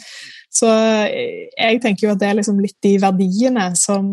så 0.58 0.68
jeg 1.08 1.80
tenker 1.84 2.06
jo 2.08 2.12
at 2.14 2.20
det 2.20 2.28
er 2.28 2.38
liksom 2.40 2.60
litt 2.62 2.76
de 2.84 2.96
verdiene 3.02 3.70
som 3.78 4.06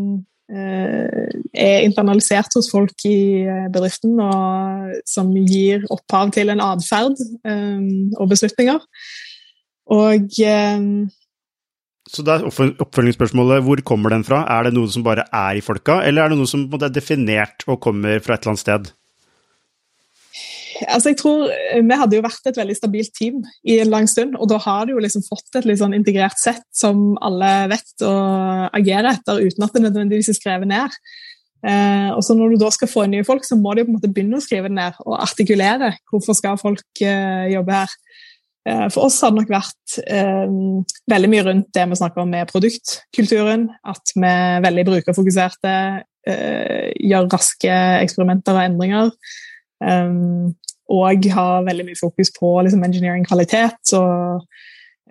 uh, 0.52 1.28
er 1.56 1.86
internalisert 1.86 2.54
hos 2.58 2.70
folk 2.72 3.06
i 3.08 3.46
eh, 3.48 3.68
bedriften, 3.74 4.18
og 4.22 4.96
som 5.10 5.32
gir 5.48 5.86
opphav 5.94 6.34
til 6.36 6.52
en 6.54 6.64
atferd 6.64 7.22
um, 7.48 8.12
og 8.20 8.30
beslutninger. 8.34 8.82
Og 9.96 10.42
um, 10.50 10.90
Så 12.10 12.26
da 12.26 12.38
er 12.38 12.50
oppfølgingsspørsmålet 12.50 13.64
hvor 13.66 13.82
kommer 13.88 14.14
den 14.14 14.26
fra? 14.28 14.44
Er 14.52 14.68
det 14.68 14.76
noe 14.76 14.92
som 14.92 15.06
bare 15.06 15.28
er 15.32 15.58
i 15.58 15.64
folka, 15.66 16.02
eller 16.04 16.26
er 16.26 16.34
det 16.34 16.42
noe 16.42 16.52
som 16.52 16.68
er 16.78 16.94
definert 16.94 17.66
og 17.68 17.82
kommer 17.86 18.20
fra 18.20 18.36
et 18.36 18.44
eller 18.44 18.56
annet 18.56 18.66
sted? 18.66 18.94
Altså 20.84 21.14
jeg 21.14 21.20
tror 21.22 21.46
eh, 21.52 21.82
Vi 21.86 22.00
hadde 22.00 22.18
jo 22.18 22.24
vært 22.26 22.50
et 22.50 22.58
veldig 22.60 22.76
stabilt 22.78 23.14
team 23.16 23.44
i 23.64 23.78
en 23.80 23.92
lang 23.92 24.10
stund, 24.12 24.36
og 24.40 24.50
da 24.52 24.60
har 24.64 24.88
du 24.88 24.96
jo 24.96 25.04
liksom 25.04 25.24
fått 25.28 25.60
et 25.60 25.68
litt 25.70 25.80
sånn 25.82 25.96
integrert 25.98 26.40
sett 26.42 26.66
som 26.76 27.14
alle 27.24 27.52
vet 27.72 28.06
å 28.06 28.16
agere 28.76 29.16
etter, 29.16 29.44
uten 29.46 29.68
at 29.68 29.78
det 29.78 29.86
nødvendigvis 29.86 30.34
er 30.34 30.40
skrevet 30.40 30.72
ned. 30.72 30.98
Eh, 31.66 32.10
og 32.14 32.22
så 32.26 32.36
Når 32.38 32.54
du 32.54 32.62
da 32.62 32.72
skal 32.74 32.92
få 32.92 33.06
inn 33.06 33.16
nye 33.16 33.28
folk, 33.28 33.46
så 33.48 33.58
må 33.58 33.74
de 33.74 33.86
på 33.86 33.94
en 33.94 34.00
måte 34.00 34.12
begynne 34.12 34.38
å 34.40 34.44
skrive 34.44 34.70
det 34.70 34.78
ned 34.78 35.00
og 35.06 35.18
artikulere 35.18 35.96
hvorfor 36.12 36.38
skal 36.38 36.60
folk 36.62 37.06
eh, 37.06 37.54
jobbe 37.56 37.80
her. 37.80 37.96
Eh, 38.66 38.88
for 38.90 39.06
oss 39.08 39.20
har 39.22 39.34
det 39.34 39.44
nok 39.44 39.54
vært 39.54 39.98
eh, 40.10 40.54
veldig 41.14 41.32
mye 41.32 41.46
rundt 41.46 41.72
det 41.78 41.86
vi 41.92 41.98
snakker 42.02 42.24
om 42.24 42.32
med 42.34 42.50
produktkulturen. 42.50 43.68
At 43.86 44.14
vi 44.16 44.30
er 44.30 44.64
veldig 44.66 44.86
brukerfokuserte, 44.90 45.74
eh, 46.30 46.92
gjør 47.10 47.30
raske 47.34 47.82
eksperimenter 48.02 48.58
og 48.58 48.64
endringer. 48.66 49.12
Um, 49.86 50.56
og 50.92 51.28
har 51.34 51.66
veldig 51.66 51.86
mye 51.88 52.00
fokus 52.00 52.32
på 52.40 52.52
liksom, 52.66 52.84
engineering-kvalitet 52.86 53.94
og 53.98 54.46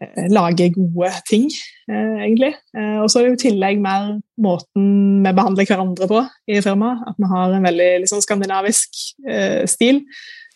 eh, 0.01 0.29
lage 0.31 0.71
gode 0.75 1.11
ting, 1.29 1.49
eh, 1.91 2.23
egentlig. 2.27 2.53
Eh, 2.77 2.99
og 3.03 3.11
så 3.11 3.19
er 3.19 3.27
det 3.27 3.33
jo 3.33 3.41
i 3.41 3.43
tillegg 3.49 3.83
mer 3.83 4.15
måten 4.39 4.87
vi 5.25 5.35
behandler 5.35 5.69
hverandre 5.69 6.09
på 6.11 6.23
i 6.49 6.63
firmaet. 6.63 7.05
At 7.11 7.19
vi 7.19 7.31
har 7.35 7.53
en 7.57 7.69
veldig 7.69 7.91
liksom, 8.05 8.23
skandinavisk 8.25 9.05
eh, 9.29 9.63
stil 9.71 10.05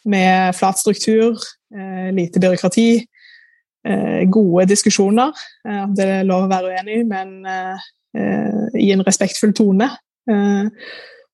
med 0.08 0.54
flat 0.56 0.78
struktur, 0.78 1.38
eh, 1.74 2.10
lite 2.14 2.40
byråkrati, 2.40 2.90
eh, 3.88 4.22
gode 4.30 4.68
diskusjoner. 4.70 5.32
det 5.96 6.04
er 6.04 6.26
lov 6.26 6.46
å 6.46 6.50
være 6.50 6.74
uenig, 6.74 7.02
men 7.06 7.44
i 8.74 8.88
en 8.90 9.02
respektfull 9.04 9.52
tone. 9.54 9.90
Eh, 10.28 10.68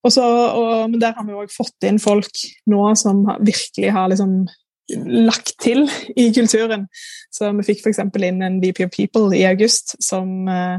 og 0.04 0.12
så, 0.12 0.24
og, 0.24 0.90
men 0.90 1.00
der 1.00 1.16
har 1.16 1.24
vi 1.24 1.36
òg 1.36 1.52
fått 1.52 1.86
inn 1.88 2.00
folk 2.02 2.44
nå 2.70 2.90
som 3.00 3.24
virkelig 3.40 3.92
har 3.96 4.10
liksom 4.12 4.44
lagt 4.92 5.54
til 5.64 5.86
i 6.16 6.28
kulturen. 6.34 6.86
Så 7.32 7.48
vi 7.56 7.64
fikk 7.70 7.84
f.eks. 7.84 8.02
inn 8.20 8.42
en 8.44 8.60
VP 8.62 8.84
of 8.84 8.92
People 8.92 9.36
i 9.36 9.46
august 9.48 9.96
som 10.04 10.48
uh, 10.48 10.76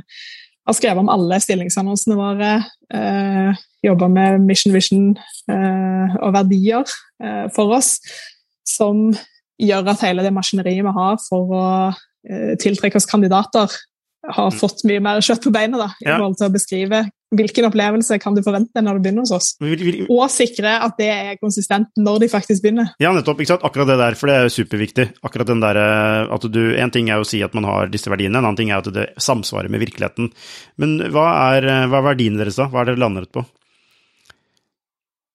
har 0.66 0.78
skrevet 0.78 1.02
om 1.02 1.10
alle 1.10 1.40
stillingsannonsene 1.42 2.18
våre. 2.18 2.52
Eh, 2.94 3.64
Jobba 3.86 4.08
med 4.10 4.42
mission 4.48 4.74
vision 4.74 5.12
uh, 5.52 6.16
og 6.26 6.32
verdier 6.34 6.86
uh, 7.22 7.46
for 7.54 7.76
oss. 7.78 8.00
Som 8.66 9.12
gjør 9.62 9.92
at 9.94 10.02
hele 10.06 10.26
det 10.26 10.34
maskineriet 10.34 10.86
vi 10.86 10.96
har 10.96 11.20
for 11.22 11.54
å 11.54 11.68
tiltrekke 12.58 12.98
oss 12.98 13.06
kandidater, 13.06 13.70
har 14.26 14.50
mm. 14.50 14.56
fått 14.58 14.80
mye 14.90 15.02
mer 15.06 15.20
kjøtt 15.22 15.44
på 15.46 15.52
beinet 15.54 15.78
da, 15.78 15.92
i 16.02 16.08
forhold 16.08 16.40
til 16.40 16.48
å 16.48 16.54
beskrive 16.56 17.02
hvilken 17.34 17.68
opplevelse 17.68 18.18
kan 18.22 18.36
du 18.36 18.42
forvente 18.46 18.82
når 18.84 18.98
du 18.98 19.06
begynner 19.06 19.26
hos 19.26 19.34
oss. 19.36 19.50
Vil, 19.64 19.82
vil, 19.82 20.00
og 20.12 20.28
sikre 20.34 20.76
at 20.86 20.98
det 21.00 21.10
er 21.10 21.40
konsistent 21.42 21.90
når 21.98 22.24
de 22.24 22.32
faktisk 22.32 22.64
begynner. 22.66 22.94
Ja, 23.02 23.14
nettopp. 23.16 23.42
ikke 23.42 23.56
sant? 23.56 23.66
Akkurat 23.68 23.90
det 23.90 23.98
der, 24.02 24.18
for 24.20 24.32
det 24.32 24.38
er 24.38 24.54
superviktig. 24.54 25.08
Akkurat 25.26 25.50
den 25.50 25.64
der, 25.64 25.80
eh, 25.82 26.34
at 26.36 26.48
du, 26.52 26.62
En 26.76 26.94
ting 26.94 27.10
er 27.10 27.22
å 27.22 27.28
si 27.28 27.42
at 27.44 27.56
man 27.58 27.68
har 27.68 27.92
disse 27.92 28.12
verdiene, 28.12 28.38
en 28.38 28.46
annen 28.46 28.60
ting 28.60 28.72
er 28.72 28.84
at 28.84 28.94
det 28.94 29.10
samsvarer 29.22 29.72
med 29.72 29.82
virkeligheten. 29.84 30.32
Men 30.82 30.98
hva 31.14 31.28
er, 31.56 31.70
eh, 31.72 31.86
hva 31.90 32.02
er 32.02 32.10
verdiene 32.14 32.42
deres, 32.42 32.60
da? 32.62 32.70
Hva 32.70 32.84
er 32.84 32.94
dere 32.94 33.02
landet 33.02 33.32
på? 33.34 33.46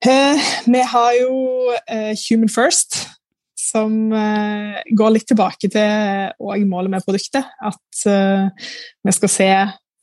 Uh, 0.00 0.40
vi 0.64 0.80
har 0.80 1.14
jo 1.18 1.34
uh, 1.76 2.12
Human 2.30 2.48
First, 2.48 3.02
som 3.60 4.14
uh, 4.14 4.78
går 4.96 5.12
litt 5.12 5.28
tilbake 5.28 5.68
til 5.68 6.64
målet 6.70 6.94
med 6.94 7.04
produktet. 7.04 7.44
At 7.60 8.06
vi 8.08 9.12
skal 9.12 9.32
se 9.32 9.50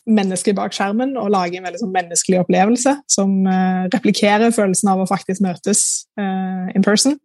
mennesker 0.08 0.56
bak 0.58 0.76
skjermen 0.76 1.16
og 1.20 1.32
lage 1.34 1.60
en 1.60 1.68
veldig 1.68 1.82
sånn 1.82 1.94
menneskelig 1.94 2.42
opplevelse 2.42 2.94
som 3.12 3.34
uh, 3.48 3.88
replikerer 3.94 4.56
følelsen 4.56 4.92
av 4.94 5.04
å 5.04 5.10
faktisk 5.10 5.44
møtes 5.44 5.82
uh, 6.20 6.68
in 6.76 6.86
person. 6.86 7.18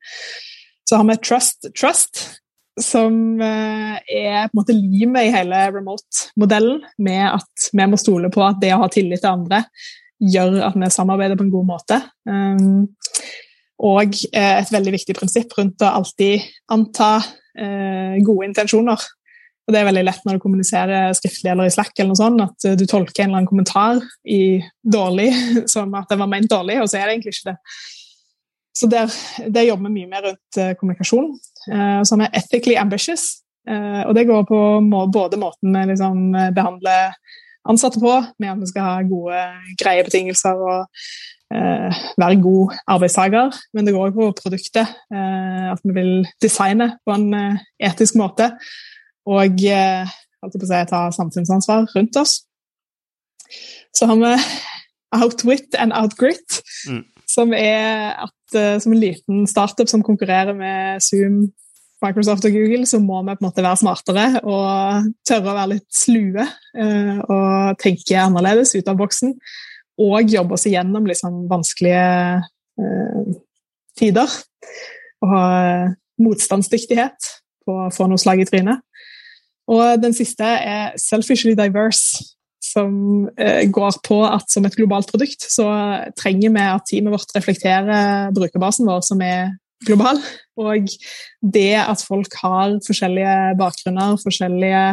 Så 0.89 0.99
har 0.99 1.07
vi 1.09 1.19
Trust 1.23 1.71
Trust, 1.79 2.25
som 2.81 3.39
uh, 3.41 3.97
er 4.03 4.49
på 4.49 4.53
en 4.53 4.59
måte 4.59 4.77
limet 4.77 5.29
i 5.29 5.35
hele 5.35 5.65
remote-modellen, 5.75 6.83
med 6.99 7.25
at 7.31 7.71
vi 7.71 7.89
må 7.89 8.01
stole 8.01 8.33
på 8.33 8.45
at 8.47 8.61
det 8.63 8.75
å 8.75 8.83
ha 8.85 8.91
tillit 8.93 9.23
til 9.23 9.35
andre 9.35 9.65
gjør 10.23 10.61
at 10.69 10.77
vi 10.79 10.91
samarbeider 10.95 11.39
på 11.39 11.47
en 11.47 11.55
god 11.55 11.71
måte. 11.73 11.99
Um, 12.31 12.85
og 13.83 14.15
et 14.31 14.69
veldig 14.71 14.93
viktig 14.95 15.17
prinsipp 15.19 15.57
rundt 15.59 15.83
å 15.83 15.89
alltid 15.99 16.45
anta 16.71 17.17
gode 18.23 18.47
intensjoner. 18.47 19.03
Og 19.63 19.75
Det 19.75 19.79
er 19.79 19.87
veldig 19.87 20.05
lett 20.09 20.25
når 20.27 20.37
du 20.37 20.43
kommuniserer 20.43 21.13
skriftlig 21.15 21.53
eller 21.53 21.71
i 21.71 21.73
Slack, 21.73 21.93
eller 21.95 22.11
noe 22.11 22.19
sånt, 22.19 22.43
at 22.43 22.67
eh, 22.67 22.79
du 22.79 22.85
tolker 22.91 23.23
en 23.23 23.31
eller 23.31 23.43
annen 23.43 23.51
kommentar 23.51 24.01
i 24.27 24.59
dårlig 24.83 25.31
som 25.73 25.93
at 25.99 26.11
det 26.11 26.19
var 26.19 26.31
ment 26.31 26.51
dårlig, 26.51 26.81
og 26.83 26.91
så 26.91 26.99
er 26.99 27.07
det 27.07 27.17
egentlig 27.17 27.37
ikke 27.37 27.53
det. 27.53 27.59
Så 28.73 28.89
der, 28.91 29.15
der 29.53 29.69
jobber 29.69 29.91
vi 29.91 30.01
mye 30.01 30.11
mer 30.11 30.25
rundt 30.25 30.59
uh, 30.59 30.73
kommunikasjon. 30.81 31.27
som 31.69 32.07
så 32.09 32.17
har 32.17 32.21
vi 32.23 32.39
ethically 32.39 32.77
ambitious, 32.81 33.43
og 33.69 34.15
det 34.17 34.25
går 34.27 34.47
på 34.49 34.61
både 35.13 35.39
måten 35.39 35.77
vi 35.77 35.83
liksom, 35.91 36.33
behandler 36.57 37.13
ansatte 37.69 38.01
på, 38.01 38.15
med 38.41 38.49
at 38.49 38.63
vi 38.63 38.71
skal 38.71 38.89
ha 38.89 39.05
gode, 39.07 39.43
greie 39.79 40.03
betingelser 40.03 40.57
og 40.57 41.05
være 41.53 42.41
god 42.43 42.73
arbeidstaker, 42.97 43.53
men 43.77 43.87
det 43.87 43.95
går 43.95 44.09
òg 44.09 44.17
på 44.17 44.31
produktet. 44.41 44.89
at 45.13 45.85
vi 45.85 45.95
vil 46.01 46.27
designe 46.43 46.95
på 47.05 47.13
en 47.13 47.61
etisk 47.79 48.17
måte 48.19 48.51
og 49.29 49.65
eh, 49.69 50.13
si, 50.53 50.83
ta 50.91 51.07
samfunnsansvar 51.15 51.89
rundt 51.95 52.19
oss. 52.19 52.41
Så 53.93 54.09
har 54.09 54.19
vi 54.21 54.35
Outwit 55.13 55.75
and 55.79 55.93
Outgrit, 55.93 56.63
mm. 56.89 57.03
som 57.29 57.53
er 57.57 58.15
at 58.25 58.57
eh, 58.57 58.79
som 58.81 58.95
en 58.95 59.03
liten 59.03 59.47
startup 59.47 59.89
som 59.89 60.05
konkurrerer 60.05 60.57
med 60.57 61.05
Zoom, 61.05 61.53
Microsoft 62.03 62.45
og 62.49 62.55
Google, 62.57 62.87
så 62.87 62.99
må 62.99 63.21
vi 63.23 63.37
på 63.37 63.45
en 63.45 63.47
måte 63.47 63.63
være 63.63 63.79
smartere 63.79 64.25
og 64.43 65.11
tørre 65.29 65.53
å 65.53 65.55
være 65.55 65.73
litt 65.77 65.87
slue 65.95 66.43
eh, 66.43 67.21
og 67.21 67.79
tenke 67.83 68.19
annerledes 68.19 68.75
ut 68.75 68.89
av 68.91 68.99
boksen. 68.99 69.37
Og 70.03 70.33
jobbe 70.33 70.57
oss 70.57 70.67
igjennom 70.67 71.07
liksom, 71.07 71.45
vanskelige 71.51 72.41
eh, 72.81 73.37
tider. 74.01 74.35
Og 75.23 75.31
ha 75.31 75.45
motstandsdyktighet 76.23 77.31
på 77.63 77.77
å 77.85 77.91
få 77.95 78.09
noe 78.11 78.19
slag 78.19 78.43
i 78.43 78.49
trynet. 78.49 78.83
Og 79.71 80.03
den 80.03 80.15
siste 80.15 80.45
er 80.45 80.97
'selfishly 80.97 81.55
diverse', 81.55 82.35
som 82.63 83.29
eh, 83.39 83.67
går 83.71 83.99
på 84.07 84.23
at 84.25 84.51
som 84.51 84.65
et 84.65 84.77
globalt 84.77 85.11
produkt 85.11 85.45
så 85.51 85.67
trenger 86.19 86.55
vi 86.55 86.63
at 86.63 86.87
teamet 86.89 87.13
vårt 87.13 87.35
reflekterer 87.37 88.31
brukerbasen 88.35 88.87
vår, 88.87 89.01
som 89.03 89.21
er 89.21 89.51
global. 89.87 90.21
Og 90.57 90.87
det 91.43 91.75
at 91.83 92.05
folk 92.07 92.35
har 92.43 92.79
forskjellige 92.87 93.59
bakgrunner, 93.59 94.19
forskjellige 94.23 94.85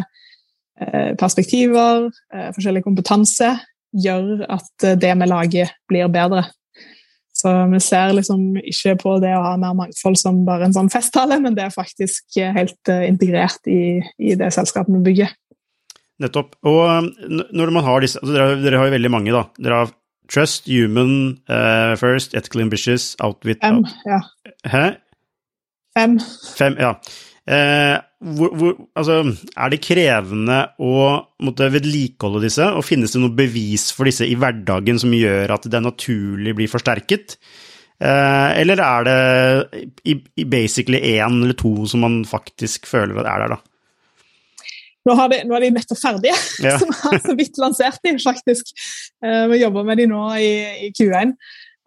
eh, 0.81 1.11
perspektiver, 1.19 2.09
eh, 2.33 2.49
forskjellig 2.55 2.83
kompetanse, 2.83 3.53
gjør 3.93 4.45
at 4.49 4.87
det 5.01 5.13
vi 5.17 5.29
lager, 5.29 5.69
blir 5.89 6.09
bedre. 6.13 6.43
Så 7.39 7.51
vi 7.71 7.79
ser 7.83 8.15
liksom 8.17 8.57
ikke 8.59 8.95
på 8.99 9.15
det 9.23 9.31
å 9.37 9.43
ha 9.45 9.53
mer 9.59 9.77
mangfold 9.77 10.19
som 10.19 10.41
bare 10.47 10.67
en 10.67 10.75
sånn 10.75 10.91
festtale, 10.91 11.37
men 11.39 11.55
det 11.55 11.67
er 11.67 11.75
faktisk 11.75 12.39
helt 12.39 12.91
uh, 12.91 13.05
integrert 13.07 13.69
i, 13.71 14.01
i, 14.19 14.33
det 14.39 14.51
selskapet 14.55 14.91
vi 14.97 15.05
bygger. 15.05 15.31
Nettopp. 16.19 16.57
Og 16.67 16.81
um, 16.83 17.07
når 17.55 17.71
man 17.77 17.87
har 17.87 18.03
disse 18.03 18.19
altså 18.19 18.35
dere, 18.35 18.59
dere, 18.59 18.81
har 18.81 18.89
jo 18.89 18.97
veldig 18.97 19.13
mange, 19.13 19.35
da. 19.35 19.45
Dere 19.61 19.83
har 19.83 19.95
Trust, 20.29 20.67
Human, 20.67 21.39
uh, 21.49 21.95
First, 21.97 22.35
Ethical 22.37 22.67
Ambitious, 22.67 23.13
Outwit 23.23 23.63
Fem, 23.63 23.81
ja. 24.05 24.19
Hæ? 24.67 24.83
Fem. 25.97 26.19
Fem, 26.59 26.75
ja. 26.79 26.93
Eh, 27.49 27.95
hvor, 28.19 28.51
hvor, 28.51 28.75
altså, 28.99 29.21
er 29.55 29.71
det 29.71 29.79
krevende 29.79 30.59
å 30.83 30.93
måtte 31.45 31.69
vedlikeholde 31.71 32.43
disse, 32.43 32.65
og 32.67 32.83
finnes 32.83 33.15
det 33.15 33.21
noe 33.23 33.35
bevis 33.35 33.89
for 33.95 34.09
disse 34.09 34.27
i 34.27 34.35
hverdagen 34.39 34.99
som 34.99 35.13
gjør 35.15 35.55
at 35.55 35.67
det 35.71 35.79
naturlig 35.85 36.57
blir 36.57 36.71
forsterket? 36.71 37.37
Eh, 37.99 38.49
eller 38.59 38.83
er 38.83 39.07
det 39.07 39.15
i, 40.07 40.17
i 40.39 40.45
basically 40.47 40.99
én 41.15 41.41
eller 41.43 41.55
to 41.59 41.73
som 41.87 42.03
man 42.03 42.21
faktisk 42.27 42.87
føler 42.87 43.21
at 43.23 43.31
er 43.31 43.45
der, 43.45 43.55
da? 43.55 43.59
Nå, 45.07 45.15
de, 45.31 45.39
nå 45.47 45.55
er 45.55 45.63
de 45.63 45.71
nettopp 45.77 45.99
ferdige, 46.01 46.35
ja. 46.63 46.75
som 46.81 46.91
har 46.99 47.23
så 47.23 47.35
vidt 47.39 47.59
lansert 47.61 48.03
de, 48.03 48.17
faktisk. 48.19 48.75
Eh, 49.23 49.45
vi 49.51 49.63
jobber 49.63 49.87
med 49.87 50.03
de 50.03 50.09
nå 50.11 50.27
i, 50.35 50.51
i 50.87 50.91
Q1. 50.95 51.37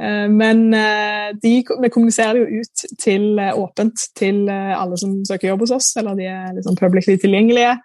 Eh, 0.01 0.29
men 0.31 0.75
eh, 0.75 1.33
de, 1.43 1.57
vi 1.83 1.91
kommuniserer 1.93 2.41
jo 2.41 2.63
ut 2.63 2.85
til 3.03 3.39
eh, 3.39 3.53
åpent 3.59 4.07
til 4.19 4.49
alle 4.51 4.99
som 5.01 5.19
søker 5.29 5.53
jobb 5.53 5.67
hos 5.67 5.75
oss, 5.79 5.91
eller 6.01 6.17
de 6.19 6.31
er 6.31 6.55
liksom 6.57 6.79
publicly 6.79 7.19
tilgjengelige. 7.21 7.77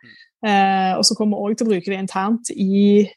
Og 0.48 1.02
så 1.04 1.16
kommer 1.18 1.34
vi 1.34 1.48
òg 1.50 1.56
til 1.58 1.66
å 1.66 1.70
bruke 1.72 1.90
det 1.90 1.98
internt 1.98 2.52
i, 2.54 3.08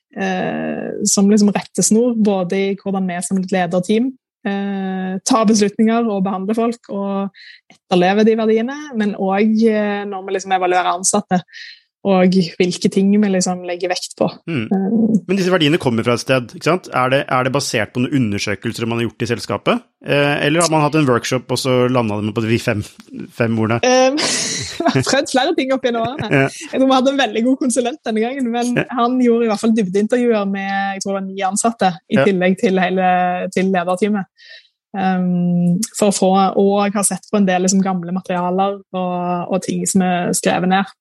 som 1.07 1.27
liksom 1.29 1.51
rettesnor, 1.53 2.15
både 2.17 2.57
i 2.57 2.71
hvordan 2.81 3.05
vi 3.07 3.19
som 3.23 3.37
et 3.39 3.53
lederteam 3.53 4.07
tar 5.29 5.45
beslutninger 5.47 6.09
og 6.09 6.25
behandler 6.25 6.57
folk 6.57 6.89
og 6.89 7.45
etterlever 7.69 8.25
de 8.25 8.39
verdiene, 8.41 8.79
men 8.97 9.13
òg 9.21 9.53
når 10.09 10.25
vi 10.25 10.35
liksom 10.39 10.57
evaluerer 10.57 10.95
ansatte. 10.95 11.43
Og 12.09 12.37
hvilke 12.57 12.89
ting 12.89 13.11
vi 13.13 13.29
liksom 13.29 13.61
legger 13.69 13.91
vekt 13.93 14.15
på. 14.17 14.25
Mm. 14.49 14.69
Men 15.27 15.37
disse 15.37 15.53
verdiene 15.53 15.81
kommer 15.81 16.07
fra 16.07 16.15
et 16.17 16.23
sted, 16.23 16.55
ikke 16.57 16.65
sant? 16.65 16.87
Er 16.97 17.11
det, 17.13 17.19
er 17.29 17.45
det 17.45 17.53
basert 17.53 17.93
på 17.93 18.01
noen 18.01 18.15
undersøkelser 18.17 18.89
man 18.89 19.03
har 19.03 19.11
gjort 19.11 19.25
i 19.27 19.29
selskapet? 19.29 19.83
Eh, 20.07 20.47
eller 20.47 20.65
har 20.65 20.71
man 20.73 20.87
hatt 20.87 20.97
en 20.97 21.09
workshop, 21.11 21.45
og 21.53 21.61
så 21.61 21.75
landa 21.93 22.17
det 22.25 22.33
på 22.37 22.45
de 22.47 22.61
fem, 22.63 22.81
fem 23.37 23.59
ordene? 23.61 23.83
Um, 23.85 24.17
jeg 24.81 24.95
har 24.95 25.05
prøvd 25.11 25.35
flere 25.35 25.53
ting 25.59 25.75
opp 25.77 25.85
gjennom 25.85 26.07
årene. 26.09 26.47
Jeg 26.49 26.73
tror 26.73 26.87
vi 26.87 26.97
hadde 26.97 27.13
en 27.13 27.21
veldig 27.21 27.43
god 27.51 27.61
konsulent 27.67 28.01
denne 28.09 28.25
gangen, 28.25 28.49
men 28.55 28.81
han 28.97 29.19
gjorde 29.21 29.45
i 29.45 29.53
hvert 29.53 29.65
fall 29.67 29.77
dybdeintervjuer 29.77 30.49
med 30.55 30.71
jeg 30.71 31.05
tror 31.05 31.13
det 31.13 31.19
var 31.19 31.27
ni 31.29 31.45
ansatte, 31.51 31.93
i 32.09 32.17
tillegg 32.23 32.57
til, 32.63 32.81
hele, 32.81 33.11
til 33.53 33.69
lederteamet. 33.75 34.33
Um, 34.91 35.77
for 35.95 36.09
å 36.09 36.15
få, 36.17 36.31
og 36.59 36.73
jeg 36.89 36.97
har 36.97 37.05
sett 37.07 37.29
på 37.31 37.39
en 37.39 37.45
del 37.47 37.63
liksom, 37.63 37.85
gamle 37.85 38.11
materialer 38.17 38.81
og, 38.81 39.53
og 39.53 39.61
ting 39.69 39.85
som 39.87 40.03
er 40.07 40.33
skrevet 40.35 40.73
ned. 40.73 40.97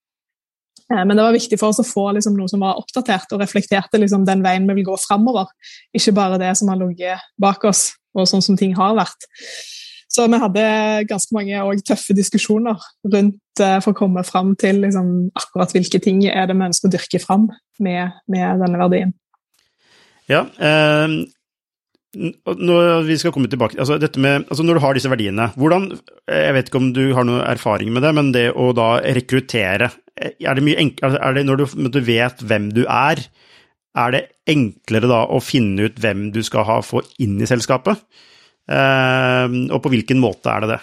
Eh, 0.90 1.04
men 1.06 1.16
det 1.16 1.24
var 1.24 1.36
viktig 1.36 1.60
for 1.62 1.72
oss 1.72 1.82
å 1.82 1.88
få 1.88 2.10
liksom, 2.18 2.38
noe 2.38 2.50
som 2.52 2.64
var 2.64 2.80
oppdatert 2.82 3.36
og 3.36 3.44
reflekterte 3.44 4.02
liksom, 4.02 4.26
den 4.28 4.44
veien 4.46 4.68
vi 4.70 4.80
vil 4.80 4.90
gå 4.92 4.98
framover. 5.02 5.52
Ikke 5.96 6.16
bare 6.18 6.40
det 6.42 6.56
som 6.60 6.72
har 6.72 6.80
ligget 6.82 7.28
bak 7.42 7.66
oss, 7.70 7.90
og 8.18 8.30
sånn 8.30 8.46
som 8.46 8.58
ting 8.60 8.76
har 8.78 8.98
vært. 8.98 9.30
Så 10.10 10.26
vi 10.26 10.40
hadde 10.42 10.62
ganske 11.06 11.36
mange 11.36 11.82
tøffe 11.86 12.16
diskusjoner 12.18 12.82
rundt 13.14 13.62
uh, 13.62 13.78
for 13.78 13.94
å 13.94 13.98
komme 14.00 14.24
fram 14.26 14.56
til 14.58 14.82
liksom, 14.82 15.30
akkurat 15.38 15.76
hvilke 15.76 16.02
ting 16.02 16.24
er 16.26 16.50
det 16.50 16.56
vi 16.58 16.66
ønsker 16.66 16.90
å 16.90 16.94
dyrke 16.96 17.22
fram 17.22 17.46
med, 17.78 18.16
med 18.26 18.64
denne 18.64 18.80
verdien. 18.82 19.14
Ja, 20.30 20.48
eh, 20.58 21.14
når 22.16 23.04
vi 23.06 23.20
skal 23.22 23.34
komme 23.36 23.50
tilbake, 23.52 23.78
altså 23.78 24.00
dette 24.02 24.18
med, 24.18 24.48
altså 24.50 24.64
Når 24.66 24.80
du 24.80 24.82
har 24.82 24.96
disse 24.98 25.12
verdiene, 25.12 25.52
hvordan 25.54 25.92
Jeg 26.26 26.56
vet 26.56 26.70
ikke 26.72 26.80
om 26.82 26.88
du 26.96 27.04
har 27.14 27.28
noe 27.28 27.44
erfaring 27.46 27.92
med 27.94 28.02
det, 28.02 28.14
men 28.18 28.32
det 28.34 28.48
å 28.58 28.72
da 28.74 28.96
rekruttere 29.06 29.92
Er 30.18 30.58
det 30.58 30.64
mye 30.66 30.80
enklere 30.82 31.22
er 31.22 31.38
det 31.38 31.46
Når 31.46 31.62
du, 31.62 31.66
du, 31.94 32.00
vet 32.02 32.42
hvem 32.42 32.72
du 32.74 32.82
er, 32.88 33.22
er 33.94 34.16
det 34.16 34.24
enklere 34.50 35.12
da 35.12 35.22
å 35.30 35.38
finne 35.44 35.86
ut 35.86 36.02
hvem 36.02 36.32
du 36.34 36.42
skal 36.42 36.66
ha 36.66 36.80
få 36.82 37.04
inn 37.22 37.38
i 37.42 37.50
selskapet? 37.50 38.02
Eh, 38.70 39.46
og 39.70 39.78
på 39.84 39.92
hvilken 39.94 40.22
måte 40.22 40.50
er 40.50 40.66
det 40.66 40.72
det? 40.74 40.80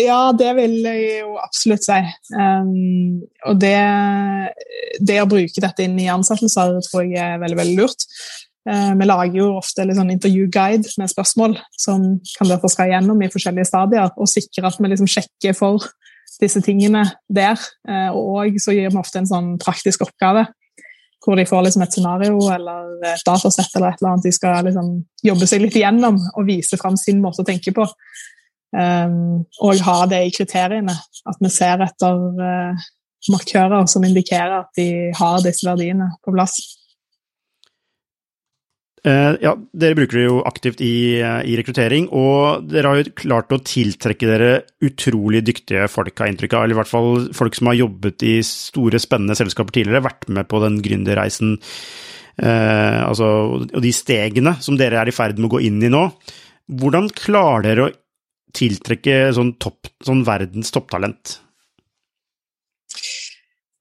Ja, 0.00 0.32
det 0.32 0.54
vil 0.56 0.78
jeg 0.86 1.18
jo 1.20 1.34
absolutt 1.42 1.84
si. 1.84 1.98
Um, 2.32 3.20
og 3.44 3.58
det, 3.60 3.76
det, 5.04 5.18
å 5.20 5.28
bruke 5.28 5.62
dette 5.62 5.84
inn 5.84 5.98
i 6.00 6.08
ansettelser 6.08 6.78
tror 6.86 7.04
jeg 7.04 7.20
er 7.20 7.42
veldig, 7.42 7.58
veldig 7.60 7.76
lurt. 7.76 8.06
Eh, 8.70 8.92
vi 8.94 9.06
lager 9.08 9.38
jo 9.40 9.48
ofte 9.58 9.82
en 9.82 9.96
sånn 9.96 10.12
intervjuguide 10.14 10.94
med 11.00 11.10
spørsmål 11.10 11.56
som 11.74 12.04
kandidater 12.36 12.70
skal 12.70 12.92
gjennom 12.92 13.22
i 13.24 13.30
forskjellige 13.32 13.66
stadier, 13.72 14.12
og 14.14 14.30
sikre 14.30 14.68
at 14.68 14.78
vi 14.78 14.90
liksom 14.92 15.10
sjekker 15.10 15.56
for 15.58 15.88
disse 16.40 16.62
tingene 16.62 17.04
der. 17.26 17.58
Eh, 17.88 18.10
og 18.14 18.58
så 18.62 18.74
gir 18.76 18.92
vi 18.92 19.00
ofte 19.00 19.22
en 19.22 19.30
sånn 19.30 19.54
praktisk 19.62 20.06
oppgave 20.06 20.46
hvor 21.22 21.38
de 21.38 21.44
får 21.46 21.60
liksom 21.62 21.84
et 21.84 21.94
scenario 21.94 22.38
eller 22.50 22.96
et 23.06 23.20
datasett 23.22 23.76
eller 23.78 23.92
et 23.92 24.00
eller 24.00 24.08
annet 24.10 24.24
de 24.26 24.30
skal 24.34 24.64
liksom 24.66 24.88
jobbe 25.22 25.46
seg 25.46 25.60
litt 25.62 25.76
igjennom 25.78 26.16
og 26.18 26.48
vise 26.48 26.74
fram 26.80 26.96
sin 26.98 27.20
måte 27.22 27.44
å 27.44 27.46
tenke 27.46 27.70
på. 27.76 27.84
Um, 28.74 29.44
og 29.62 29.84
ha 29.86 29.94
det 30.10 30.18
i 30.26 30.32
kriteriene. 30.34 30.96
At 31.30 31.38
vi 31.38 31.52
ser 31.54 31.84
etter 31.86 32.18
markører 33.30 33.86
som 33.86 34.02
indikerer 34.02 34.64
at 34.64 34.74
de 34.74 34.88
har 35.14 35.44
disse 35.46 35.62
verdiene 35.68 36.10
på 36.24 36.34
plass. 36.34 36.58
Uh, 39.02 39.34
ja, 39.42 39.56
Dere 39.74 39.96
bruker 39.98 40.20
det 40.20 40.24
jo 40.28 40.36
aktivt 40.46 40.82
i, 40.84 41.18
uh, 41.18 41.40
i, 41.42 41.56
rekruttering, 41.58 42.04
og 42.14 42.68
dere 42.70 42.92
har 42.92 43.00
jo 43.00 43.14
klart 43.18 43.50
å 43.50 43.58
tiltrekke 43.58 44.28
dere 44.30 44.50
utrolig 44.86 45.40
dyktige 45.48 45.88
folk, 45.90 46.14
har 46.22 46.30
inntrykk 46.30 46.54
av. 46.54 46.66
Eller 46.66 46.76
i 46.76 46.78
hvert 46.78 46.92
fall 46.92 47.26
folk 47.34 47.58
som 47.58 47.72
har 47.72 47.80
jobbet 47.80 48.22
i 48.28 48.36
store, 48.46 49.02
spennende 49.02 49.34
selskaper 49.38 49.74
tidligere, 49.74 50.04
vært 50.06 50.28
med 50.30 50.46
på 50.50 50.62
den 50.62 50.78
gründerreisen. 50.84 51.56
Eh, 52.40 53.00
altså, 53.04 53.26
og 53.60 53.82
de 53.84 53.90
stegene 53.92 54.54
som 54.64 54.78
dere 54.80 55.02
er 55.02 55.10
i 55.10 55.14
ferd 55.14 55.36
med 55.38 55.50
å 55.50 55.56
gå 55.56 55.64
inn 55.66 55.82
i 55.84 55.90
nå. 55.92 56.06
Hvordan 56.80 57.10
klarer 57.16 57.66
dere 57.66 57.88
å 57.88 57.92
tiltrekke 58.56 59.32
sånn, 59.36 59.56
topp, 59.60 59.90
sånn 60.04 60.22
verdens 60.28 60.72
topptalent? 60.72 61.40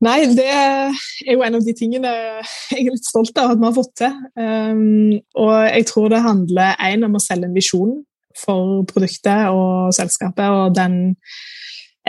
Nei, 0.01 0.23
det 0.33 0.47
er 0.49 0.95
jo 1.29 1.43
en 1.45 1.59
av 1.59 1.65
de 1.65 1.73
tingene 1.77 2.09
jeg 2.09 2.87
er 2.87 2.95
litt 2.95 3.05
stolt 3.05 3.37
av 3.37 3.53
at 3.53 3.59
vi 3.59 3.67
har 3.67 3.75
fått 3.75 3.91
til. 4.01 4.15
Um, 4.33 5.19
og 5.37 5.53
jeg 5.67 5.85
tror 5.91 6.09
det 6.09 6.23
handler 6.25 6.79
en 6.87 7.05
om 7.05 7.19
å 7.19 7.21
selge 7.21 7.45
en 7.45 7.53
visjon 7.57 7.99
for 8.41 8.81
produktet 8.89 9.51
og 9.53 9.91
selskapet 9.93 10.47
og 10.49 10.73
den 10.73 10.97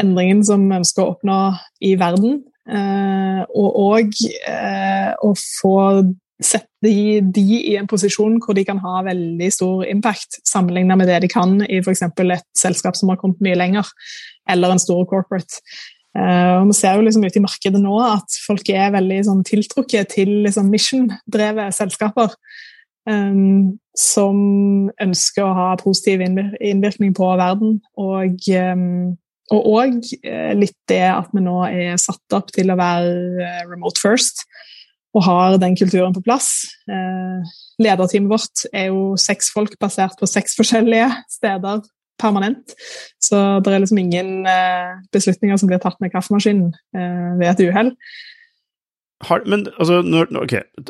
endringen 0.01 0.41
som 0.47 0.65
vi 0.71 0.79
ønsker 0.79 1.05
å 1.05 1.13
oppnå 1.13 1.39
i 1.85 1.93
verden. 2.01 2.41
Uh, 2.63 3.45
og 3.59 3.79
òg 3.83 4.19
uh, 4.47 5.13
å 5.27 5.35
få 5.37 5.77
sette 6.43 6.71
de, 6.83 7.21
de, 7.23 7.43
i 7.73 7.77
en 7.79 7.87
posisjon 7.91 8.41
hvor 8.43 8.57
de 8.57 8.65
kan 8.67 8.81
ha 8.83 9.03
veldig 9.07 9.49
stor 9.55 9.85
impact 9.87 10.41
sammenlignet 10.49 10.99
med 10.99 11.11
det 11.11 11.21
de 11.23 11.31
kan 11.31 11.61
i 11.69 11.83
f.eks. 11.83 12.03
et 12.09 12.49
selskap 12.59 12.97
som 12.99 13.13
har 13.13 13.21
kommet 13.21 13.43
mye 13.45 13.59
lenger, 13.59 13.93
eller 14.51 14.73
en 14.73 14.83
stor 14.83 15.05
corporate. 15.11 15.61
Uh, 16.13 16.61
og 16.61 16.67
Vi 16.69 16.77
ser 16.77 16.99
jo 16.99 17.07
liksom 17.07 17.25
ute 17.25 17.41
i 17.41 17.45
markedet 17.45 17.81
nå 17.81 17.95
at 18.05 18.37
folk 18.45 18.69
er 18.69 18.93
veldig 18.93 19.23
sånn, 19.29 19.41
tiltrukket 19.49 20.13
til 20.13 20.33
liksom, 20.47 20.69
mission-drevet 20.73 21.77
selskaper. 21.77 22.35
Um, 23.09 23.81
som 23.99 24.37
ønsker 25.03 25.43
å 25.43 25.57
ha 25.57 25.71
positiv 25.81 26.23
innvirkning 26.23 27.17
på 27.17 27.33
verden. 27.41 27.81
Og 27.99 28.47
um, 28.57 29.17
og 29.53 29.67
også 29.69 30.31
litt 30.57 30.77
det 30.89 31.03
at 31.11 31.33
vi 31.35 31.43
nå 31.45 31.59
er 31.67 31.99
satt 32.01 32.37
opp 32.39 32.53
til 32.55 32.71
å 32.73 32.77
være 32.79 33.11
uh, 33.43 33.65
remote 33.69 34.01
first 34.01 34.47
og 35.13 35.27
har 35.27 35.59
den 35.61 35.75
kulturen 35.77 36.15
på 36.17 36.23
plass. 36.25 36.47
lederteamet 37.77 38.31
vårt 38.31 38.63
er 38.73 38.87
jo 38.87 39.11
seks 39.21 39.51
folk 39.53 39.75
basert 39.77 40.17
på 40.17 40.25
seks 40.31 40.57
forskjellige 40.57 41.11
steder 41.35 41.83
permanent. 42.21 42.75
Så 43.23 43.39
det 43.65 43.73
er 43.73 43.83
liksom 43.85 44.03
ingen 44.03 44.47
eh, 44.49 45.01
beslutninger 45.15 45.61
som 45.61 45.71
blir 45.71 45.83
tatt 45.83 45.99
med 46.03 46.13
kaffemaskinen 46.15 46.71
eh, 46.97 47.33
ved 47.41 47.49
et 47.53 47.65
uhell. 47.69 47.93
men 49.47 49.67
altså, 49.79 50.01
når, 50.03 50.33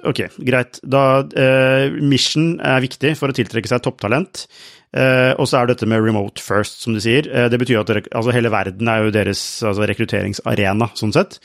ok, 0.08 0.22
greit. 0.48 0.80
Da, 0.88 1.24
eh, 1.36 1.92
mission 2.00 2.54
er 2.64 2.84
viktig 2.84 3.16
for 3.20 3.32
å 3.32 3.36
tiltrekke 3.36 3.68
seg 3.68 3.84
topptalent. 3.84 4.46
Eh, 4.92 5.32
og 5.40 5.48
så 5.48 5.58
er 5.58 5.68
det 5.68 5.78
dette 5.78 5.88
med 5.88 6.02
remote 6.04 6.42
first, 6.42 6.82
som 6.84 6.96
du 6.96 7.00
sier. 7.00 7.28
Eh, 7.28 7.48
det 7.52 7.60
betyr 7.60 7.80
at 7.80 7.88
dere, 7.88 8.04
altså, 8.12 8.34
hele 8.36 8.52
verden 8.52 8.88
er 8.88 9.06
jo 9.06 9.14
deres 9.14 9.40
altså, 9.64 9.86
rekrutteringsarena, 9.88 10.90
sånn 10.98 11.14
sett. 11.16 11.38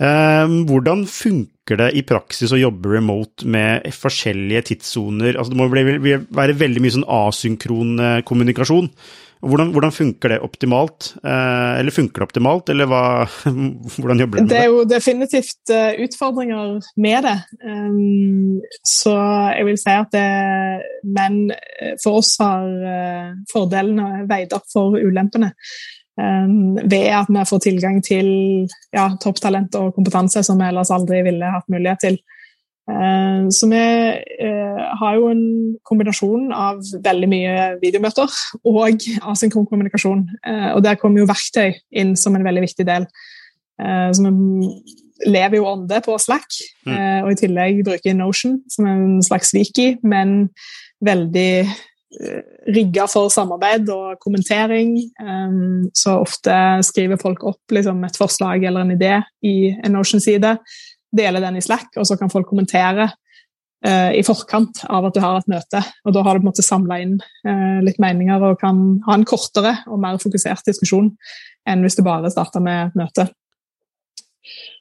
Eh, 0.00 0.52
hvordan 0.68 1.04
funker 1.04 1.80
det 1.82 1.90
i 2.00 2.02
praksis 2.08 2.52
å 2.54 2.60
jobbe 2.60 2.96
remote 2.96 3.48
med 3.48 3.88
forskjellige 3.92 4.70
tidssoner? 4.72 5.36
Altså, 5.36 5.52
det 5.52 5.60
må 5.60 5.68
være 5.70 6.60
veldig 6.60 6.82
mye 6.82 6.94
sånn 6.96 7.10
asynkron 7.20 7.98
eh, 8.00 8.22
kommunikasjon. 8.26 8.88
Hvordan, 9.40 9.70
hvordan, 9.72 9.92
funker 9.96 10.34
det 10.34 10.38
optimalt? 10.44 11.10
Eh, 11.20 11.76
eller 11.80 11.94
funker 11.96 12.20
det 12.20 12.26
optimalt, 12.28 12.72
eller 12.72 12.88
hva, 12.88 13.02
hvordan 14.00 14.24
jobber 14.24 14.40
dere 14.40 14.46
med 14.46 14.50
det? 14.50 14.56
Det 14.56 14.64
er 14.64 14.72
jo 14.72 14.82
definitivt 14.88 15.74
utfordringer 16.06 16.74
med 17.00 17.28
det. 17.28 17.36
Så 18.88 19.14
jeg 19.52 19.68
vil 19.68 19.80
si 19.80 19.94
at 19.96 20.12
det 20.12 20.26
Men 21.16 21.40
for 22.02 22.20
oss 22.20 22.34
har 22.40 22.68
fordelene 23.52 24.26
veid 24.28 24.52
opp 24.56 24.68
for 24.72 24.96
ulempene. 24.96 25.52
Um, 26.20 26.76
ved 26.90 27.06
at 27.14 27.28
vi 27.30 27.42
får 27.48 27.60
tilgang 27.64 28.00
til 28.04 28.26
ja, 28.92 29.06
topptalent 29.22 29.76
og 29.78 29.94
kompetanse 29.96 30.42
som 30.44 30.58
vi 30.60 30.66
ellers 30.66 30.90
aldri 30.92 31.22
ville 31.24 31.52
hatt 31.54 31.68
mulighet 31.72 32.02
til. 32.02 32.18
Uh, 32.90 33.46
så 33.54 33.68
vi 33.70 33.80
uh, 34.42 34.80
har 35.00 35.16
jo 35.16 35.30
en 35.30 35.44
kombinasjon 35.86 36.50
av 36.52 36.82
veldig 37.04 37.28
mye 37.30 37.54
videomøter 37.80 38.34
og 38.66 39.06
asynkron 39.32 39.68
kommunikasjon. 39.70 40.26
Uh, 40.44 40.70
og 40.74 40.82
der 40.84 40.98
kommer 41.00 41.22
jo 41.22 41.30
verktøy 41.30 41.78
inn 41.94 42.16
som 42.18 42.36
en 42.36 42.44
veldig 42.44 42.66
viktig 42.66 42.88
del. 42.88 43.06
så 43.80 44.20
vi 44.20 45.30
lever 45.30 45.56
jo 45.56 45.68
ånde 45.70 46.02
på 46.04 46.18
Slack, 46.20 46.58
mm. 46.84 47.24
og 47.24 47.30
i 47.32 47.36
tillegg 47.40 47.78
bruker 47.84 48.16
Notion 48.16 48.58
som 48.68 48.88
en 48.88 49.22
slags 49.24 49.54
wiki, 49.56 49.94
men 50.04 50.50
veldig 51.00 51.64
Eh, 51.64 51.89
rigga 52.74 53.04
for 53.06 53.30
samarbeid 53.30 53.86
og 53.94 54.18
kommentering. 54.18 54.96
Så 55.94 56.16
ofte 56.18 56.54
skriver 56.82 57.20
folk 57.22 57.44
opp 57.46 57.74
liksom, 57.76 58.02
et 58.08 58.18
forslag 58.18 58.64
eller 58.66 58.82
en 58.82 58.96
idé 58.96 59.12
i 59.46 59.70
en 59.70 59.94
Notion-side, 59.94 60.56
deler 61.16 61.44
den 61.44 61.58
i 61.60 61.62
Slack, 61.62 61.92
og 61.96 62.06
så 62.06 62.16
kan 62.18 62.32
folk 62.32 62.48
kommentere 62.50 63.08
uh, 63.86 64.10
i 64.14 64.22
forkant 64.26 64.84
av 64.88 65.08
at 65.08 65.16
du 65.16 65.20
har 65.24 65.40
et 65.40 65.50
møte. 65.50 65.82
Og 66.06 66.14
da 66.14 66.24
har 66.26 66.36
du 66.36 66.42
på 66.42 66.46
en 66.46 66.50
måte 66.52 66.66
samla 66.66 67.00
inn 67.02 67.16
uh, 67.20 67.80
litt 67.84 68.00
meninger 68.02 68.46
og 68.50 68.60
kan 68.62 69.00
ha 69.06 69.16
en 69.16 69.26
kortere 69.28 69.76
og 69.88 70.00
mer 70.02 70.20
fokusert 70.22 70.66
diskusjon 70.68 71.12
enn 71.68 71.84
hvis 71.84 71.98
du 71.98 72.04
bare 72.06 72.30
starter 72.32 72.62
med 72.64 72.90
et 72.90 72.98
møte. 73.00 73.28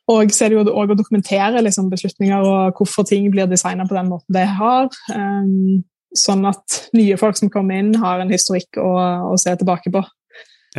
Og 0.10 0.32
så 0.34 0.46
er 0.46 0.50
det 0.50 0.58
jo 0.58 0.64
også 0.64 0.96
å 0.96 0.98
dokumentere 0.98 1.62
liksom, 1.62 1.90
beslutninger 1.92 2.46
og 2.46 2.80
hvorfor 2.80 3.06
ting 3.06 3.28
blir 3.34 3.50
designa 3.50 3.86
på 3.86 3.98
den 3.98 4.10
måten 4.10 4.34
de 4.34 4.46
har. 4.58 4.88
Um, 5.14 5.84
sånn 6.18 6.45
at 6.49 6.80
nye 6.97 7.18
folk 7.20 7.38
som 7.38 7.51
kommer 7.53 7.80
inn, 7.82 7.93
har 8.01 8.22
en 8.22 8.32
historikk 8.34 8.80
å, 8.82 8.93
å 9.30 9.36
se 9.39 9.53
tilbake 9.60 9.93
på. 9.93 10.03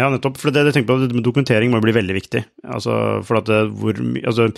Ja, 0.01 0.09
nettopp. 0.13 0.39
For 0.41 0.55
det, 0.55 0.65
jeg 0.71 0.79
tenker 0.79 0.93
på, 0.93 1.01
det 1.03 1.17
med 1.17 1.27
dokumentering 1.27 1.73
må 1.73 1.81
jo 1.81 1.87
bli 1.89 1.97
veldig 1.99 2.17
viktig. 2.17 2.43
Altså, 2.65 2.95
for 3.27 3.41
at 3.41 3.51
det, 3.51 3.61
hvor, 3.81 4.01
altså, 4.25 4.49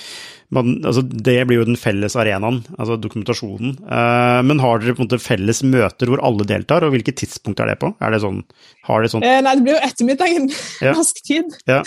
man, 0.53 0.75
altså, 0.87 1.03
det 1.03 1.37
blir 1.49 1.63
jo 1.63 1.67
den 1.69 1.81
felles 1.81 2.17
arenaen, 2.21 2.61
altså 2.77 2.99
dokumentasjonen. 3.01 3.75
Uh, 3.83 4.41
men 4.47 4.63
har 4.63 4.83
dere 4.83 4.97
på 4.97 5.03
en 5.03 5.09
måte 5.09 5.21
felles 5.23 5.63
møter 5.65 6.13
hvor 6.13 6.23
alle 6.25 6.47
deltar, 6.49 6.87
og 6.87 6.95
hvilket 6.95 7.23
tidspunkt 7.23 7.63
er 7.65 7.73
det 7.73 7.79
på? 7.83 7.93
Er 8.05 8.15
det 8.15 8.23
sånn, 8.25 8.43
har 8.89 9.03
det 9.03 9.13
sånn 9.13 9.27
eh, 9.27 9.41
Nei, 9.45 9.57
det 9.59 9.67
blir 9.67 9.77
jo 9.77 9.85
ettermiddagen, 9.89 10.51
ja. 10.85 10.95
norsk 10.99 11.23
tid. 11.27 11.57
Ja. 11.71 11.81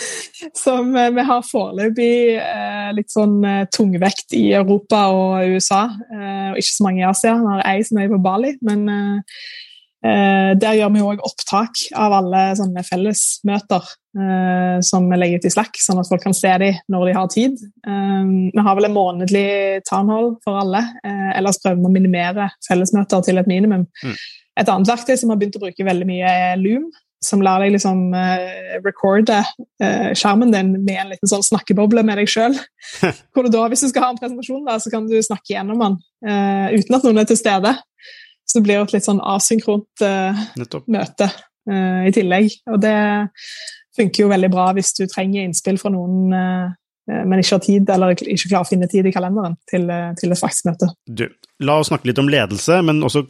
Som 0.58 0.92
eh, 0.98 1.12
vi 1.16 1.26
har 1.30 1.46
foreløpig 1.46 2.12
eh, 2.42 2.90
litt 2.96 3.14
sånn 3.14 3.38
eh, 3.46 3.64
tungvekt 3.72 4.36
i 4.36 4.48
Europa 4.58 5.06
og 5.14 5.56
USA, 5.56 5.86
eh, 6.10 6.50
og 6.52 6.60
ikke 6.60 6.74
så 6.74 6.88
mange 6.88 7.02
i 7.04 7.08
Asia. 7.08 7.38
Vi 7.40 7.54
har 7.54 7.66
ei 7.70 7.86
som 7.86 8.02
er 8.02 8.12
på 8.12 8.22
Bali, 8.22 8.56
men 8.66 8.86
Eh, 8.86 9.20
der 10.02 10.76
gjør 10.76 10.90
vi 10.94 11.02
òg 11.02 11.22
opptak 11.24 11.80
av 11.98 12.12
alle 12.18 12.42
sånne 12.58 12.82
fellesmøter 12.86 13.86
eh, 14.18 14.80
som 14.80 15.08
vi 15.10 15.18
legger 15.18 15.40
ut 15.40 15.48
i 15.48 15.52
Slack, 15.52 15.78
sånn 15.80 16.00
at 16.00 16.10
folk 16.10 16.24
kan 16.24 16.36
se 16.36 16.52
dem 16.62 16.80
når 16.92 17.08
de 17.08 17.14
har 17.16 17.30
tid. 17.32 17.62
Eh, 17.86 18.28
vi 18.52 18.66
har 18.68 18.78
vel 18.78 18.88
en 18.88 18.96
månedlig 18.96 19.48
townhall 19.88 20.34
for 20.44 20.60
alle. 20.62 20.82
Eh, 21.06 21.32
ellers 21.38 21.60
prøver 21.62 21.80
vi 21.80 21.90
å 21.90 21.94
minimere 21.96 22.50
fellesmøter 22.68 23.24
til 23.26 23.42
et 23.42 23.50
minimum. 23.50 23.86
Mm. 24.02 24.14
Et 24.56 24.70
annet 24.72 24.92
verktøy 24.92 25.16
som 25.16 25.28
vi 25.28 25.34
har 25.34 25.42
begynt 25.42 25.58
å 25.58 25.66
bruke 25.66 25.90
veldig 25.90 26.08
mye, 26.08 26.36
er 26.52 26.62
Loom. 26.62 26.88
Som 27.24 27.40
lar 27.42 27.62
deg 27.64 27.72
liksom 27.72 28.12
recorde 28.84 29.38
skjermen 29.80 30.50
din 30.52 30.74
med 30.84 30.98
en 31.00 31.08
liten 31.14 31.30
sånn 31.30 31.42
snakkeboble 31.42 32.02
med 32.06 32.20
deg 32.20 32.28
sjøl. 32.30 32.54
Hvis 33.00 33.82
du 33.82 33.88
skal 33.88 34.04
ha 34.04 34.10
en 34.12 34.20
presentasjon, 34.20 34.60
da, 34.68 34.76
så 34.78 34.92
kan 34.92 35.08
du 35.08 35.16
snakke 35.24 35.54
gjennom 35.54 35.80
den 35.80 35.96
uten 36.76 36.98
at 36.98 37.08
noen 37.08 37.22
er 37.24 37.26
til 37.26 37.40
stede. 37.40 37.72
Så 38.46 38.58
det 38.58 38.66
blir 38.68 38.80
et 38.80 38.94
litt 38.94 39.06
sånn 39.06 39.22
asynkront 39.26 40.06
uh, 40.06 40.40
møte 40.86 41.28
uh, 41.28 42.02
i 42.06 42.14
tillegg. 42.14 42.58
Og 42.70 42.80
det 42.82 42.96
funker 43.96 44.24
jo 44.24 44.32
veldig 44.32 44.50
bra 44.52 44.70
hvis 44.76 44.92
du 44.98 45.06
trenger 45.10 45.42
innspill 45.42 45.80
fra 45.82 45.90
noen, 45.92 46.30
uh, 46.30 46.70
men 47.06 47.38
ikke 47.42 47.54
har 47.54 47.62
tid, 47.62 47.90
eller 47.90 48.14
ikke 48.14 48.48
klarer 48.48 48.64
å 48.64 48.68
finne 48.68 48.88
tid 48.90 49.06
i 49.06 49.14
kalenderen 49.14 49.54
til, 49.70 49.86
til 50.18 50.34
et 50.34 50.40
faktisk 50.40 50.82
Du, 51.06 51.28
la 51.62 51.76
oss 51.78 51.92
snakke 51.92 52.10
litt 52.10 52.18
om 52.18 52.30
ledelse, 52.30 52.80
men 52.82 52.98
også 53.06 53.22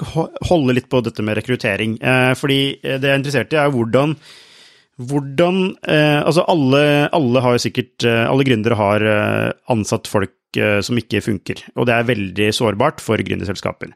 holde 0.49 0.77
litt 0.79 0.89
på 0.89 1.03
dette 1.05 1.21
med 1.21 1.37
rekruttering. 1.37 1.99
fordi 2.41 2.59
det 2.81 2.97
jeg 2.97 3.13
er 3.13 3.21
interessert 3.21 3.53
i, 3.53 3.59
er 3.61 3.75
hvordan 3.75 4.17
hvordan 4.97 5.77
eh, 5.85 6.23
Altså, 6.23 6.47
alle, 6.49 7.11
alle 7.13 7.41
har 7.45 7.59
sikkert 7.61 8.07
Alle 8.07 8.47
gründere 8.49 8.79
har 8.79 9.03
ansatt 9.69 10.09
folk 10.09 10.33
Eh, 10.57 10.81
som 10.85 10.97
ikke 10.99 11.23
funker. 11.25 11.61
Og 11.77 11.89
det 11.89 11.95
er 11.95 12.09
veldig 12.09 12.49
sårbart 12.55 13.03
for 13.05 13.21
gründerselskaper. 13.21 13.93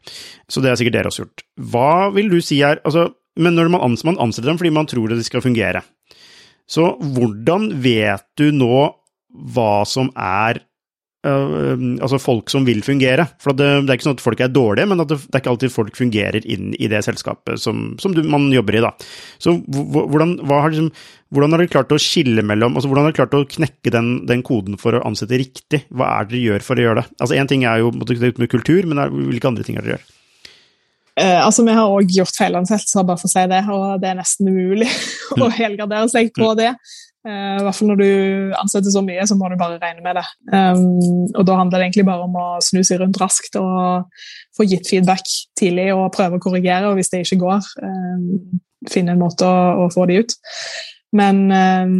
Så 0.51 0.61
det 0.61 0.73
har 0.73 0.81
sikkert 0.81 0.99
dere 0.99 1.13
også 1.13 1.25
gjort. 1.25 1.45
Hva 1.73 2.11
vil 2.15 2.31
du 2.33 2.41
si 2.45 2.61
er 2.61 2.83
altså, 2.85 3.11
Men 3.37 3.55
når 3.55 3.69
man, 3.71 3.97
man 4.05 4.19
ansetter 4.19 4.51
dem 4.51 4.59
fordi 4.59 4.73
man 4.75 4.89
tror 4.91 5.09
det 5.09 5.23
skal 5.25 5.41
fungere, 5.41 5.81
så 6.69 6.97
hvordan 6.99 7.69
vet 7.81 8.25
du 8.37 8.51
nå 8.51 8.91
hva 9.55 9.85
som 9.87 10.11
er 10.19 10.59
Uh, 11.21 12.01
altså 12.01 12.17
folk 12.17 12.49
som 12.49 12.65
vil 12.65 12.81
fungere. 12.81 13.27
For 13.43 13.53
det, 13.53 13.67
det, 13.85 13.93
er 13.93 13.99
ikke 13.99 14.07
sånn 14.07 14.17
at 14.17 14.23
folk 14.25 14.41
er 14.41 14.53
dårlige, 14.53 14.89
men 14.89 15.03
at 15.03 15.11
det, 15.11 15.19
det 15.27 15.37
er 15.37 15.43
ikke 15.43 15.53
alltid 15.53 15.75
folk 15.75 15.99
fungerer 15.99 16.47
inn 16.49 16.71
i 16.81 16.89
det 16.89 17.03
selskapet 17.05 17.61
som, 17.61 17.91
som 18.01 18.15
du, 18.17 18.23
man 18.25 18.47
jobber 18.55 18.79
i. 18.79 18.85
da. 18.87 18.95
Så 19.37 19.59
hvordan, 19.69 20.39
har, 20.49 20.73
liksom, 20.73 20.89
hvordan 21.29 21.53
har 21.53 21.61
dere 21.61 21.73
klart 21.75 21.93
å 21.93 22.01
skille 22.01 22.45
mellom 22.47 22.79
altså 22.79 22.89
Hvordan 22.89 23.05
har 23.05 23.13
dere 23.13 23.21
klart 23.21 23.37
å 23.37 23.43
knekke 23.53 23.93
den, 23.93 24.09
den, 24.31 24.45
koden 24.47 24.81
for 24.81 24.97
å 24.97 25.03
ansette 25.05 25.37
riktig? 25.43 25.83
Hva 25.93 26.09
er 26.15 26.31
det 26.31 26.39
dere 26.39 26.47
gjør 26.47 26.67
for 26.71 26.81
å 26.81 26.89
gjøre 26.89 27.03
det? 27.03 27.13
Altså 27.21 27.37
Én 27.37 27.53
ting 27.53 27.69
er 27.69 27.85
jo 27.85 27.93
med 27.93 28.49
kultur, 28.49 28.89
men 28.89 29.05
er, 29.05 29.13
hvilke 29.13 29.53
andre 29.53 29.69
ting 29.69 29.77
er 29.77 29.85
det 29.85 29.93
dere 29.93 30.01
gjør? 30.01 30.09
Uh, 31.21 31.45
altså, 31.45 31.67
Vi 31.69 31.77
har 31.77 31.93
òg 32.01 32.17
gjort 32.17 32.39
feilansettelser, 32.39 33.05
bare 33.05 33.21
for 33.21 33.29
å 33.29 33.35
si 33.35 33.45
det, 33.51 33.61
og 33.69 34.01
det 34.01 34.09
er 34.09 34.21
nesten 34.23 34.49
umulig 34.49 34.89
å 35.37 35.45
mm. 35.45 35.57
helgardere 35.59 36.09
seg 36.17 36.33
på 36.33 36.55
det. 36.57 36.73
Uh, 37.27 37.59
I 37.61 37.65
hvert 37.67 37.77
fall 37.77 37.91
når 37.91 37.99
du 38.01 38.13
ansetter 38.57 38.93
så 38.95 39.03
mye, 39.05 39.27
så 39.29 39.37
må 39.37 39.51
du 39.53 39.59
bare 39.61 39.81
regne 39.83 40.05
med 40.05 40.17
det. 40.17 40.25
Um, 40.49 41.27
og 41.35 41.45
Da 41.49 41.59
handler 41.59 41.79
det 41.79 41.91
egentlig 41.91 42.07
bare 42.09 42.25
om 42.25 42.39
å 42.41 42.47
snu 42.65 42.81
seg 42.87 43.03
rundt 43.03 43.21
raskt 43.21 43.59
og 43.61 44.09
få 44.57 44.65
gitt 44.69 44.89
feedback 44.89 45.29
tidlig 45.61 45.91
og 45.93 46.13
prøve 46.17 46.41
å 46.41 46.43
korrigere. 46.43 46.89
Og 46.89 46.97
hvis 46.97 47.13
det 47.13 47.25
ikke 47.27 47.43
går, 47.45 47.69
um, 47.85 48.61
finne 48.89 49.13
en 49.13 49.21
måte 49.21 49.45
å, 49.45 49.85
å, 49.85 49.93
få 49.93 50.09
de 50.09 50.23
ut. 50.23 50.35
Men 51.17 51.45
um, 51.53 51.95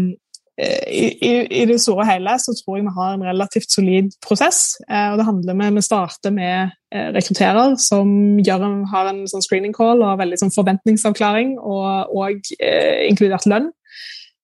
i, 0.61 1.07
i, 1.25 1.33
i, 1.63 1.65
det 1.69 1.79
store 1.81 2.05
og 2.05 2.09
hele 2.11 2.35
så 2.41 2.53
tror 2.57 2.77
jeg 2.77 2.85
vi 2.85 2.95
har 2.97 3.15
en 3.15 3.25
relativt 3.25 3.73
solid 3.73 4.11
prosess. 4.25 4.79
Uh, 4.89 5.13
og 5.13 5.21
det 5.21 5.27
handler 5.29 5.59
med, 5.59 5.75
Vi 5.77 5.85
starter 5.85 6.33
med 6.33 6.73
uh, 6.95 7.09
rekrutterer 7.17 7.77
som 7.81 8.41
gjør, 8.41 8.65
har 8.93 9.13
en 9.13 9.27
sånn 9.29 9.45
screening 9.45 9.77
call 9.77 10.01
og 10.01 10.21
veldig 10.21 10.41
sånn 10.41 10.55
forventningsavklaring, 10.55 11.59
og, 11.61 12.17
og 12.17 12.53
uh, 12.57 13.05
inkludert 13.09 13.49
lønn. 13.51 13.71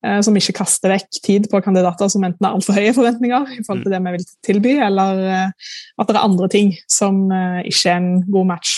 Eh, 0.06 0.20
som 0.22 0.36
ikke 0.38 0.54
kaster 0.60 0.92
vekk 0.92 1.20
tid 1.24 1.46
på 1.50 1.60
kandidater 1.64 2.10
som 2.12 2.24
enten 2.26 2.46
har 2.46 2.54
altfor 2.54 2.76
høye 2.78 2.92
forventninger 2.94 3.56
i 3.56 3.62
forhold 3.64 3.86
til 3.86 3.94
det 3.94 4.02
vi 4.04 4.12
vil 4.14 4.26
tilby, 4.46 4.74
eller 4.86 5.22
eh, 5.24 5.72
at 5.98 6.10
det 6.10 6.18
er 6.18 6.26
andre 6.26 6.50
ting 6.52 6.74
som 6.90 7.24
eh, 7.32 7.64
ikke 7.66 7.90
er 7.90 7.98
en 8.02 8.12
god 8.30 8.52
match. 8.52 8.76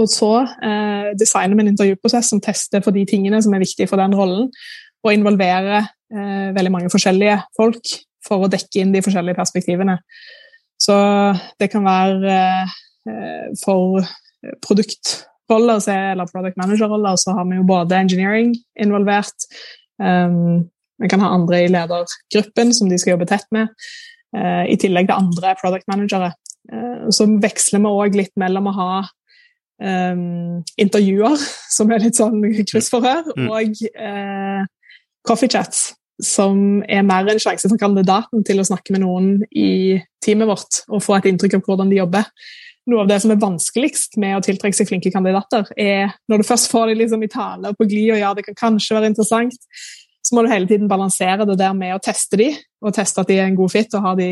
Og 0.00 0.06
så 0.08 0.30
eh, 0.44 1.10
designer 1.18 1.58
vi 1.58 1.66
en 1.66 1.72
intervjuprosess 1.72 2.30
som 2.32 2.40
tester 2.44 2.84
for 2.84 2.94
de 2.94 3.04
tingene 3.08 3.42
som 3.44 3.54
er 3.56 3.64
viktige 3.64 3.90
for 3.90 4.00
den 4.00 4.14
rollen, 4.16 4.46
og 5.02 5.16
involverer 5.16 5.80
eh, 5.82 6.48
veldig 6.54 6.72
mange 6.76 6.92
forskjellige 6.92 7.40
folk 7.58 7.96
for 8.22 8.44
å 8.44 8.52
dekke 8.52 8.84
inn 8.84 8.94
de 8.94 9.02
forskjellige 9.02 9.40
perspektivene. 9.40 9.98
Så 10.80 10.94
det 11.60 11.72
kan 11.72 11.84
være 11.86 12.38
eh, 13.10 13.50
for 13.64 14.06
produktroller 14.62 15.82
eller 15.90 16.30
product 16.30 16.58
manager-roller, 16.60 17.18
så 17.18 17.34
har 17.36 17.48
vi 17.50 17.58
jo 17.58 17.66
både 17.66 17.98
engineering 17.98 18.54
involvert, 18.80 19.50
Um, 20.02 20.68
vi 21.02 21.10
kan 21.10 21.22
ha 21.22 21.32
andre 21.34 21.64
i 21.64 21.70
ledergruppen 21.70 22.74
som 22.74 22.90
de 22.90 22.98
skal 23.00 23.14
jobbe 23.14 23.28
tett 23.30 23.48
med, 23.54 23.72
uh, 24.36 24.64
i 24.68 24.76
tillegg 24.80 25.08
til 25.08 25.18
andre 25.18 25.54
product 25.60 25.88
managere. 25.90 26.32
Uh, 26.72 27.08
så 27.14 27.26
veksler 27.42 27.82
vi 27.82 27.96
òg 28.02 28.18
litt 28.18 28.34
mellom 28.40 28.70
å 28.70 28.76
ha 28.76 28.92
um, 29.82 30.62
intervjuer, 30.80 31.40
som 31.76 31.90
er 31.90 32.04
litt 32.06 32.20
sånn 32.20 32.38
kryssforhør, 32.62 33.32
mm. 33.36 33.50
og 33.50 33.82
uh, 33.96 34.62
coffee 35.26 35.50
chats, 35.50 35.92
som 36.22 36.82
er 36.86 37.04
mer 37.06 37.26
en 37.30 37.40
sjanse 37.42 37.66
for 37.66 37.80
kandidaten 37.80 38.44
til 38.46 38.62
å 38.62 38.66
snakke 38.66 38.94
med 38.94 39.02
noen 39.02 39.30
i 39.50 39.98
teamet 40.22 40.50
vårt 40.50 40.82
og 40.92 41.02
få 41.02 41.16
et 41.16 41.30
inntrykk 41.30 41.58
av 41.58 41.64
hvordan 41.66 41.90
de 41.90 41.98
jobber. 41.98 42.28
Noe 42.90 43.04
av 43.04 43.10
det 43.10 43.20
som 43.22 43.30
er 43.30 43.40
vanskeligst 43.42 44.16
med 44.18 44.34
å 44.34 44.42
tiltrekke 44.42 44.74
seg 44.74 44.88
flinke 44.88 45.12
kandidater, 45.14 45.68
er 45.78 46.16
når 46.30 46.42
du 46.42 46.48
først 46.48 46.70
får 46.72 46.90
dem 46.90 47.02
liksom 47.02 47.22
i 47.22 47.30
tale 47.30 47.70
og 47.70 47.78
på 47.78 47.86
glid 47.90 48.16
og 48.16 48.22
ja, 48.22 48.32
det 48.34 48.46
kan 48.48 48.58
kanskje 48.58 48.96
være 48.96 49.12
interessant, 49.12 49.54
så 50.22 50.34
må 50.34 50.42
du 50.42 50.50
hele 50.52 50.66
tiden 50.70 50.90
balansere 50.90 51.46
det 51.46 51.58
der 51.58 51.74
med 51.78 51.94
å 51.96 52.02
teste 52.02 52.38
dem, 52.38 52.58
og 52.82 52.94
teste 52.94 53.22
at 53.22 53.30
de 53.30 53.38
er 53.38 53.48
en 53.50 53.58
god 53.58 53.72
fit 53.74 53.94
og 53.98 54.04
har 54.06 54.18
de 54.18 54.28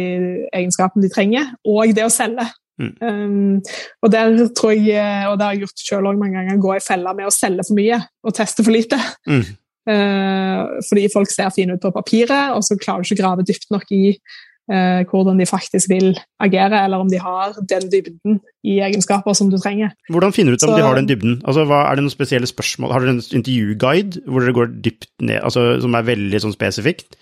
egenskapene 0.54 1.06
de 1.06 1.12
trenger, 1.14 1.54
og 1.66 1.94
det 1.94 2.06
å 2.06 2.12
selge. 2.14 2.46
Mm. 2.80 2.92
Um, 3.04 3.56
og 4.00 4.12
der 4.14 4.36
tror 4.56 4.72
jeg, 4.72 5.26
og 5.28 5.36
det 5.36 5.46
har 5.46 5.56
jeg 5.56 5.66
gjort 5.66 5.82
selv 5.84 6.12
mange 6.14 6.38
ganger, 6.38 6.62
gå 6.62 6.76
i 6.76 6.84
fella 6.84 7.14
med 7.16 7.28
å 7.28 7.34
selge 7.34 7.66
for 7.68 7.78
mye 7.78 7.98
og 8.24 8.36
teste 8.38 8.64
for 8.66 8.74
lite. 8.74 8.98
Mm. 9.28 9.42
Uh, 9.90 10.78
fordi 10.86 11.08
folk 11.12 11.30
ser 11.32 11.50
fine 11.54 11.76
ut 11.76 11.82
på 11.82 11.92
papiret, 11.94 12.54
og 12.54 12.64
så 12.66 12.78
klarer 12.80 13.02
du 13.02 13.10
ikke 13.10 13.20
å 13.20 13.24
grave 13.24 13.46
dypt 13.46 13.70
nok 13.74 13.90
i 13.96 14.04
eh, 14.72 15.00
hvordan 15.10 15.40
de 15.40 15.46
faktisk 15.48 15.90
vil 15.92 16.12
agere, 16.40 16.84
eller 16.84 17.02
om 17.02 17.10
de 17.10 17.20
har 17.22 17.56
den 17.70 17.88
dybden 17.92 18.40
i 18.64 18.80
egenskaper 18.84 19.32
som 19.36 19.50
du 19.50 19.58
trenger. 19.58 19.94
Hvordan 20.10 20.34
finner 20.36 20.52
du 20.52 20.60
ut 20.60 20.68
om 20.68 20.74
Så, 20.74 20.76
de 20.76 20.86
har 20.86 21.00
den 21.00 21.08
dybden? 21.08 21.40
Altså, 21.44 21.64
hva, 21.64 21.86
er 21.88 21.98
det 21.98 22.06
noen 22.06 22.16
spesielle 22.16 22.50
spørsmål? 22.50 22.92
Har 22.92 23.04
dere 23.04 23.16
en 23.16 23.24
intervjuguide 23.40 24.24
hvor 24.26 24.44
dere 24.44 24.56
går 24.56 24.72
dypt 24.84 25.10
ned, 25.20 25.40
altså, 25.42 25.80
som 25.80 25.96
er 25.96 26.08
veldig 26.12 26.44
sånn 26.44 26.56
spesifikt? 26.56 27.18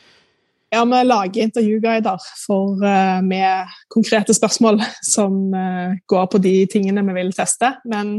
Ja, 0.68 0.82
vi 0.84 0.98
lager 1.00 1.42
intervjuguider 1.46 2.24
for, 2.44 2.76
uh, 2.84 3.20
med 3.24 3.70
konkrete 3.88 4.34
spørsmål 4.36 4.82
som 5.14 5.54
uh, 5.54 5.96
går 6.06 6.26
på 6.28 6.40
de 6.44 6.54
tingene 6.68 7.04
vi 7.06 7.14
vil 7.16 7.32
teste. 7.32 7.72
Men 7.88 8.18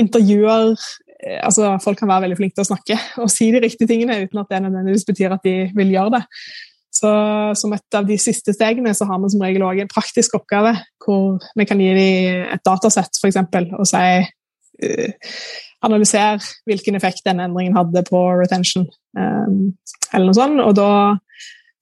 intervjuer 0.00 0.72
uh, 0.72 1.40
altså 1.44 1.74
Folk 1.84 2.00
kan 2.00 2.08
være 2.08 2.24
veldig 2.24 2.38
flinke 2.40 2.56
til 2.56 2.64
å 2.64 2.70
snakke 2.70 2.96
og 3.20 3.28
si 3.32 3.50
de 3.52 3.60
riktige 3.60 3.90
tingene 3.90 4.22
uten 4.24 4.40
at 4.40 4.48
det 4.52 4.62
nødvendigvis 4.64 5.04
betyr 5.10 5.36
at 5.36 5.44
de 5.44 5.54
vil 5.76 5.92
gjøre 5.92 6.16
det. 6.16 6.22
Så 7.04 7.12
som 7.60 7.74
et 7.76 7.98
av 7.98 8.06
de 8.08 8.16
siste 8.20 8.54
stegene 8.56 8.94
så 8.96 9.04
har 9.08 9.20
vi 9.20 9.28
som 9.34 9.44
regel 9.44 9.66
også 9.66 9.84
en 9.84 9.92
praktisk 9.92 10.38
oppgave 10.38 10.72
hvor 11.04 11.36
vi 11.58 11.66
kan 11.68 11.82
gi 11.82 11.90
dem 11.98 12.46
et 12.54 12.64
datasett 12.64 13.20
eksempel, 13.28 13.68
og 13.76 13.88
si 13.88 14.06
uh, 14.24 15.30
Analysere 15.84 16.38
hvilken 16.64 16.96
effekt 16.96 17.26
denne 17.26 17.44
endringen 17.44 17.74
hadde 17.76 18.00
på 18.08 18.20
retention, 18.38 18.86
um, 19.18 19.74
eller 20.14 20.30
noe 20.30 20.36
sånt. 20.38 20.62
Og 20.64 20.72
da 20.78 20.86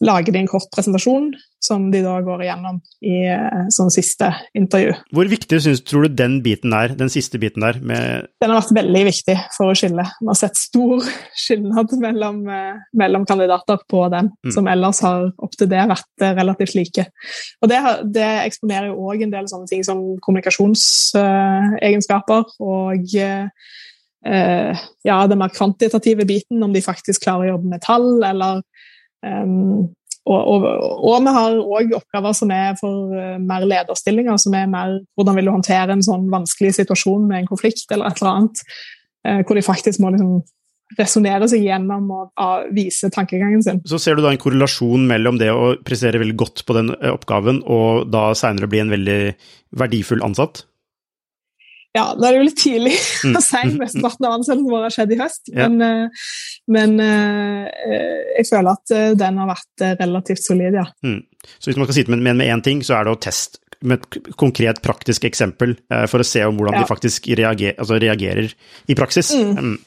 lager 0.03 0.35
de 0.35 0.41
en 0.43 0.51
kort 0.51 0.67
presentasjon 0.75 1.31
som 1.63 1.85
de 1.93 2.01
da 2.03 2.17
går 2.27 2.41
igjennom 2.43 2.81
i 3.07 3.23
sånn 3.71 3.93
siste 3.95 4.33
intervju. 4.59 4.97
Hvor 5.15 5.29
viktig 5.31 5.61
synes, 5.63 5.79
tror 5.87 6.03
du 6.07 6.11
den 6.19 6.43
biten 6.43 6.75
er, 6.75 6.89
den 6.99 7.11
siste 7.13 7.39
biten 7.43 7.63
der? 7.63 7.75
Med 7.79 8.27
den 8.43 8.51
har 8.51 8.59
vært 8.59 8.79
veldig 8.81 9.03
viktig 9.07 9.37
for 9.55 9.71
å 9.71 9.75
skille. 9.79 10.05
Vi 10.19 10.27
har 10.27 10.39
sett 10.41 10.57
stor 10.59 10.99
skilnad 11.45 11.89
mellom, 12.03 12.39
uh, 12.51 12.75
mellom 12.99 13.23
kandidater 13.29 13.79
på 13.91 14.01
den, 14.13 14.27
mm. 14.43 14.53
som 14.57 14.65
ellers 14.73 14.99
har 15.07 15.21
opp 15.39 15.55
til 15.59 15.69
det 15.71 15.91
vært 15.93 16.15
uh, 16.25 16.33
relativt 16.41 16.75
like. 16.79 17.03
Og 17.63 17.67
det, 17.71 17.79
det 18.19 18.31
eksponerer 18.49 18.87
jo 18.91 19.03
òg 19.07 19.19
en 19.23 19.35
del 19.37 19.47
sånne 19.51 19.69
ting 19.71 19.83
som 19.87 19.99
kommunikasjonsegenskaper 20.25 22.43
og 22.63 23.03
eh, 24.27 24.79
ja, 25.03 25.27
den 25.27 25.39
mer 25.39 25.53
kvantitative 25.55 26.27
biten, 26.27 26.63
om 26.63 26.75
de 26.75 26.83
faktisk 26.85 27.25
klarer 27.25 27.47
å 27.47 27.55
jobbe 27.55 27.75
med 27.75 27.85
tall, 27.85 28.09
eller 28.27 28.63
um, 29.27 29.91
og, 30.23 30.39
og, 30.39 30.65
og, 31.03 31.17
vi 31.25 31.35
har 31.35 31.57
òg 31.59 31.95
oppgaver 31.99 32.35
som 32.39 32.51
er 32.55 32.77
for 32.79 33.11
uh, 33.11 33.39
mer 33.43 33.67
lederstillinger, 33.67 34.39
som 34.39 34.55
er 34.55 34.71
mer 34.71 35.01
hvordan 35.19 35.39
vil 35.39 35.51
du 35.51 35.55
håndtere 35.57 35.97
en 35.97 36.05
sånn 36.05 36.29
vanskelig 36.31 36.77
situasjon 36.79 37.27
med 37.27 37.43
en 37.43 37.49
konflikt 37.51 37.91
eller 37.91 38.07
et 38.11 38.23
eller 38.23 38.33
annet, 38.37 38.65
uh, 39.27 39.41
hvor 39.43 39.59
de 39.59 39.67
faktisk 39.67 40.03
må 40.03 40.13
liksom 40.15 40.43
resonnere 40.99 41.49
seg 41.49 41.65
gjennom 41.65 42.11
og 42.13 42.31
uh, 42.39 42.69
vise 42.77 43.11
tankegangen 43.11 43.65
sin. 43.65 43.81
Så 43.89 43.99
ser 44.03 44.15
du 44.15 44.23
da 44.23 44.31
en 44.31 44.41
korrelasjon 44.41 45.09
mellom 45.11 45.41
det 45.43 45.51
å 45.51 45.73
prestere 45.83 46.21
veldig 46.23 46.39
godt 46.39 46.67
på 46.69 46.77
den 46.79 46.93
oppgaven, 47.11 47.63
og 47.67 48.07
da 48.13 48.31
seinere 48.39 48.71
bli 48.71 48.85
en 48.85 48.95
veldig 48.95 49.21
verdifull 49.83 50.23
ansatt? 50.23 50.67
Ja, 51.93 52.05
nå 52.17 52.25
er 52.25 52.33
det 52.33 52.39
jo 52.39 52.45
litt 52.47 52.61
tidlig 52.61 52.93
mm. 53.29 53.35
å 53.37 53.43
si. 53.45 53.63
Mesteparten 53.77 54.29
av 54.29 54.37
ansettelsen 54.39 54.71
vår 54.71 54.87
har 54.87 54.95
skjedd 54.95 55.13
i 55.13 55.19
høst. 55.21 55.43
Ja. 55.53 55.67
Men, 55.69 55.83
eh, 55.85 56.31
men, 56.73 56.95
eh, 57.05 57.99
jeg 58.39 58.49
føler 58.49 58.73
at 58.73 58.95
eh, 58.97 59.11
den 59.21 59.43
har 59.43 59.51
vært 59.51 59.85
relativt 60.01 60.45
solid, 60.45 60.79
ja. 60.81 60.87
Mm. 61.05 61.21
Så 61.59 61.69
hvis 61.69 61.81
man 61.81 61.89
skal 61.89 61.99
sitte 61.99 62.17
med 62.17 62.47
én 62.47 62.65
ting, 62.65 62.81
så 62.87 62.97
er 62.97 63.07
det 63.07 63.17
å 63.17 63.21
teste 63.21 63.61
med 63.83 63.99
et 63.99 64.35
konkret, 64.39 64.79
praktisk 64.79 65.25
eksempel 65.27 65.73
for 66.07 66.23
å 66.23 66.27
se 66.27 66.45
om 66.47 66.55
hvordan 66.55 66.77
ja. 66.79 66.83
de 66.85 66.87
faktisk 66.93 67.27
reagerer, 67.35 67.75
altså 67.83 67.97
reagerer 67.99 68.53
i 68.87 68.97
praksis. 68.99 69.33
Mm. 69.35 69.57
mm. 69.59 69.79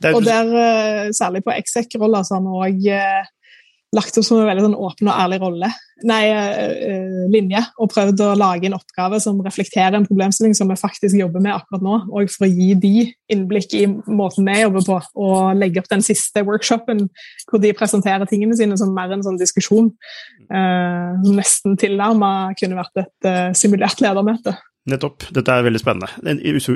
Er, 0.00 0.16
og 0.16 0.24
der, 0.24 1.12
særlig 1.12 1.42
på 1.44 1.52
exec-roller, 1.52 2.24
så 2.24 2.38
har 2.38 2.42
vi 2.72 2.88
òg 2.88 3.30
lagt 3.96 4.18
opp 4.18 4.26
som 4.26 4.38
en 4.38 4.46
veldig 4.46 4.68
sånn 4.68 4.76
åpen 4.78 5.08
og 5.10 5.16
ærlig 5.18 5.40
rolle, 5.42 5.70
nei, 6.06 6.20
uh, 6.30 7.24
linje, 7.32 7.62
og 7.82 7.90
prøvd 7.92 8.22
å 8.22 8.28
lage 8.38 8.68
en 8.68 8.76
oppgave 8.78 9.18
som 9.22 9.40
reflekterer 9.44 9.98
en 9.98 10.06
problemstilling 10.06 10.54
som 10.56 10.70
vi 10.70 10.78
faktisk 10.78 11.18
jobber 11.18 11.42
med 11.42 11.56
akkurat 11.56 11.84
nå, 11.84 11.96
og 12.08 12.30
for 12.32 12.46
å 12.46 12.50
gi 12.50 12.70
de 12.78 12.94
innblikk 13.34 13.74
i 13.78 13.84
måten 13.90 14.46
vi 14.46 14.60
jobber 14.60 14.86
på, 14.86 15.00
og 15.26 15.58
legge 15.58 15.82
opp 15.82 15.90
den 15.90 16.06
siste 16.06 16.44
workshopen 16.46 17.08
hvor 17.50 17.62
de 17.62 17.74
presenterer 17.76 18.30
tingene 18.30 18.56
sine 18.58 18.78
som 18.78 18.94
mer 18.94 19.12
en 19.14 19.26
sånn 19.26 19.40
diskusjon. 19.40 19.90
Uh, 20.50 21.18
nesten 21.26 21.76
tilnærma 21.78 22.52
kunne 22.58 22.78
vært 22.78 23.04
et 23.04 23.30
uh, 23.30 23.50
simulert 23.58 24.02
ledermøte. 24.02 24.54
Nettopp. 24.88 25.26
Dette 25.36 25.52
er 25.52 25.64
veldig 25.66 25.80
spennende. 25.82 26.08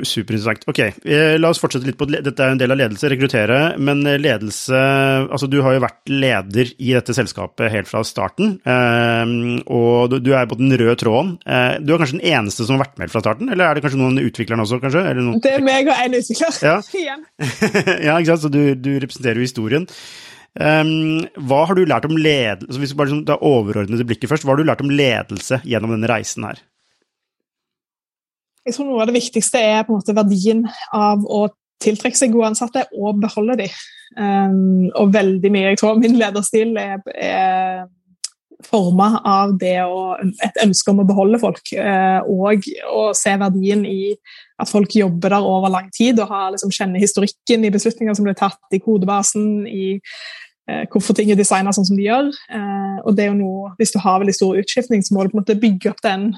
Superinteressant. 0.05 0.67
Ok, 0.69 0.79
eh, 1.09 1.35
la 1.39 1.49
oss 1.49 1.57
fortsette 1.61 1.87
litt 1.87 1.97
på 1.97 2.05
Dette 2.11 2.37
er 2.37 2.53
en 2.53 2.59
del 2.59 2.69
av 2.75 2.77
ledelse, 2.77 3.09
rekruttere. 3.09 3.59
Men 3.81 4.05
eh, 4.05 4.19
ledelse 4.21 4.77
Altså, 5.25 5.49
du 5.49 5.57
har 5.65 5.73
jo 5.73 5.81
vært 5.81 6.11
leder 6.11 6.69
i 6.77 6.91
dette 6.93 7.15
selskapet 7.17 7.73
helt 7.73 7.89
fra 7.89 8.03
starten. 8.05 8.59
Eh, 8.61 9.33
og 9.73 10.19
du 10.21 10.31
er 10.37 10.45
på 10.51 10.59
den 10.59 10.75
røde 10.77 10.97
tråden. 11.01 11.33
Du 11.81 11.95
er 11.95 12.01
kanskje 12.01 12.19
den 12.19 12.29
eneste 12.35 12.67
som 12.67 12.77
har 12.77 12.85
vært 12.85 13.01
med 13.01 13.13
fra 13.13 13.23
starten? 13.25 13.49
Eller 13.49 13.65
er 13.65 13.77
det 13.79 13.85
kanskje 13.87 14.03
noen 14.03 14.21
utviklere 14.21 14.67
også, 14.67 14.79
kanskje? 14.83 15.03
Det 15.41 15.55
er 15.57 15.65
meg 15.65 15.89
og 15.89 16.05
en 16.05 16.19
utvikler. 16.19 16.61
Ja, 16.61 16.77
ja 18.11 18.19
ikke 18.19 18.35
sant. 18.35 18.45
Så 18.45 18.53
du, 18.53 18.61
du 18.77 18.93
representerer 19.01 19.41
jo 19.41 19.49
historien. 19.49 19.89
Um, 20.55 21.25
hva 21.49 21.65
har 21.67 21.75
du 21.75 21.83
lært 21.83 22.05
om 22.07 22.15
ledelse, 22.15 22.79
hvis 22.79 22.93
vi 22.93 22.99
bare 23.01 23.09
liksom, 23.09 23.25
da 23.27 23.35
overordnede 23.43 24.05
blikket 24.07 24.31
først, 24.31 24.45
hva 24.47 24.53
har 24.53 24.61
du 24.61 24.69
lært 24.69 24.85
om 24.85 24.93
ledelse 24.93 25.59
gjennom 25.67 25.91
denne 25.97 26.07
reisen 26.07 26.45
her? 26.47 26.61
Jeg 28.65 28.73
tror 28.73 28.87
noe 28.89 29.03
av 29.03 29.09
det 29.09 29.19
viktigste 29.19 29.61
er 29.61 29.83
på 29.85 29.93
en 29.93 29.99
måte 30.01 30.15
verdien 30.17 30.63
av 30.95 31.21
å 31.29 31.45
tiltrekke 31.83 32.17
seg 32.17 32.33
gode 32.33 32.53
ansatte 32.53 32.85
og 32.97 33.19
beholde 33.21 33.59
dem. 33.59 33.75
Um, 34.15 34.87
og 34.95 35.09
veldig 35.15 35.49
mye 35.51 35.71
Jeg 35.73 35.79
tror 35.81 35.97
min 35.99 36.15
lederstil 36.19 36.75
er, 36.79 37.01
er 37.19 37.85
forma 38.63 39.09
av 39.27 39.55
det 39.59 39.79
å, 39.83 40.15
et 40.45 40.59
ønske 40.63 40.91
om 40.91 41.01
å 41.03 41.07
beholde 41.07 41.39
folk. 41.41 41.61
Uh, 41.73 42.21
og 42.31 42.65
å 42.89 43.05
se 43.17 43.35
verdien 43.41 43.85
i 43.85 44.15
at 44.61 44.71
folk 44.71 44.95
jobber 44.95 45.35
der 45.35 45.45
over 45.45 45.73
lang 45.73 45.91
tid 45.93 46.21
og 46.23 46.31
har, 46.31 46.53
liksom, 46.55 46.73
kjenner 46.73 47.03
historikken 47.03 47.65
i 47.67 47.73
beslutninger 47.73 48.15
som 48.17 48.27
blir 48.27 48.37
tatt 48.39 48.77
i 48.77 48.81
kodebasen. 48.81 49.67
i 49.67 49.97
uh, 50.71 50.85
hvorfor 50.89 51.17
ting 51.17 51.29
er 51.29 51.39
designa 51.39 51.73
sånn 51.75 51.89
som 51.91 51.99
de 51.99 52.07
gjør. 52.07 52.31
Uh, 52.49 53.03
og 53.03 53.17
det 53.17 53.27
er 53.27 53.33
jo 53.33 53.41
noe, 53.41 53.75
Hvis 53.77 53.93
du 53.93 53.99
har 54.01 54.21
veldig 54.23 54.37
stor 54.37 54.61
utskiftning, 54.63 55.03
så 55.03 55.13
må 55.13 55.25
du 55.25 55.33
på 55.33 55.37
en 55.37 55.43
måte 55.43 55.59
bygge 55.59 55.91
opp 55.91 56.01
den 56.05 56.31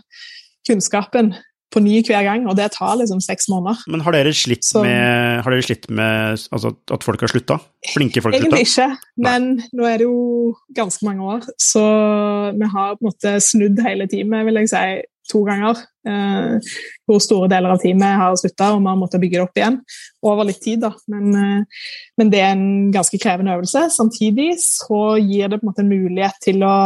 kunnskapen 0.68 1.36
på 1.74 1.82
ny 1.84 2.00
hver 2.08 2.24
gang, 2.24 2.46
og 2.48 2.56
det 2.56 2.70
tar 2.78 2.96
liksom 3.00 3.20
seks 3.24 3.50
måneder. 3.52 3.82
Men 3.92 4.04
har 4.06 4.16
dere 4.16 4.32
slitt 4.36 4.64
så, 4.66 4.86
med, 4.86 5.44
dere 5.44 5.66
slitt 5.66 5.90
med 5.92 6.40
altså, 6.56 6.72
at 6.96 7.04
folk 7.04 7.26
har 7.26 7.34
slutta? 7.34 7.60
Flinke 7.92 8.24
folk 8.24 8.38
slutta? 8.38 8.48
Egentlig 8.48 8.70
ikke, 8.70 8.88
men 9.26 9.50
Nei. 9.58 9.68
nå 9.76 9.90
er 9.90 10.00
det 10.00 10.08
jo 10.08 10.56
ganske 10.78 11.08
mange 11.08 11.28
år, 11.36 11.52
så 11.60 11.84
vi 12.56 12.72
har 12.72 12.96
på 12.96 13.04
en 13.04 13.10
måte 13.10 13.36
snudd 13.44 13.84
hele 13.84 14.08
teamet, 14.12 14.48
vil 14.48 14.62
jeg 14.62 14.72
si, 14.72 14.88
to 15.28 15.44
ganger. 15.44 15.80
Eh, 16.08 16.74
hvor 17.08 17.20
store 17.24 17.50
deler 17.52 17.74
av 17.74 17.82
teamet 17.84 18.20
har 18.22 18.36
slutta, 18.40 18.72
og 18.74 18.82
vi 18.82 18.92
har 18.92 19.00
måttet 19.00 19.24
bygge 19.24 19.40
det 19.40 19.44
opp 19.44 19.60
igjen. 19.60 19.80
Over 20.24 20.48
litt 20.48 20.62
tid, 20.64 20.86
da. 20.86 20.94
Men, 21.12 21.36
eh, 21.36 21.88
men 22.18 22.32
det 22.32 22.42
er 22.44 22.54
en 22.56 22.92
ganske 22.96 23.20
krevende 23.20 23.56
øvelse. 23.58 23.90
Samtidig 23.92 24.54
så 24.64 25.18
gir 25.20 25.52
det 25.52 25.60
på 25.60 25.68
en 25.68 25.72
måte 25.74 25.84
en 25.84 25.92
mulighet 25.92 26.40
til 26.44 26.64
å 26.64 26.78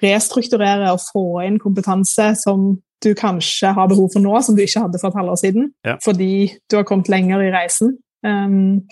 restrukturere 0.00 0.94
og 0.94 1.02
få 1.04 1.44
inn 1.44 1.60
kompetanse 1.60 2.32
som 2.40 2.78
du 3.04 3.14
kanskje 3.16 3.72
har 3.76 3.88
behov 3.88 4.10
for 4.12 4.22
nå, 4.22 4.34
som 4.44 4.56
du 4.56 4.62
ikke 4.64 4.84
hadde 4.84 5.00
for 5.00 5.10
et 5.10 5.20
halvår 5.20 5.38
siden. 5.40 5.70
Ja. 5.86 5.96
Fordi 6.04 6.50
du 6.70 6.76
har 6.76 6.86
kommet 6.88 7.08
lenger 7.08 7.42
i 7.44 7.52
reisen. 7.54 7.96
Um, 8.26 8.82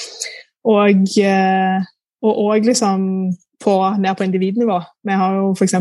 og, 0.65 1.05
eh, 1.21 1.89
og, 2.23 2.33
og 2.45 2.65
liksom 2.65 3.03
på, 3.61 3.75
ned 3.99 4.15
på 4.17 4.25
individnivå. 4.25 4.79
Vi 5.05 5.19
har 5.23 5.37
jo 5.37 5.51
f.eks. 5.53 5.75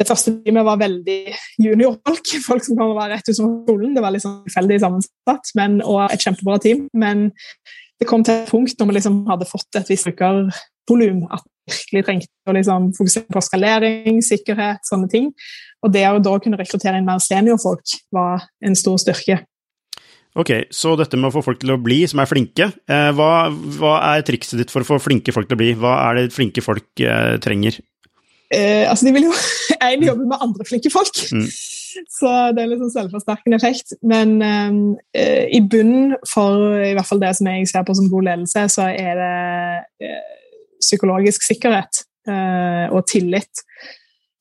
Det 0.00 0.08
første 0.08 0.32
teamet 0.44 0.64
var 0.64 0.80
veldig 0.80 1.20
juniorfolk. 1.60 2.34
Folk 2.48 2.64
som 2.64 2.78
kom 2.78 2.96
rett 2.96 3.28
ut 3.28 3.36
som 3.36 3.60
skolen. 3.64 3.94
Det 3.96 4.04
var 4.04 4.14
liksom 4.14 4.42
tilfeldig 4.46 4.80
sammensatt, 4.80 5.54
men, 5.58 5.80
og 5.84 6.06
et 6.08 6.24
kjempebra 6.24 6.58
team. 6.62 6.86
Men 6.96 7.30
det 8.00 8.08
kom 8.08 8.24
til 8.24 8.40
et 8.40 8.48
punkt 8.48 8.78
når 8.80 8.88
vi 8.88 8.96
liksom 8.96 9.22
hadde 9.28 9.48
fått 9.48 9.76
et 9.76 9.92
visst 9.92 10.08
brukervolum, 10.88 11.26
at 11.30 11.44
vi 11.44 11.74
virkelig 11.74 12.04
trengte 12.06 12.50
å 12.50 12.56
liksom 12.56 12.90
fokusere 12.96 13.30
på 13.30 13.44
skalering, 13.44 14.20
sikkerhet, 14.24 14.82
sånne 14.88 15.10
ting. 15.10 15.30
Og 15.84 15.92
det 15.94 16.06
å 16.08 16.20
da 16.22 16.34
kunne 16.42 16.58
rekruttere 16.60 16.98
inn 16.98 17.08
mer 17.08 17.22
seniorfolk 17.22 17.96
var 18.14 18.48
en 18.64 18.76
stor 18.76 18.98
styrke. 19.00 19.40
Ok, 20.38 20.50
Så 20.70 20.94
dette 20.94 21.18
med 21.18 21.30
å 21.30 21.34
få 21.34 21.42
folk 21.42 21.58
til 21.58 21.72
å 21.74 21.80
bli, 21.82 22.04
som 22.06 22.20
er 22.22 22.28
flinke, 22.30 22.70
eh, 22.86 23.10
hva, 23.18 23.50
hva, 23.50 23.96
er 24.12 24.22
trikset 24.22 24.60
ditt 24.60 24.70
for 24.70 24.84
å 24.84 24.86
få 24.86 25.00
flinke 25.02 25.34
folk 25.34 25.48
til 25.48 25.58
å 25.58 25.58
bli? 25.58 25.72
Hva 25.74 25.96
er 26.06 26.20
det 26.20 26.34
flinke 26.34 26.62
folk 26.62 27.02
eh, 27.02 27.34
trenger? 27.42 27.80
Eh, 28.54 28.86
altså, 28.86 29.08
De 29.08 29.14
vil 29.16 29.26
jo 29.26 29.34
egentlig 29.80 30.06
jobbe 30.12 30.28
med 30.30 30.44
andre 30.46 30.66
flinke 30.68 30.90
folk, 30.94 31.18
mm. 31.34 31.48
så 32.18 32.34
det 32.54 32.62
er 32.62 32.76
sånn 32.78 32.94
selvforsterkende 32.94 33.58
effekt. 33.58 33.96
Men 34.06 34.36
eh, 35.10 35.50
i 35.50 35.62
bunnen 35.66 36.14
for 36.30 36.78
i 36.78 36.94
hvert 36.94 37.10
fall 37.10 37.22
det 37.22 37.34
som 37.38 37.50
jeg 37.50 37.66
ser 37.70 37.86
på 37.86 37.98
som 37.98 38.10
god 38.12 38.30
ledelse, 38.30 38.68
så 38.70 38.86
er 38.86 39.18
det 39.18 39.34
eh, 40.06 40.39
psykologisk 40.80 41.44
sikkerhet 41.46 42.04
eh, 42.28 42.86
og 42.90 43.04
tillit 43.10 43.64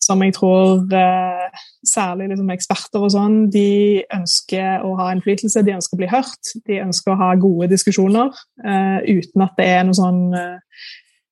som 0.10 0.24
jeg 0.24 0.34
tror 0.38 0.88
eh, 0.96 1.60
særlig 1.86 2.32
liksom, 2.32 2.50
eksperter 2.54 3.04
og 3.06 3.12
sånn, 3.14 3.36
de 3.54 4.02
ønsker 4.16 4.86
å 4.86 4.96
ha 5.00 5.12
innflytelse, 5.14 5.64
de 5.66 5.76
ønsker 5.76 5.98
å 5.98 6.02
bli 6.02 6.10
hørt. 6.12 6.54
De 6.70 6.80
ønsker 6.82 7.14
å 7.14 7.20
ha 7.20 7.30
gode 7.40 7.70
diskusjoner 7.74 8.32
eh, 8.64 9.20
uten 9.20 9.46
at 9.46 9.60
det 9.60 9.68
er 9.76 9.86
noe 9.86 10.00
sånn 10.00 10.24
eh, 10.38 10.88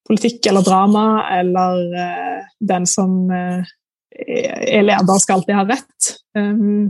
politikk 0.08 0.50
eller 0.52 0.66
drama, 0.68 1.08
eller 1.40 1.82
eh, 2.04 2.52
den 2.70 2.88
som 2.90 3.32
er 3.32 4.86
leder, 4.88 5.20
skal 5.22 5.40
alltid 5.40 5.58
ha 5.58 5.66
rett. 5.68 6.14
Um, 6.38 6.88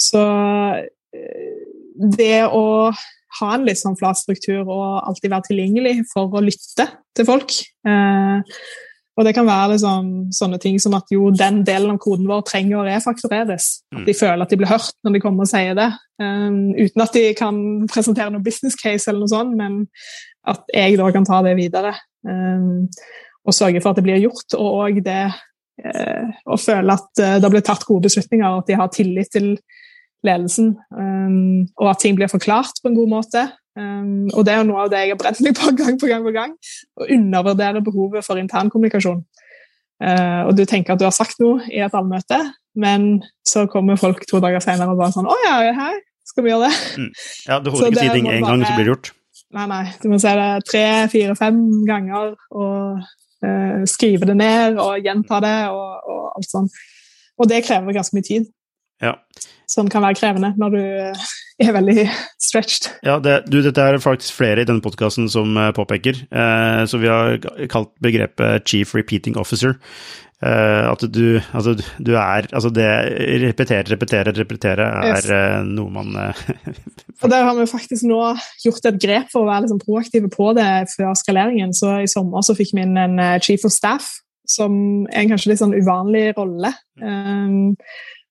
så 0.00 0.22
det 2.18 2.42
å 2.52 2.90
ha 3.40 3.50
en 3.54 3.66
litt 3.68 3.80
sånn 3.80 3.98
flat 3.98 4.20
struktur 4.20 4.62
og 4.62 4.86
alltid 5.02 5.32
være 5.32 5.48
tilgjengelig 5.50 5.98
for 6.12 6.32
å 6.36 6.42
lytte 6.44 6.88
til 7.16 7.28
folk 7.28 7.54
eh, 7.88 8.56
og 9.12 9.26
det 9.26 9.34
kan 9.36 9.44
være 9.44 9.74
liksom, 9.74 10.06
sånne 10.32 10.58
ting 10.60 10.78
som 10.80 10.94
at 10.96 11.10
jo, 11.12 11.26
den 11.36 11.60
delen 11.68 11.92
av 11.92 11.98
koden 12.00 12.28
vår 12.30 12.46
trenger 12.48 12.80
å 12.80 12.84
refaktoreres. 12.86 13.66
At 13.92 14.00
mm. 14.00 14.06
de 14.06 14.14
føler 14.16 14.44
at 14.44 14.52
de 14.52 14.58
blir 14.62 14.70
hørt 14.70 14.96
når 15.04 15.16
de 15.16 15.20
kommer 15.24 15.44
og 15.44 15.50
sier 15.50 15.76
det. 15.76 15.88
Um, 16.22 16.72
uten 16.78 17.04
at 17.04 17.18
de 17.18 17.24
kan 17.36 17.58
presentere 17.92 18.32
noe 18.32 18.44
business 18.44 18.78
case, 18.78 19.04
eller 19.10 19.26
noe 19.26 19.32
sånt, 19.32 19.52
men 19.58 19.82
at 20.48 20.64
jeg 20.72 20.96
da 21.00 21.10
kan 21.12 21.28
ta 21.28 21.42
det 21.44 21.58
videre. 21.60 21.92
Um, 22.24 22.88
og 23.44 23.56
sørge 23.56 23.82
for 23.82 23.92
at 23.92 24.00
det 24.00 24.06
blir 24.06 24.22
gjort. 24.22 24.56
Og 24.56 25.02
det 25.04 25.20
uh, 25.28 26.32
å 26.48 26.56
føle 26.56 26.96
at 26.96 27.24
det 27.44 27.52
blir 27.52 27.66
tatt 27.68 27.84
gode 27.84 28.08
beslutninger, 28.08 28.48
og 28.48 28.64
at 28.64 28.72
de 28.72 28.80
har 28.80 28.92
tillit 28.96 29.32
til 29.36 29.52
ledelsen. 30.26 30.76
Um, 30.94 31.66
og 31.80 31.90
at 31.92 32.02
ting 32.02 32.16
blir 32.18 32.30
forklart 32.30 32.80
på 32.82 32.90
en 32.90 32.98
god 32.98 33.10
måte. 33.10 33.44
Um, 33.78 34.28
og 34.34 34.44
det 34.44 34.54
er 34.54 34.60
jo 34.60 34.68
noe 34.68 34.84
av 34.84 34.90
det 34.92 35.00
jeg 35.00 35.14
har 35.14 35.20
brent 35.20 35.40
meg 35.44 35.56
på 35.56 35.72
gang 35.80 35.98
på 36.00 36.10
gang 36.10 36.26
på 36.26 36.34
gang. 36.34 36.56
Å 37.00 37.08
undervurdere 37.16 37.84
behovet 37.84 38.26
for 38.26 38.40
internkommunikasjon. 38.42 39.22
Uh, 40.02 40.48
og 40.48 40.56
du 40.58 40.64
tenker 40.66 40.94
at 40.94 41.00
du 41.00 41.06
har 41.06 41.14
sagt 41.14 41.38
noe 41.42 41.62
i 41.70 41.82
et 41.82 41.94
allmøte, 41.94 42.40
men 42.74 43.22
så 43.46 43.68
kommer 43.70 44.00
folk 44.00 44.24
to 44.26 44.40
dager 44.42 44.62
senere 44.64 44.90
og 44.90 44.98
bare 44.98 45.14
sånn 45.14 45.28
Å 45.28 45.34
ja, 45.44 45.56
her 45.76 45.98
skal 46.26 46.46
vi 46.46 46.50
gjøre 46.50 46.70
det? 46.70 46.78
Mm. 46.98 47.10
Ja, 47.46 47.58
du 47.60 47.68
holder 47.72 47.90
ikke 47.90 48.00
å 48.00 48.06
si 48.06 48.14
ting 48.16 48.30
én 48.30 48.46
gang, 48.46 48.64
så 48.64 48.72
blir 48.74 48.88
det 48.88 48.94
gjort. 48.94 49.12
Nei, 49.52 49.66
nei. 49.68 49.82
Du 50.00 50.08
må 50.08 50.18
si 50.20 50.32
det 50.38 50.48
tre, 50.64 50.86
fire, 51.12 51.36
fem 51.36 51.60
ganger 51.88 52.32
og 52.56 53.02
uh, 53.44 53.84
skrive 53.90 54.28
det 54.30 54.36
ned 54.40 54.80
og 54.80 55.04
gjenta 55.04 55.42
det 55.44 55.56
og, 55.70 56.08
og 56.08 56.24
alt 56.38 56.48
sånn. 56.48 56.70
Og 57.40 57.48
det 57.50 57.62
krever 57.66 57.96
ganske 57.96 58.16
mye 58.16 58.26
tid. 58.26 58.48
Ja. 59.02 59.16
Som 59.70 59.88
kan 59.90 60.04
være 60.04 60.18
krevende 60.20 60.52
når 60.60 60.74
du 60.74 60.82
er 61.62 61.76
veldig 61.76 62.06
stretched. 62.40 62.88
Ja, 63.06 63.18
det, 63.22 63.42
du, 63.50 63.60
dette 63.64 63.84
er 63.84 64.00
faktisk 64.02 64.36
flere 64.40 64.62
i 64.64 64.68
denne 64.68 64.84
podkasten 64.84 65.30
som 65.32 65.56
uh, 65.58 65.70
påpeker, 65.76 66.24
Eh, 66.32 66.82
så 66.88 66.98
vi 66.98 67.08
har 67.10 67.38
kalt 67.70 67.90
begrepet 68.02 68.66
chief 68.68 68.94
repeating 68.96 69.36
officer. 69.40 69.76
Eh, 70.42 70.84
at 70.90 71.04
du, 71.14 71.38
altså, 71.54 71.76
du 72.02 72.12
er 72.16 72.48
Altså, 72.50 72.70
det 72.74 72.86
repetere, 73.44 73.84
repetere, 73.92 74.32
repetere 74.34 74.88
er 75.06 75.20
yes. 75.22 75.68
noe 75.68 75.90
man 75.94 76.16
Og 77.22 77.30
der 77.30 77.44
har 77.46 77.54
vi 77.54 77.68
faktisk 77.70 78.08
nå 78.10 78.18
gjort 78.64 78.88
et 78.90 78.98
grep 79.04 79.30
for 79.30 79.44
å 79.44 79.50
være 79.52 79.68
liksom 79.68 79.82
proaktive 79.84 80.32
på 80.32 80.50
det 80.58 80.66
før 80.96 81.14
skaleringen. 81.14 81.70
Så 81.76 82.00
i 82.02 82.10
sommer 82.10 82.42
så 82.42 82.56
fikk 82.58 82.74
vi 82.74 82.82
inn 82.82 82.98
en 82.98 83.22
chief 83.44 83.62
of 83.68 83.74
staff, 83.74 84.08
som 84.48 84.74
er 85.12 85.22
en 85.22 85.30
kanskje 85.30 85.52
litt 85.52 85.62
sånn 85.62 85.76
uvanlig 85.78 86.32
rolle. 86.34 86.72
Um, 86.98 87.76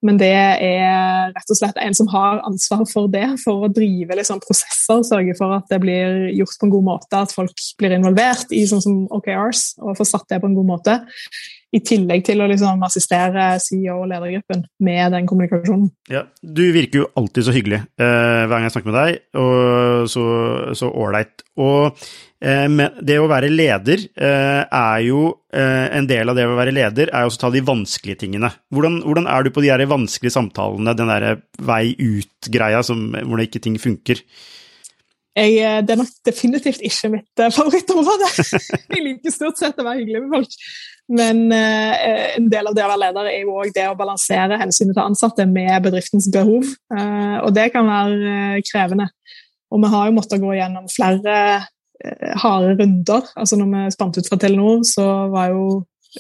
men 0.06 0.18
det 0.18 0.32
er 0.34 1.32
rett 1.36 1.54
og 1.54 1.58
slett 1.58 1.78
en 1.82 1.95
som 1.97 2.10
har 2.12 2.41
ansvar 2.47 2.84
for 2.89 3.10
det, 3.12 3.28
for 3.43 3.68
å 3.68 3.72
drive 3.72 4.18
liksom 4.18 4.41
prosesser, 4.41 5.04
sørge 5.06 5.36
for 5.38 5.54
at 5.60 5.70
det 5.70 5.82
blir 5.84 6.28
gjort 6.39 6.58
på 6.58 6.68
en 6.68 6.74
god 6.74 6.88
måte, 6.88 7.22
at 7.22 7.34
folk 7.36 7.66
blir 7.78 7.95
involvert 7.97 8.54
i 8.56 8.64
sånn 8.70 8.84
som 8.84 9.02
OKRs, 9.14 9.76
og 9.82 9.97
får 9.99 10.10
satt 10.10 10.30
det 10.34 10.41
på 10.41 10.49
en 10.49 10.58
god 10.58 10.70
måte. 10.74 10.97
I 11.72 11.80
tillegg 11.88 12.26
til 12.28 12.41
å 12.43 12.49
liksom 12.52 12.82
assistere 12.84 13.54
CEO 13.64 14.02
og 14.02 14.10
ledergruppen 14.12 14.66
med 14.84 15.14
den 15.16 15.30
kommunikasjonen. 15.30 15.88
Ja, 16.12 16.26
Du 16.41 16.66
virker 16.76 17.04
jo 17.04 17.12
alltid 17.16 17.47
så 17.47 17.56
hyggelig 17.56 17.80
eh, 17.80 18.41
hver 18.43 18.58
gang 18.58 18.68
jeg 18.68 18.76
snakker 18.76 18.91
med 18.91 18.99
deg, 18.99 19.22
og 19.39 20.12
så 20.76 20.91
ålreit. 20.91 21.45
Og 21.62 21.95
uh, 22.42 22.88
det 23.02 23.18
å 23.22 23.30
være 23.32 23.52
leder 23.54 24.06
uh, 24.20 24.64
er 24.66 25.06
jo 25.08 25.30
En 25.52 26.06
del 26.08 26.32
av 26.32 26.38
det 26.38 26.46
å 26.48 26.54
være 26.56 26.72
leder 26.72 27.10
er 27.12 27.26
jo 27.26 27.32
å 27.34 27.36
ta 27.36 27.50
de 27.52 27.60
vanskelige 27.68 28.22
tingene. 28.22 28.48
Hvordan, 28.72 29.02
hvordan 29.04 29.26
er 29.28 29.44
du 29.44 29.50
på 29.52 29.60
de 29.60 29.68
her 29.68 29.82
vanskelige 29.84 30.32
samtalene, 30.32 30.94
den 30.96 31.12
der 31.12 31.42
vei 31.60 31.92
ut-greia 32.00 32.80
hvor 32.88 33.36
det 33.36 33.50
ikke 33.50 33.60
ting 33.66 33.76
funker? 33.76 34.22
Jeg, 35.36 35.84
det 35.84 35.92
er 35.92 36.00
nok 36.00 36.14
definitivt 36.24 36.80
ikke 36.88 37.12
mitt 37.18 37.44
favorittområde. 37.58 38.32
Jeg 38.96 39.04
liker 39.04 39.36
stort 39.36 39.60
sett 39.60 39.84
å 39.84 39.89
være 39.89 40.06
hyggelig 40.06 40.24
med 40.24 40.38
folk. 40.38 40.56
Men 41.12 41.52
eh, 41.52 42.38
en 42.38 42.48
del 42.52 42.70
av 42.70 42.76
det 42.76 42.84
å 42.86 42.89
være 42.94 43.02
leder 43.02 43.30
er 43.32 43.42
jo 43.44 43.58
òg 43.60 43.74
det 43.76 43.88
å 43.89 43.98
balansere 44.00 44.60
hensynet 44.62 44.96
til 44.96 45.04
ansatte 45.04 45.46
med 45.50 45.74
bedriftens 45.84 46.30
behov. 46.32 46.68
Eh, 46.96 47.38
og 47.42 47.52
det 47.56 47.68
kan 47.74 47.89
være 47.89 48.36
eh, 48.56 48.62
krevende. 48.68 49.10
Og 49.72 49.84
vi 49.84 49.92
har 49.92 50.08
jo 50.08 50.16
måttet 50.16 50.44
gå 50.44 50.56
gjennom 50.56 50.88
flere 50.92 51.38
eh, 51.58 51.70
harde 52.43 52.76
runder. 52.80 53.32
Altså 53.36 53.58
når 53.60 53.72
vi 53.72 53.95
spant 53.95 54.18
ut 54.18 54.30
fra 54.30 54.39
Telenor, 54.41 54.84
så 54.88 55.08
var 55.34 55.52
jo 55.54 55.66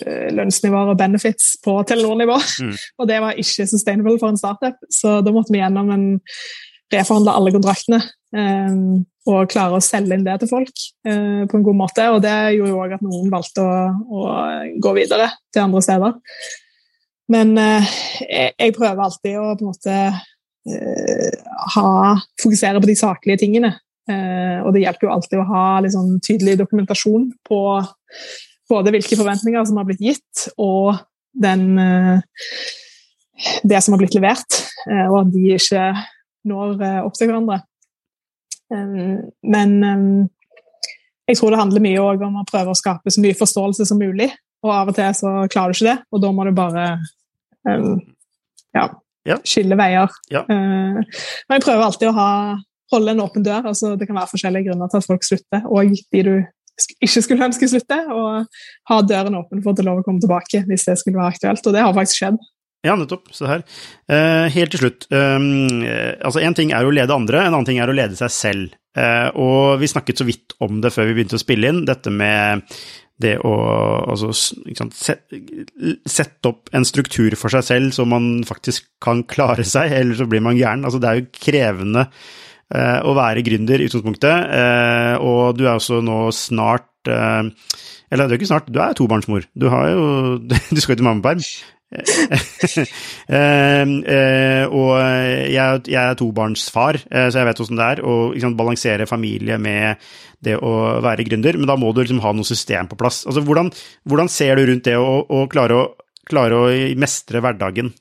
eh, 0.03 0.29
lønnsnivåer 0.35 0.93
og 0.93 0.99
benefits 0.99 1.55
på 1.63 1.77
Telenor-nivå. 1.87 2.37
Mm. 2.63 2.75
og 2.99 3.09
det 3.09 3.21
var 3.23 3.39
ikke 3.39 3.69
sustainable 3.69 4.17
for 4.21 4.31
en 4.31 4.41
startup, 4.41 4.77
så 4.93 5.19
da 5.25 5.33
måtte 5.35 5.53
vi 5.53 5.63
gjennom 5.63 5.93
en 5.93 6.09
reforhandle 6.91 7.37
alle 7.37 7.53
kontraktene. 7.55 8.01
Um, 8.31 9.03
og 9.29 9.51
klare 9.51 9.77
å 9.77 9.83
selge 9.83 10.15
inn 10.15 10.23
det 10.25 10.37
til 10.41 10.49
folk 10.49 10.71
uh, 11.05 11.43
på 11.49 11.57
en 11.57 11.65
god 11.65 11.77
måte. 11.83 12.07
Og 12.15 12.21
det 12.23 12.35
gjorde 12.55 12.71
jo 12.71 12.81
òg 12.81 12.95
at 12.95 13.05
noen 13.05 13.29
valgte 13.33 13.63
å, 13.63 13.77
å, 14.07 14.25
gå 14.81 14.93
videre 14.97 15.29
til 15.53 15.65
andre 15.65 15.83
steder. 15.85 16.17
Men 17.31 17.53
uh, 17.59 17.93
jeg, 18.23 18.53
jeg, 18.55 18.75
prøver 18.77 19.03
alltid 19.05 19.37
å 19.39 19.53
på 19.59 19.65
en 19.65 19.71
måte 19.71 19.97
uh, 20.71 21.53
ha, 21.75 21.87
fokusere 22.41 22.81
på 22.81 22.91
de 22.91 22.97
saklige 22.99 23.43
tingene. 23.43 23.75
Og 24.65 24.73
det 24.75 24.83
hjelper 24.83 25.07
jo 25.07 25.13
alltid 25.13 25.39
å 25.41 25.47
ha 25.49 25.65
liksom, 25.85 26.13
tydelig 26.25 26.57
dokumentasjon 26.61 27.29
på 27.47 27.61
både 28.71 28.93
hvilke 28.95 29.17
forventninger 29.19 29.65
som 29.67 29.79
har 29.81 29.87
blitt 29.89 30.03
gitt, 30.03 30.45
og 30.61 30.95
den, 31.31 31.75
det 33.67 33.81
som 33.83 33.95
har 33.95 34.01
blitt 34.01 34.15
levert. 34.15 34.61
og 35.09 35.17
at 35.21 35.33
de 35.33 35.43
ikke 35.55 35.87
når 36.49 36.79
opp 37.05 37.17
til 37.17 37.29
hverandre. 37.29 37.59
Men 38.71 39.75
jeg 41.27 41.37
tror 41.37 41.53
det 41.53 41.59
handler 41.59 41.83
mye 41.83 42.07
om 42.27 42.39
å 42.41 42.47
prøve 42.47 42.73
å 42.73 42.79
skape 42.79 43.11
så 43.13 43.23
mye 43.23 43.37
forståelse 43.37 43.85
som 43.87 43.99
mulig. 44.01 44.31
Og 44.61 44.73
av 44.73 44.91
og 44.91 44.97
til 44.97 45.13
så 45.17 45.35
klarer 45.51 45.73
du 45.73 45.79
ikke 45.79 45.89
det, 45.89 45.99
og 46.11 46.23
da 46.23 46.31
må 46.35 46.45
du 46.45 46.51
bare 46.55 46.87
ja, 48.75 49.37
skille 49.45 49.77
veier. 49.77 50.11
Ja. 50.33 50.43
Men 50.49 51.05
jeg 51.55 51.63
prøver 51.65 51.85
alltid 51.85 52.09
å 52.11 52.17
ha, 52.17 52.29
holde 52.91 53.13
en 53.13 53.23
åpen 53.23 53.45
dør. 53.45 53.67
altså 53.71 53.95
Det 53.99 54.07
kan 54.09 54.17
være 54.17 54.31
forskjellige 54.33 54.69
grunner 54.69 54.91
til 54.91 55.01
at 55.01 55.07
folk 55.07 55.27
slutter, 55.27 55.67
og 55.67 55.93
de 56.13 56.23
du 56.27 56.33
ikke 57.03 57.21
skulle 57.21 57.45
ønske 57.45 57.67
slutte, 57.69 57.97
og 58.09 58.47
ha 58.89 59.01
døren 59.05 59.37
åpen 59.37 59.61
for 59.61 59.71
at 59.71 59.77
det 59.77 59.83
er 59.83 59.89
lov 59.91 60.01
å 60.01 60.05
komme 60.07 60.23
tilbake 60.23 60.63
hvis 60.69 60.87
det 60.87 60.97
skulle 61.01 61.19
være 61.19 61.35
aktuelt. 61.35 61.67
Og 61.67 61.75
det 61.75 61.83
har 61.85 61.95
faktisk 61.97 62.21
skjedd. 62.23 62.39
Ja, 62.81 62.95
nettopp. 62.97 63.29
Se 63.35 63.45
her. 63.45 63.61
Eh, 64.09 64.47
helt 64.55 64.73
til 64.73 64.81
slutt. 64.81 65.05
Um, 65.13 65.83
altså, 66.23 66.41
Én 66.41 66.55
ting 66.57 66.71
er 66.73 66.87
å 66.87 66.93
lede 66.93 67.13
andre, 67.13 67.43
en 67.43 67.53
annen 67.53 67.67
ting 67.67 67.77
er 67.81 67.91
å 67.91 67.95
lede 67.95 68.17
seg 68.17 68.33
selv. 68.33 68.73
Eh, 68.97 69.29
og 69.39 69.77
vi 69.79 69.91
snakket 69.91 70.19
så 70.19 70.25
vidt 70.27 70.55
om 70.63 70.81
det 70.81 70.89
før 70.95 71.07
vi 71.07 71.19
begynte 71.19 71.37
å 71.37 71.43
spille 71.43 71.69
inn, 71.69 71.85
dette 71.87 72.11
med 72.11 72.65
det 73.21 73.35
å 73.45 73.53
altså, 74.09 74.31
sant, 74.33 74.95
sette 74.97 76.49
opp 76.49 76.71
en 76.73 76.87
struktur 76.87 77.35
for 77.37 77.53
seg 77.53 77.67
selv 77.67 77.93
så 77.93 78.07
man 78.09 78.41
faktisk 78.47 78.87
kan 79.03 79.21
klare 79.29 79.65
seg, 79.67 79.93
eller 79.99 80.17
så 80.17 80.25
blir 80.29 80.41
man 80.41 80.57
gæren. 80.57 80.87
Altså, 80.87 81.01
det 81.01 81.11
er 81.11 81.21
jo 81.21 81.29
krevende 81.37 82.07
å 82.71 83.13
være 83.17 83.43
gründer 83.43 83.81
i 83.81 83.87
utgangspunktet, 83.89 84.53
og 85.19 85.57
du 85.57 85.65
er 85.65 85.73
også 85.73 85.99
nå 86.05 86.23
snart 86.35 86.87
eller 88.11 88.27
det 88.27 88.35
er 88.35 88.41
ikke 88.41 88.49
snart, 88.49 88.67
du 88.67 88.79
er 88.83 88.95
tobarnsmor. 88.97 89.45
Du, 89.55 89.69
har 89.71 89.87
jo, 89.93 90.01
du 90.75 90.81
skal 90.83 90.95
jo 90.95 90.99
til 90.99 91.07
mammaperm. 91.07 91.43
eh, 91.91 93.83
eh, 93.83 94.63
og 94.71 94.91
jeg, 95.51 95.81
jeg, 95.91 95.99
er 95.99 96.15
tobarnsfar, 96.19 97.01
eh, 97.11 97.27
så 97.27 97.41
jeg 97.41 97.49
vet 97.49 97.63
åssen 97.63 97.79
det 97.79 97.87
er 97.87 98.01
å 98.07 98.15
liksom, 98.31 98.55
balansere 98.59 99.07
familie 99.09 99.57
med 99.59 99.99
det 100.43 100.55
å 100.55 101.01
være 101.03 101.25
gründer, 101.27 101.59
men 101.59 101.67
da 101.67 101.75
må 101.79 101.91
du 101.91 101.99
liksom 102.01 102.21
ha 102.23 102.31
noe 102.35 102.47
system 102.47 102.87
på 102.91 102.99
plass. 102.99 103.25
Altså, 103.27 103.43
hvordan, 103.47 103.71
hvordan 104.07 104.31
ser 104.31 104.59
du 104.59 104.65
rundt 104.69 104.87
det 104.87 104.95
å, 104.99 105.19
å, 105.23 105.43
klare, 105.51 105.77
å 105.77 106.27
klare 106.27 106.63
å 106.63 106.71
mestre 106.99 107.43
hverdagen? 107.43 107.91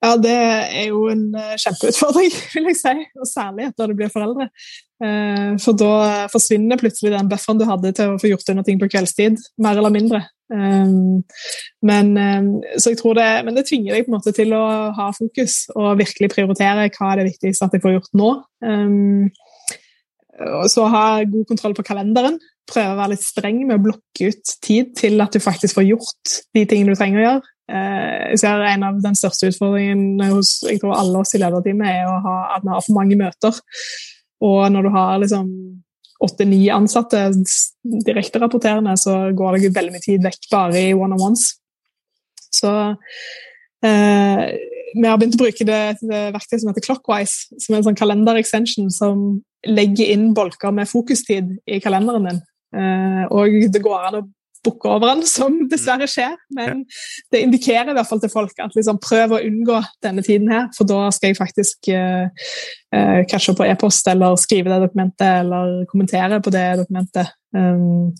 Ja, 0.00 0.14
det 0.16 0.32
er 0.32 0.86
jo 0.88 1.04
en 1.12 1.26
eh, 1.36 1.56
kjempeutfordring, 1.60 2.30
vil 2.54 2.68
jeg 2.70 2.78
si. 2.78 2.94
Og 3.20 3.28
særlig 3.28 3.66
etter 3.68 3.90
du 3.90 3.96
blir 3.98 4.12
foreldre. 4.12 4.46
Eh, 5.04 5.50
for 5.60 5.76
da 5.76 6.26
forsvinner 6.32 6.80
plutselig 6.80 7.12
den 7.12 7.28
bufferen 7.28 7.60
du 7.60 7.66
hadde 7.68 7.92
til 7.96 8.14
å 8.14 8.20
få 8.20 8.30
gjort 8.30 8.48
unna 8.52 8.64
ting 8.64 8.80
på 8.80 8.88
kveldstid, 8.92 9.36
mer 9.60 9.80
eller 9.80 9.92
mindre. 9.92 10.22
Um, 10.50 11.20
men, 11.86 12.08
så 12.74 12.90
jeg 12.90 12.98
tror 12.98 13.14
det, 13.14 13.28
men 13.46 13.54
det 13.54 13.68
tvinger 13.68 13.94
deg 13.94 14.08
på 14.08 14.10
en 14.10 14.16
måte 14.16 14.32
til 14.34 14.50
å 14.56 14.64
ha 14.96 15.04
fokus 15.14 15.60
og 15.76 16.00
virkelig 16.00 16.32
prioritere 16.32 16.88
hva 16.96 17.12
er 17.12 17.20
det 17.20 17.28
viktigste 17.28 17.68
at 17.68 17.76
jeg 17.76 17.84
får 17.84 17.94
gjort 17.94 18.18
nå. 18.18 18.30
Så 20.74 20.88
ha 20.90 21.04
god 21.22 21.46
kontroll 21.52 21.76
på 21.78 21.84
kalenderen. 21.86 22.40
Prøve 22.66 22.96
å 22.96 22.98
være 22.98 23.14
litt 23.14 23.22
streng 23.22 23.62
med 23.62 23.76
å 23.78 23.84
blokke 23.84 24.32
ut 24.32 24.52
tid 24.66 24.90
til 24.98 25.22
at 25.22 25.38
du 25.38 25.38
faktisk 25.44 25.78
får 25.78 25.86
gjort 25.92 26.36
de 26.56 26.66
tingene 26.66 26.96
du 26.96 26.98
trenger 26.98 27.22
å 27.22 27.26
gjøre. 27.28 27.54
Jeg 27.70 28.38
ser 28.42 28.64
En 28.66 28.86
av 28.88 28.96
den 29.02 29.18
største 29.18 29.50
utfordringene 29.52 30.30
hos 30.32 30.56
jeg 30.66 30.80
tror 30.82 30.96
alle 30.98 31.20
oss 31.22 31.36
i 31.36 31.40
lederteamet 31.42 31.86
er 31.86 32.08
ha, 32.24 32.36
at 32.56 32.64
vi 32.64 32.72
har 32.72 32.82
for 32.86 32.96
mange 32.96 33.18
møter. 33.20 33.60
Og 34.40 34.64
når 34.72 34.86
du 34.86 34.90
har 34.94 35.20
liksom 35.22 35.46
åtte-ni 36.20 36.68
ansatte 36.72 37.30
direkterapporterende, 38.06 38.96
så 39.00 39.30
går 39.36 39.56
det 39.56 39.74
veldig 39.76 39.94
mye 39.94 40.04
tid 40.04 40.24
vekk 40.24 40.50
bare 40.52 40.82
i 40.90 40.96
one-on-ones. 40.96 41.46
Så 42.52 42.72
eh, 43.86 44.42
vi 44.94 45.06
har 45.06 45.20
begynt 45.20 45.38
å 45.38 45.42
bruke 45.44 45.66
det, 45.66 45.80
det 46.02 46.22
verktøyet 46.34 46.64
som 46.64 46.72
heter 46.72 46.84
Clockwise, 46.84 47.54
som 47.62 47.74
er 47.74 47.80
en 47.80 47.88
sånn 47.88 48.00
kalender-extension 48.00 48.90
som 48.92 49.40
legger 49.68 50.12
inn 50.12 50.30
bolker 50.36 50.74
med 50.74 50.88
fokustid 50.90 51.54
i 51.68 51.80
kalenderen 51.84 52.28
din. 52.28 52.42
Eh, 52.76 53.24
og 53.32 53.72
det 53.72 53.82
går 53.84 54.08
an 54.08 54.20
å 54.20 54.26
bukke 54.66 54.92
over 54.92 55.14
den, 55.14 55.24
som 55.28 55.56
dessverre 55.70 56.08
skjer. 56.10 56.36
Men 56.56 56.84
det 57.32 57.42
indikerer 57.44 57.92
i 57.92 57.96
hvert 57.96 58.08
fall 58.08 58.22
til 58.22 58.32
folk 58.32 58.62
at 58.62 58.76
liksom, 58.76 59.00
prøv 59.02 59.36
å 59.36 59.42
unngå 59.46 59.80
denne 60.04 60.24
tiden 60.26 60.50
her, 60.52 60.68
for 60.76 60.88
da 60.88 61.08
skal 61.14 61.32
jeg 61.32 61.40
faktisk 61.40 61.92
uh, 61.94 62.26
uh, 62.94 63.20
catche 63.30 63.56
på 63.56 63.68
e-post 63.68 64.08
eller 64.12 64.38
skrive 64.40 64.72
det 64.72 64.82
dokumentet 64.88 65.28
eller 65.42 65.84
kommentere 65.90 66.42
på 66.44 66.52
det 66.54 66.66
dokumentet. 66.82 67.32
Um, 67.56 68.12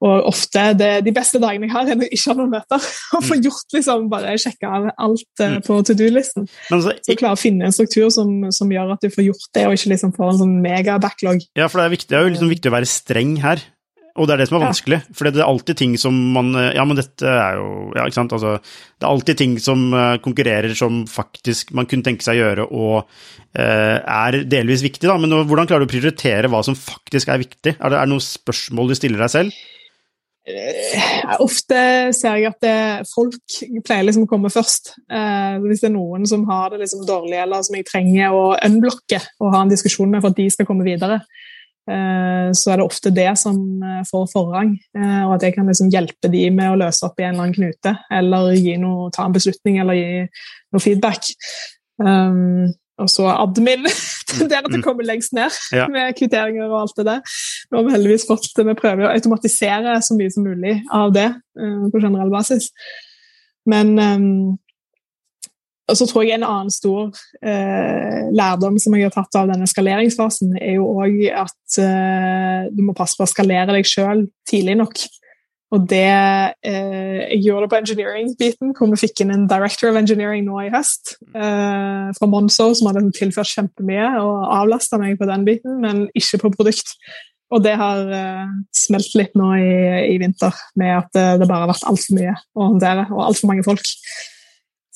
og 0.00 0.28
ofte 0.30 0.62
det, 0.78 0.90
De 1.04 1.12
beste 1.12 1.40
dagene 1.42 1.66
jeg 1.66 1.74
har, 1.74 1.88
er 1.88 1.98
når 1.98 2.08
jeg 2.08 2.16
ikke 2.16 2.30
har 2.30 2.38
noen 2.38 2.52
møter. 2.54 2.84
Og 3.16 3.24
får 3.26 3.36
mm. 3.36 3.42
gjort 3.46 3.74
liksom, 3.76 4.06
bare 4.12 4.36
sjekka 4.40 4.70
alt 4.88 5.42
uh, 5.44 5.58
på 5.66 5.80
to 5.84 5.96
do-listen. 5.98 6.48
Altså, 6.72 6.94
så 7.04 7.18
klare 7.20 7.36
å 7.36 7.40
finne 7.40 7.68
en 7.68 7.76
struktur 7.76 8.08
som, 8.14 8.32
som, 8.54 8.72
gjør 8.72 8.94
at 8.94 9.04
du 9.04 9.12
får 9.12 9.28
gjort 9.28 9.50
det, 9.56 9.66
og 9.68 9.76
ikke 9.76 9.92
liksom 9.92 10.14
får 10.16 10.32
en 10.32 10.40
sånn 10.44 10.56
mega-backlog. 10.64 11.44
Ja, 11.58 11.68
for 11.68 11.82
det 11.82 11.86
er, 11.86 11.94
viktig, 11.96 12.10
det 12.12 12.18
er 12.18 12.24
jo 12.24 12.32
liksom 12.32 12.54
viktig 12.54 12.72
å 12.72 12.76
være 12.78 12.88
streng 12.88 13.36
her. 13.44 13.64
Og 14.18 14.26
det 14.26 14.34
er 14.34 14.42
det 14.42 14.48
som 14.50 14.58
er 14.58 14.64
vanskelig, 14.66 14.98
ja. 14.98 15.14
for 15.16 15.28
det 15.28 15.40
er 15.40 15.46
alltid 15.46 15.78
ting 15.78 15.96
som 16.00 16.16
man 16.34 16.50
eh, 16.58 16.72
Ja, 16.76 16.84
men 16.88 16.98
dette 16.98 17.26
er 17.30 17.58
jo 17.60 17.68
Ja, 17.94 18.06
ikke 18.06 18.18
sant. 18.18 18.34
Altså, 18.36 18.56
det 18.60 19.06
er 19.06 19.10
alltid 19.10 19.40
ting 19.40 19.58
som 19.62 19.84
eh, 19.94 20.16
konkurrerer 20.24 20.74
som 20.78 21.04
faktisk 21.10 21.74
man 21.76 21.88
kunne 21.90 22.06
tenke 22.06 22.26
seg 22.26 22.38
å 22.38 22.42
gjøre 22.44 22.68
og 22.70 22.96
eh, 23.54 23.98
er 24.00 24.40
delvis 24.50 24.84
viktig, 24.86 25.06
da. 25.06 25.18
Men 25.20 25.44
hvordan 25.46 25.70
klarer 25.70 25.86
du 25.86 25.90
å 25.90 25.94
prioritere 25.94 26.50
hva 26.50 26.62
som 26.66 26.78
faktisk 26.78 27.30
er 27.30 27.42
viktig? 27.42 27.76
Er 27.76 27.92
det, 27.92 28.00
er 28.00 28.08
det 28.08 28.14
noen 28.14 28.24
spørsmål 28.24 28.90
du 28.90 28.98
stiller 28.98 29.22
deg 29.22 29.34
selv? 29.36 29.60
Eh, 30.48 31.34
ofte 31.44 31.80
ser 32.16 32.38
jeg 32.40 32.48
at 32.48 32.64
det, 32.64 32.76
folk 33.10 33.36
pleier 33.84 34.06
liksom 34.06 34.24
å 34.24 34.30
komme 34.30 34.50
først. 34.52 34.94
Eh, 35.10 35.58
hvis 35.62 35.82
det 35.82 35.90
er 35.90 35.96
noen 35.96 36.26
som 36.28 36.46
har 36.48 36.72
det 36.72 36.80
liksom 36.82 37.04
dårlig, 37.08 37.36
eller 37.42 37.64
som 37.66 37.76
jeg 37.76 37.86
trenger 37.88 38.34
å 38.34 38.44
unblocke 38.56 39.20
og 39.40 39.54
ha 39.54 39.62
en 39.64 39.72
diskusjon 39.72 40.10
med 40.10 40.24
for 40.24 40.32
at 40.32 40.40
de 40.40 40.48
skal 40.52 40.68
komme 40.68 40.86
videre, 40.86 41.20
så 42.54 42.72
er 42.72 42.80
det 42.80 42.86
ofte 42.86 43.12
det 43.14 43.30
som 43.40 43.56
eh, 43.82 44.02
får 44.08 44.28
forrang. 44.32 44.74
Eh, 44.96 45.22
og 45.26 45.36
at 45.36 45.46
jeg 45.46 45.56
kan 45.56 45.70
liksom 45.70 45.90
hjelpe 45.92 46.30
de 46.32 46.44
med 46.54 46.72
å 46.72 46.78
løse 46.80 47.06
opp 47.06 47.18
i 47.20 47.26
en 47.26 47.34
eller 47.34 47.48
annen 47.48 47.56
knute, 47.56 47.94
eller 48.12 48.52
noe, 48.82 49.08
ta 49.14 49.26
en 49.26 49.34
beslutning 49.34 49.80
eller 49.82 49.98
gi 49.98 50.22
noe 50.70 50.84
feedback. 50.84 51.32
Um, 52.00 52.70
og 53.00 53.08
så 53.12 53.26
admin 53.32 53.84
tenderer 54.30 54.68
til 54.68 54.76
å 54.76 54.78
det 54.78 54.84
komme 54.84 55.04
lengst 55.08 55.34
ned 55.36 55.52
ja. 55.74 55.86
med 55.94 56.14
kvitteringer 56.18 56.68
og 56.68 56.82
alt 56.84 56.96
det 57.00 57.06
der. 57.08 57.36
Nå 57.70 57.80
har 57.80 57.86
vi 57.86 57.94
heldigvis 57.96 58.26
fått 58.28 58.50
Vi 58.56 58.76
prøver 58.78 59.06
å 59.06 59.12
automatisere 59.12 59.98
så 60.04 60.16
mye 60.16 60.32
som 60.32 60.46
mulig 60.48 60.78
av 60.96 61.14
det 61.16 61.28
uh, 61.32 61.86
på 61.92 62.02
generell 62.02 62.32
basis. 62.32 62.70
Men 63.68 63.96
um, 63.98 64.58
og 65.90 65.98
så 65.98 66.06
tror 66.08 66.24
jeg 66.24 66.38
en 66.38 66.46
annen 66.46 66.72
stor 66.72 67.10
eh, 67.42 68.28
lærdom 68.36 68.78
som 68.80 68.94
jeg 68.96 69.08
har 69.08 69.14
tatt 69.14 69.38
av 69.40 69.50
denne 69.50 69.68
skaleringsfasen, 69.68 70.56
er 70.60 70.78
jo 70.78 70.88
òg 71.02 71.22
at 71.30 71.80
eh, 71.82 72.68
du 72.74 72.84
må 72.86 72.96
passe 72.96 73.18
på 73.18 73.26
å 73.26 73.30
skalere 73.30 73.74
deg 73.74 73.88
sjøl 73.88 74.28
tidlig 74.48 74.78
nok. 74.80 75.02
Og 75.70 75.86
det 75.90 76.02
eh, 76.66 77.18
Jeg 77.30 77.42
gjorde 77.44 77.66
det 77.66 77.70
på 77.70 77.78
engineering-biten, 77.78 78.72
hvor 78.74 78.90
vi 78.90 79.00
fikk 79.04 79.22
inn 79.22 79.34
en 79.34 79.46
director 79.50 79.90
of 79.92 79.98
engineering 80.00 80.46
nå 80.48 80.64
i 80.64 80.72
høst. 80.72 81.14
Eh, 81.30 82.08
fra 82.16 82.30
Monzo, 82.30 82.72
som 82.74 82.90
hadde 82.90 83.04
tilført 83.14 83.52
kjempemye 83.52 84.08
og 84.18 84.48
avlasta 84.56 84.98
meg 84.98 85.18
på 85.20 85.28
den 85.30 85.46
biten, 85.46 85.78
men 85.84 86.08
ikke 86.18 86.42
på 86.42 86.54
produkt. 86.58 86.96
Og 87.54 87.62
det 87.62 87.76
har 87.78 88.02
eh, 88.14 88.50
smelt 88.74 89.14
litt 89.18 89.38
nå 89.38 89.52
i, 89.58 89.70
i, 90.10 90.18
vinter, 90.22 90.58
med 90.78 90.96
at 90.96 91.14
det, 91.14 91.28
det 91.42 91.50
bare 91.50 91.66
har 91.66 91.72
vært 91.72 91.86
altfor 91.90 92.18
mye 92.18 92.34
å 92.34 92.68
håndtere, 92.72 93.06
og 93.14 93.24
altfor 93.28 93.50
mange 93.52 93.66
folk 93.66 93.94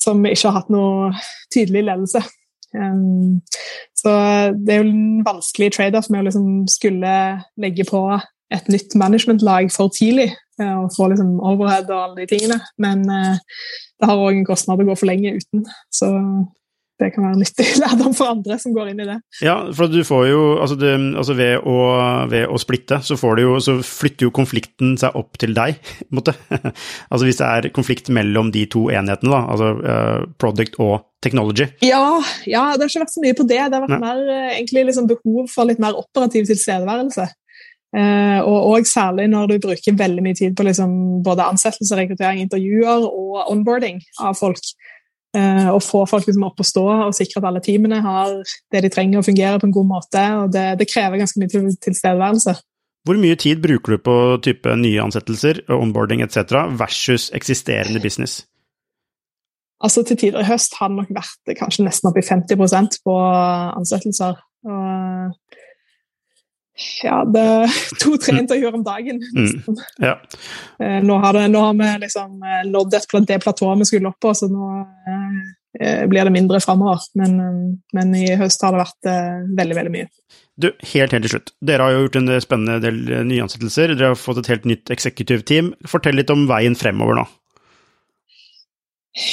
som 0.05 0.21
ikke 0.25 0.49
har 0.49 0.59
hatt 0.61 0.73
noe 0.73 1.11
tydelig 1.53 1.85
ledelse. 1.89 2.21
Um, 2.75 3.41
så 3.95 4.13
det 4.55 4.73
er 4.73 4.81
jo 4.81 4.87
en 4.89 5.25
vanskelig 5.25 5.71
trade-off 5.75 6.09
med 6.11 6.23
å 6.23 6.27
liksom 6.27 6.47
skulle 6.69 7.13
legge 7.61 7.85
på 7.87 8.01
et 8.53 8.67
nytt 8.69 8.93
management-lag 8.99 9.71
for 9.73 9.89
tidlig 9.93 10.27
eh, 10.29 10.75
og 10.77 10.91
få 10.93 11.07
liksom 11.09 11.39
overhead 11.39 11.89
og 11.89 12.01
alle 12.01 12.21
de 12.21 12.27
tingene. 12.29 12.59
Men 12.81 13.01
uh, 13.09 13.39
det 13.99 14.09
har 14.09 14.21
òg 14.21 14.37
en 14.37 14.47
kostnad 14.47 14.83
å 14.83 14.87
gå 14.89 14.97
for 14.99 15.09
lenge 15.09 15.37
uten. 15.39 15.65
Så 15.93 16.11
det 17.01 17.09
kan 17.11 17.25
være 17.27 17.39
nyttig 17.41 17.65
lærdom 17.83 18.13
for 18.15 18.31
andre 18.31 18.57
som 18.61 18.73
går 18.75 18.91
inn 18.91 19.01
i 19.03 19.07
det. 19.09 19.17
Ja, 19.43 19.57
for 19.75 19.91
du 19.91 19.99
får 20.07 20.27
jo 20.29 20.43
Altså, 20.55 20.77
det, 20.79 20.93
altså 21.19 21.35
ved, 21.37 21.65
å, 21.67 21.75
ved, 22.31 22.45
å, 22.47 22.59
splitte, 22.61 23.01
så, 23.03 23.17
jo, 23.41 23.57
så, 23.61 23.77
flytter 23.85 24.27
jo 24.27 24.33
konflikten 24.35 24.95
seg 24.99 25.17
opp 25.19 25.37
til 25.41 25.53
deg, 25.57 25.77
på 26.07 26.07
en 26.07 26.19
måte. 26.21 26.35
altså 27.11 27.23
hvis 27.27 27.41
det 27.41 27.49
er 27.49 27.71
konflikt 27.75 28.09
mellom 28.13 28.51
de 28.55 28.65
to 28.71 28.87
enhetene, 28.93 29.33
da, 29.33 29.41
altså 29.51 29.71
uh, 29.81 30.25
product 30.41 30.79
og 30.79 30.95
technology. 31.25 31.67
Ja, 31.83 32.21
ja, 32.47 32.67
det 32.75 32.85
har 32.85 32.91
ikke 32.91 33.05
vært 33.05 33.15
så 33.15 33.23
mye 33.23 33.37
på 33.37 33.47
det. 33.49 33.59
Det 33.59 33.77
har 33.77 33.85
vært 33.85 34.03
mer 34.03 34.21
egentlig 34.55 34.85
liksom 34.91 35.09
behov 35.09 35.49
for 35.51 35.67
litt 35.69 35.81
mer 35.81 35.97
operativ 35.97 36.47
tilstedeværelse. 36.49 37.27
Uh, 37.95 38.41
og, 38.43 38.57
og, 38.73 38.87
særlig 38.89 39.29
når 39.31 39.53
du 39.53 39.59
bruker 39.63 39.95
veldig 39.95 40.23
mye 40.25 40.35
tid 40.35 40.55
på 40.57 40.65
liksom, 40.67 40.95
både 41.23 41.45
ansettelse, 41.47 41.95
rekruttering, 41.95 42.41
intervjuer 42.43 43.05
og 43.07 43.51
onboarding 43.53 44.01
av 44.19 44.35
folk. 44.35 44.59
Uh, 45.35 45.73
og 45.73 45.81
få 45.83 46.05
folk 46.07 46.29
liksom, 46.29 46.45
opp 46.47 46.61
og 46.63 46.67
stå 46.67 46.85
og 47.09 47.15
sikre 47.17 47.41
at 47.41 47.49
alle 47.49 47.61
teamene 47.63 47.97
har 47.99 48.37
det 48.71 48.85
de 48.85 48.91
trenger 48.93 49.19
og 49.19 49.27
fungerer 49.27 49.59
på 49.59 49.67
en 49.67 49.75
god 49.75 49.87
måte. 49.89 50.23
og 50.39 50.53
Det, 50.53 50.63
det 50.79 50.87
krever 50.87 51.19
ganske 51.19 51.41
mye 51.41 51.51
til, 51.51 51.67
tilstedeværelse. 51.83 52.55
Hvor 53.05 53.19
mye 53.21 53.37
tid 53.37 53.59
bruker 53.61 53.95
du 53.95 54.01
på 54.01 54.17
type 54.47 54.75
nye 54.79 55.01
ansettelser, 55.03 55.59
onboarding 55.69 56.23
etc., 56.25 56.55
versus 56.79 57.29
eksisterende 57.37 58.01
business? 58.01 58.45
Altså 59.83 60.05
Til 60.07 60.17
tider 60.17 60.41
i 60.41 60.47
høst 60.47 60.77
har 60.79 60.89
det 60.89 61.01
nok 61.01 61.11
vært 61.13 61.57
kanskje 61.59 61.85
nesten 61.85 62.09
opp 62.09 62.17
i 62.17 62.25
50% 62.25 63.01
på 63.05 63.15
ansettelser. 63.75 64.39
Og 64.65 65.35
ja, 67.03 67.21
det 67.23 67.41
er 67.41 67.75
to-tre 68.01 68.33
mm. 68.35 68.39
intervjuer 68.43 68.75
om 68.75 68.83
dagen. 68.83 69.21
Mm. 69.35 69.77
Ja. 70.03 70.15
Eh, 70.83 70.97
nå, 71.03 71.19
har 71.23 71.37
det, 71.37 71.45
nå, 71.53 71.61
har 71.63 71.77
vi 71.79 71.91
liksom 72.03 72.41
eh, 72.43 72.65
nådd 72.67 72.91
det 72.91 73.39
platået 73.43 73.79
vi 73.79 73.87
skulle 73.87 74.11
opp 74.11 74.19
på, 74.19 74.33
så 74.35 74.49
nå 74.51 74.71
eh, 74.83 76.03
blir 76.11 76.27
det 76.27 76.35
mindre 76.35 76.59
framover. 76.63 77.07
Men, 77.15 77.39
men, 77.95 78.11
i 78.19 78.35
høst 78.35 78.63
har 78.63 78.75
det 78.75 78.83
vært 78.83 79.09
veldig, 79.55 79.79
veldig 79.79 79.95
mye. 79.95 80.11
Du, 80.55 80.69
helt, 80.93 81.15
helt 81.15 81.25
til 81.27 81.33
slutt. 81.37 81.55
Dere 81.63 81.87
har 81.87 81.95
jo 81.95 82.05
gjort 82.05 82.19
en 82.19 82.35
spennende 82.43 82.77
del 82.83 83.27
nyansettelser. 83.27 83.95
Dere 83.95 84.13
har 84.13 84.19
fått 84.19 84.43
et 84.43 84.51
helt 84.51 84.67
nytt 84.67 84.91
executive 84.91 85.47
team. 85.47 85.73
Fortell 85.87 86.19
litt 86.19 86.31
om 86.31 86.47
veien 86.51 86.75
fremover 86.79 87.21
nå. 87.21 87.27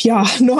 Ja, 0.06 0.22
nå 0.42 0.58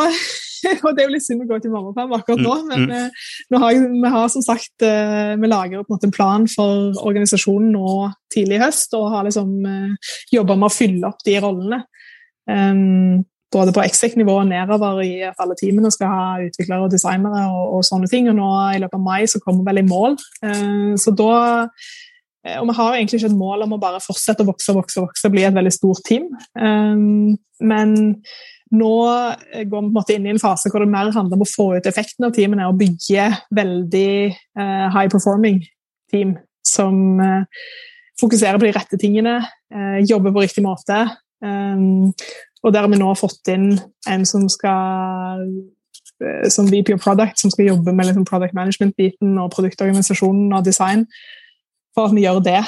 og 0.84 0.94
det 0.94 1.02
er 1.02 1.08
jo 1.08 1.14
litt 1.14 1.24
synd 1.24 1.44
å 1.44 1.48
gå 1.48 1.58
til 1.62 1.72
mammaperm 1.72 2.14
akkurat 2.16 2.42
nå, 2.42 2.54
mm, 2.60 2.68
men 2.70 2.84
mm. 2.86 2.92
Eh, 2.96 3.32
nå 3.52 3.60
har, 3.62 3.80
vi 4.04 4.12
har 4.14 4.30
som 4.32 4.44
sagt 4.44 4.84
eh, 4.86 5.34
Vi 5.40 5.50
lager 5.50 5.84
på 5.86 5.96
en, 5.96 6.04
en 6.06 6.14
plan 6.14 6.46
for 6.50 7.02
organisasjonen 7.02 7.72
nå 7.74 7.96
tidlig 8.32 8.58
i 8.58 8.62
høst, 8.62 8.94
og 8.98 9.10
har 9.14 9.26
liksom 9.26 9.52
eh, 9.68 10.14
jobba 10.32 10.56
med 10.58 10.68
å 10.68 10.74
fylle 10.74 11.10
opp 11.10 11.22
de 11.26 11.36
rollene. 11.42 11.82
Um, 12.50 13.22
både 13.52 13.74
på 13.76 13.82
exec-nivå 13.84 14.38
og 14.40 14.48
nedover 14.48 15.02
i 15.04 15.20
at 15.28 15.38
alle 15.42 15.54
teamene 15.60 15.92
skal 15.92 16.08
ha 16.10 16.22
utviklere 16.42 16.86
og 16.86 16.94
designere. 16.94 17.44
og, 17.52 17.76
og 17.76 17.84
sånne 17.86 18.08
ting, 18.10 18.30
og 18.32 18.38
nå 18.38 18.48
I 18.72 18.80
løpet 18.82 18.98
av 18.98 19.04
mai 19.04 19.28
så 19.30 19.42
kommer 19.44 19.60
vi 19.60 19.68
vel 19.70 19.82
i 19.82 19.90
mål. 19.90 20.16
Uh, 20.44 20.94
så 21.00 21.14
da 21.16 21.34
og 22.58 22.64
vi 22.66 22.74
har 22.74 22.96
egentlig 22.96 23.20
ikke 23.20 23.28
et 23.30 23.38
mål 23.38 23.62
om 23.68 23.76
å 23.76 23.78
bare 23.78 24.00
fortsette 24.02 24.42
å 24.42 24.48
vokse 24.48 24.72
og 24.72 24.80
vokse, 24.80 24.98
vokse 25.04 25.28
og 25.28 25.34
bli 25.34 25.44
et 25.46 25.54
veldig 25.54 25.70
stort 25.76 26.02
team. 26.08 26.24
Um, 26.58 27.36
men 27.62 27.92
nå 28.72 28.92
går 29.68 29.88
vi 30.08 30.14
inn 30.14 30.26
i 30.26 30.32
en 30.32 30.40
fase 30.40 30.70
hvor 30.72 30.80
det 30.82 30.90
mer 30.92 31.10
handler 31.12 31.36
om 31.36 31.44
å 31.44 31.48
få 31.48 31.66
ut 31.76 31.88
effekten 31.88 32.24
av 32.24 32.32
teamene 32.36 32.68
og 32.70 32.78
bygge 32.80 33.28
veldig 33.52 34.12
uh, 34.32 34.86
high 34.94 35.10
performing 35.12 35.60
team 36.12 36.36
som 36.66 37.20
uh, 37.20 37.44
fokuserer 38.20 38.60
på 38.60 38.68
de 38.68 38.72
rette 38.76 39.00
tingene, 39.00 39.40
uh, 39.74 39.98
jobber 40.08 40.32
på 40.32 40.46
riktig 40.46 40.64
måte. 40.64 41.04
Um, 41.44 42.14
og 42.62 42.72
der 42.72 42.86
har 42.86 42.92
vi 42.92 43.00
nå 43.00 43.12
fått 43.18 43.52
inn 43.52 43.74
en 44.08 44.26
som 44.28 44.48
skal 44.52 45.48
som 46.54 46.68
VP 46.70 46.92
of 46.94 47.02
Product, 47.02 47.34
som 47.40 47.50
skal 47.50 47.72
jobbe 47.72 47.90
med 47.90 48.06
liksom 48.06 48.22
product 48.28 48.54
management-biten 48.54 49.32
og 49.42 49.48
produktorganisasjonen 49.56 50.52
og 50.54 50.62
design. 50.62 51.02
For 51.96 52.06
at 52.06 52.14
vi 52.14 52.22
gjør 52.22 52.38
det 52.46 52.60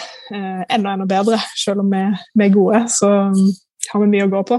enda 0.75 0.97
enda 0.97 1.07
bedre. 1.07 1.39
Selv 1.55 1.85
om 1.85 1.93
vi, 1.93 2.03
vi 2.35 2.49
er 2.49 2.57
gode, 2.57 2.81
så 2.91 3.13
har 3.93 4.03
vi 4.03 4.11
mye 4.11 4.27
å 4.27 4.33
gå 4.33 4.43
på. 4.51 4.59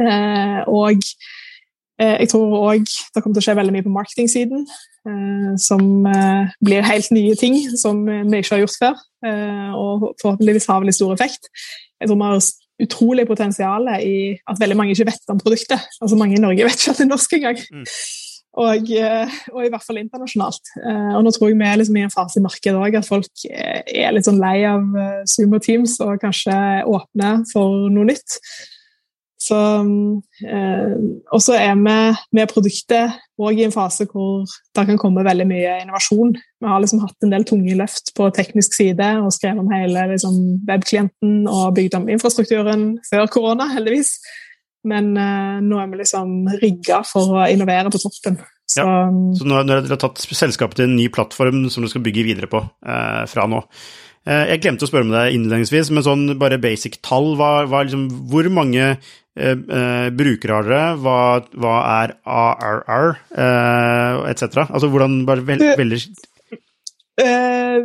Eh, 0.00 0.60
og 0.68 1.02
eh, 2.00 2.16
jeg 2.22 2.30
tror 2.32 2.56
òg 2.70 2.86
det 2.86 3.20
kommer 3.20 3.36
til 3.36 3.42
å 3.42 3.46
skje 3.48 3.58
veldig 3.58 3.74
mye 3.76 3.86
på 3.86 3.96
marketingsiden. 3.96 4.64
Eh, 5.08 5.52
som 5.60 5.84
blir 6.64 6.84
helt 6.84 7.12
nye 7.16 7.36
ting 7.40 7.60
som 7.80 8.02
vi 8.06 8.40
ikke 8.40 8.56
har 8.56 8.64
gjort 8.64 8.80
før. 8.80 9.06
og 9.76 10.16
forhåpentligvis 10.22 10.66
har 10.68 10.80
veldig 10.80 10.96
stor 10.96 11.12
effekt. 11.12 11.48
Jeg 12.00 12.08
tror 12.08 12.16
vi 12.16 12.28
har 12.28 12.50
utrolig 12.80 13.26
potensial 13.28 13.88
i 14.00 14.32
at 14.48 14.60
veldig 14.60 14.76
mange 14.76 14.94
ikke 14.94 15.10
vet 15.10 15.32
om 15.32 15.40
produktet. 15.40 15.80
Altså 16.00 16.16
Mange 16.16 16.36
i 16.36 16.40
Norge 16.40 16.64
vet 16.64 16.80
ikke 16.80 16.94
at 16.94 17.00
det 17.00 17.04
er 17.04 17.10
norsk 17.10 17.32
engang. 17.36 17.60
Mm. 17.74 17.84
Og, 18.60 18.88
og, 19.52 19.60
i 19.64 19.68
hvert 19.70 19.84
fall 19.86 20.00
internasjonalt. 20.00 20.72
Og 21.16 21.20
nå 21.22 21.30
tror 21.30 21.50
jeg 21.50 21.58
vi 21.60 21.68
er 21.68 21.76
liksom 21.76 21.98
i 22.00 22.06
en 22.06 22.14
fase 22.14 22.40
i 22.40 22.42
markedet 22.42 22.80
òg 22.80 22.96
at 22.98 23.06
folk 23.06 23.44
er 23.52 24.16
litt 24.16 24.26
sånn 24.26 24.40
lei 24.40 24.64
av 24.66 24.96
Zoom 25.28 25.52
og 25.58 25.62
Teams 25.68 25.98
og 26.00 26.16
kanskje 26.24 26.56
åpne 26.88 27.34
for 27.52 27.92
noe 27.92 28.08
nytt. 28.08 28.40
Så, 29.40 29.56
eh, 30.44 30.96
og 31.32 31.40
så 31.40 31.54
er 31.56 31.72
vi 31.72 31.94
med 32.36 32.50
produktet 32.50 33.14
òg 33.40 33.56
i 33.56 33.64
en 33.64 33.72
fase 33.72 34.04
hvor 34.10 34.44
det 34.76 34.84
kan 34.90 35.00
komme 35.00 35.24
veldig 35.24 35.46
mye 35.48 35.78
innovasjon. 35.80 36.34
Vi 36.36 36.68
har 36.68 36.82
liksom 36.82 37.00
hatt 37.06 37.24
en 37.24 37.32
del 37.32 37.46
tunge 37.48 37.76
løft 37.78 38.12
på 38.16 38.28
teknisk 38.36 38.76
side 38.76 39.06
og 39.22 39.32
skrevet 39.32 39.62
om 39.62 39.72
hele 39.72 40.10
liksom, 40.12 40.36
webklienten 40.68 41.48
og 41.48 41.72
bygd 41.78 41.96
om 41.96 42.10
infrastrukturen 42.12 42.84
før 43.08 43.32
korona, 43.32 43.70
heldigvis. 43.72 44.18
Men 44.90 45.14
eh, 45.16 45.56
nå 45.64 45.80
er 45.80 45.88
vi 45.88 46.02
liksom 46.02 46.36
rigga 46.60 47.00
for 47.08 47.40
å 47.40 47.48
innovere 47.48 47.92
på 47.92 48.00
toppen. 48.00 48.36
Så, 48.70 48.84
ja, 48.84 49.08
så 49.34 49.48
nå 49.48 49.56
har 49.56 49.66
dere 49.66 49.98
tatt 49.98 50.20
selskapet 50.22 50.78
til 50.78 50.86
en 50.86 50.98
ny 51.00 51.08
plattform 51.12 51.64
som 51.72 51.82
dere 51.82 51.94
skal 51.94 52.04
bygge 52.04 52.28
videre 52.28 52.50
på 52.50 52.60
eh, 52.60 53.24
fra 53.30 53.48
nå. 53.50 53.64
Eh, 54.28 54.52
jeg 54.52 54.62
glemte 54.62 54.86
å 54.86 54.90
spørre 54.90 55.08
om 55.08 55.14
det 55.14 55.24
innledningsvis, 55.34 55.90
men 55.94 56.04
sånn 56.06 56.26
bare 56.40 56.60
basic 56.60 57.00
tall, 57.06 57.32
hva, 57.40 57.64
hva 57.70 57.82
liksom, 57.86 58.06
hvor 58.30 58.46
mange 58.52 58.92
Eh, 59.40 59.56
eh, 59.56 60.08
brukere 60.12 60.58
har 60.58 60.66
dere? 60.68 60.82
Hva, 61.00 61.16
hva, 61.56 61.76
er 62.02 62.16
ARR, 62.28 63.14
eh, 63.32 64.18
etc.? 64.32 64.66
Altså 64.66 64.90
hvordan 64.92 65.22
bare 65.28 65.46
vel, 65.46 65.64
velger 65.80 66.10
Uh, 67.20 67.84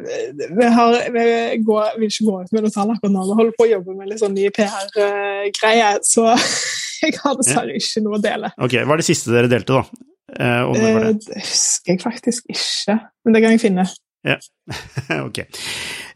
vi, 0.57 0.65
har, 0.71 0.93
vi 1.11 1.23
går, 1.67 1.97
vil 1.99 2.07
ikke 2.07 2.25
gå 2.27 2.35
ut 2.45 2.53
med 2.55 2.61
noe 2.63 2.71
tall 2.71 2.93
akkurat 2.93 3.11
nå. 3.11 3.23
Vi 3.27 3.35
holder 3.35 3.55
på 3.57 3.65
å 3.65 3.67
jobbe 3.67 3.95
med 3.97 4.07
litt 4.07 4.21
sånn 4.21 4.31
nye 4.31 4.51
PR-greier, 4.55 5.97
så 6.07 6.29
jeg 7.03 7.17
har 7.19 7.35
dessverre 7.41 7.75
ikke 7.75 8.03
noe 8.05 8.15
å 8.15 8.21
dele. 8.23 8.53
Ok, 8.55 8.77
Hva 8.77 8.95
er 8.95 9.03
det 9.03 9.07
siste 9.09 9.33
dere 9.33 9.51
delte, 9.51 9.81
da? 9.81 10.07
Uh, 10.39 10.71
det? 10.77 10.93
det 11.25 11.41
husker 11.41 11.95
jeg 11.97 12.03
faktisk 12.05 12.47
ikke, 12.53 12.95
men 13.25 13.35
det 13.35 13.43
kan 13.43 13.57
jeg 13.57 13.63
finne. 13.65 13.87
Ja, 14.23 14.39
ok. 15.27 15.43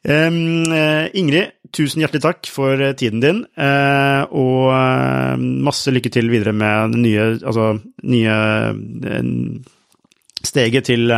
Um, 0.08 0.40
Ingrid, 1.20 1.59
tusen 1.76 2.04
hjertelig 2.04 2.24
takk 2.24 2.50
for 2.52 2.82
tiden 3.00 3.24
din, 3.24 3.42
eh, 3.60 4.22
og 4.30 4.70
eh, 4.74 5.46
masse 5.68 5.92
lykke 5.94 6.12
til 6.14 6.30
videre 6.32 6.54
med 6.56 6.96
det 6.96 7.02
nye, 7.06 7.26
altså, 7.40 7.72
nye 8.04 8.38
eh, 9.14 9.32
steget 10.46 10.90
til 10.90 11.10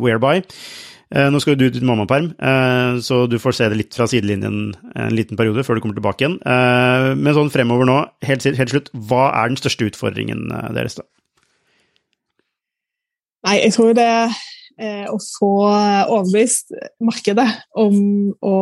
Whereby. 0.00 0.40
Nå 1.10 1.40
skal 1.42 1.56
du 1.58 1.64
ut 1.66 1.74
i 1.74 1.80
mammaperm, 1.82 2.28
så 3.02 3.16
du 3.26 3.34
får 3.42 3.56
se 3.56 3.66
det 3.66 3.78
litt 3.80 3.96
fra 3.98 4.06
sidelinjen 4.06 4.76
en 4.94 5.10
liten 5.10 5.34
periode 5.34 5.64
før 5.66 5.74
du 5.74 5.82
kommer 5.82 5.96
tilbake 5.98 6.22
igjen. 6.22 6.36
Men 7.18 7.34
sånn 7.34 7.50
fremover 7.50 7.88
nå, 7.88 7.96
helt, 8.28 8.46
til 8.46 8.70
slutt, 8.70 8.92
hva 8.94 9.24
er 9.40 9.50
den 9.50 9.58
største 9.58 9.88
utfordringen 9.90 10.46
deres, 10.76 11.00
da? 11.00 11.02
Nei, 13.48 13.56
jeg 13.64 13.74
tror 13.74 13.98
det 13.98 14.06
Eh, 14.06 14.36
å 14.80 15.16
få 15.20 15.50
overbevist 15.68 16.72
markedet 17.04 17.46
om 17.78 17.96
å 18.40 18.54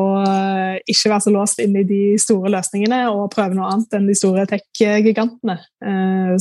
ikke 0.83 1.13
være 1.13 1.25
så 1.27 1.33
låst 1.35 1.63
inn 1.63 1.77
i 1.79 1.85
de 1.87 2.01
store 2.19 2.51
løsningene 2.51 3.05
og 3.13 3.29
prøve 3.35 3.55
noe 3.55 3.69
annet 3.71 3.95
enn 3.95 4.09
de 4.11 4.17
store 4.19 4.47
tech-gigantene. 4.51 5.59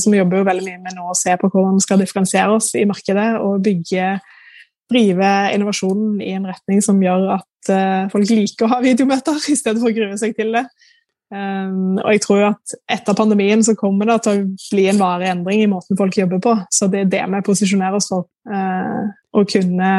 som 0.02 0.12
vi 0.12 0.18
jobber 0.18 0.40
jo 0.40 0.48
veldig 0.48 0.66
mye 0.66 0.82
med 0.82 0.98
nå 0.98 1.06
å 1.12 1.18
se 1.18 1.36
på 1.38 1.50
hvordan 1.52 1.78
vi 1.78 1.86
skal 1.86 2.02
differensiere 2.02 2.58
oss 2.58 2.72
i 2.74 2.86
markedet 2.90 3.30
og 3.38 3.62
bygge 3.68 4.16
drive 4.88 5.32
innovasjonen 5.54 6.20
i 6.24 6.32
en 6.36 6.46
retning 6.48 6.80
som 6.84 7.00
gjør 7.02 7.34
at 7.38 7.72
eh, 7.72 8.06
folk 8.12 8.30
liker 8.30 8.66
å 8.66 8.72
ha 8.72 8.80
videomøter 8.84 9.36
i 9.52 9.58
stedet 9.58 9.80
for 9.82 9.90
å 9.90 9.96
grue 9.96 10.18
seg 10.20 10.36
til 10.38 10.54
det. 10.56 10.64
Um, 11.28 11.98
og 12.00 12.08
jeg 12.14 12.22
tror 12.24 12.44
at 12.46 12.74
etter 12.88 13.16
pandemien 13.16 13.60
så 13.64 13.74
kommer 13.76 14.08
det 14.08 14.22
til 14.24 14.38
å 14.38 14.44
bli 14.72 14.86
en 14.88 15.00
varig 15.00 15.28
endring 15.28 15.60
i 15.60 15.70
måten 15.70 15.98
folk 15.98 16.16
jobber 16.16 16.40
på. 16.44 16.54
Så 16.72 16.88
det 16.88 17.04
er 17.04 17.10
det 17.12 17.24
vi 17.34 17.44
posisjonerer 17.44 17.98
oss 18.00 18.08
for. 18.12 18.28
Uh, 18.48 19.10
å 19.36 19.44
kunne 19.44 19.90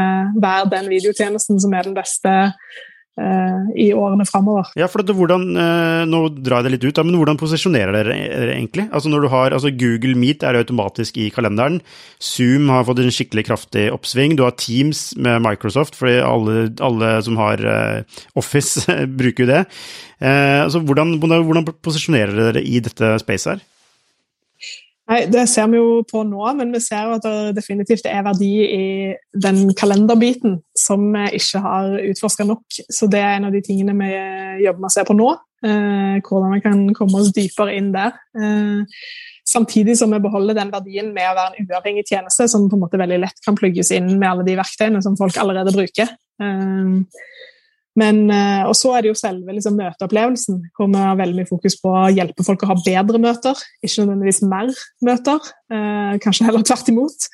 være 0.42 0.72
den 0.72 0.90
videotjenesten 0.90 1.60
som 1.62 1.74
er 1.78 1.86
den 1.86 1.98
beste 1.98 2.34
i 3.76 3.90
årene 3.92 4.24
framover. 4.24 4.70
Ja, 4.80 4.88
for 4.88 5.04
hvordan, 5.04 5.42
uh, 5.58 6.06
Nå 6.08 6.22
drar 6.40 6.62
jeg 6.62 6.70
det 6.70 6.72
litt 6.78 6.86
ut, 6.88 7.02
men 7.04 7.18
hvordan 7.20 7.40
posisjonerer 7.42 7.92
dere, 7.92 8.16
dere 8.32 8.54
egentlig? 8.54 8.86
Altså 8.96 9.12
når 9.12 9.26
du 9.26 9.28
har, 9.34 9.56
altså 9.56 9.74
Google 9.76 10.16
Meet 10.16 10.46
er 10.48 10.56
automatisk 10.56 11.20
i 11.20 11.28
kalenderen. 11.36 11.82
Zoom 12.24 12.72
har 12.72 12.86
fått 12.88 13.02
en 13.04 13.12
skikkelig 13.12 13.44
kraftig 13.50 13.90
oppsving. 13.92 14.38
Du 14.40 14.46
har 14.46 14.56
Teams 14.56 15.10
med 15.20 15.44
Microsoft, 15.44 16.00
fordi 16.00 16.22
alle, 16.24 16.70
alle 16.80 17.12
som 17.28 17.42
har 17.42 17.66
Office, 18.40 18.86
bruker 19.20 19.44
jo 19.44 19.52
det. 19.52 19.66
Eh, 20.20 20.64
altså, 20.64 20.82
hvordan, 20.84 21.18
hvordan, 21.20 21.68
posisjonerer 21.84 22.36
dere 22.50 22.64
i 22.64 22.80
dette 22.84 23.16
spacet 23.22 23.56
her? 23.56 23.68
Nei, 25.10 25.24
Det 25.26 25.48
ser 25.50 25.70
vi 25.72 25.80
jo 25.80 26.04
på 26.06 26.22
nå, 26.28 26.44
men 26.60 26.74
vi 26.74 26.82
ser 26.84 27.08
jo 27.08 27.16
at 27.18 27.26
det 27.26 27.56
definitivt 27.58 28.06
er 28.06 28.22
verdi 28.28 28.52
i 28.62 28.84
den 29.34 29.72
kalenderbiten 29.78 30.60
som 30.78 31.08
vi 31.16 31.40
ikke 31.40 31.62
har 31.64 31.96
utforska 32.12 32.46
nok. 32.46 32.82
Så 32.94 33.10
det 33.10 33.22
er 33.24 33.40
en 33.40 33.50
av 33.50 33.56
de 33.56 33.64
tingene 33.66 33.96
vi 33.98 34.12
jobber 34.68 34.84
med 34.84 34.92
å 34.92 34.94
se 34.94 35.06
på 35.08 35.18
nå. 35.18 35.32
Eh, 35.66 36.22
hvordan 36.24 36.54
vi 36.54 36.62
kan 36.64 36.86
komme 36.96 37.20
oss 37.20 37.34
dypere 37.36 37.74
inn 37.76 37.90
der. 37.92 38.14
Eh, 38.38 39.02
samtidig 39.50 39.98
som 39.98 40.14
vi 40.14 40.22
beholder 40.24 40.56
den 40.56 40.72
verdien 40.72 41.10
med 41.16 41.26
å 41.26 41.36
være 41.36 41.58
en 41.58 41.72
uavhengig 41.74 42.06
tjeneste 42.08 42.48
som 42.48 42.70
på 42.70 42.78
en 42.78 42.86
måte 42.86 43.02
veldig 43.02 43.20
lett 43.26 43.44
kan 43.44 43.58
plugges 43.58 43.92
inn 43.98 44.14
med 44.14 44.30
alle 44.30 44.46
de 44.48 44.56
verktøyene 44.62 45.02
som 45.04 45.18
folk 45.20 45.42
allerede 45.42 45.74
bruker. 45.76 46.14
Eh, 46.40 47.26
men, 47.98 48.30
eh, 48.32 48.66
og 48.70 48.76
så 48.78 48.94
er 48.96 49.04
det 49.04 49.12
jo 49.12 49.18
selve 49.18 49.56
liksom, 49.56 49.78
møteopplevelsen, 49.80 50.60
hvor 50.78 50.92
vi 50.92 51.02
har 51.02 51.18
veldig 51.20 51.40
mye 51.40 51.50
fokus 51.50 51.78
på 51.82 51.94
å 51.94 52.12
hjelpe 52.14 52.46
folk 52.46 52.64
å 52.64 52.70
ha 52.72 52.78
bedre 52.84 53.22
møter, 53.22 53.64
ikke 53.82 54.04
nødvendigvis 54.04 54.44
mer 54.50 54.70
møter. 55.06 55.50
Eh, 55.74 56.14
kanskje 56.24 56.48
heller 56.48 56.66
tvert 56.68 56.92
imot. 56.94 57.28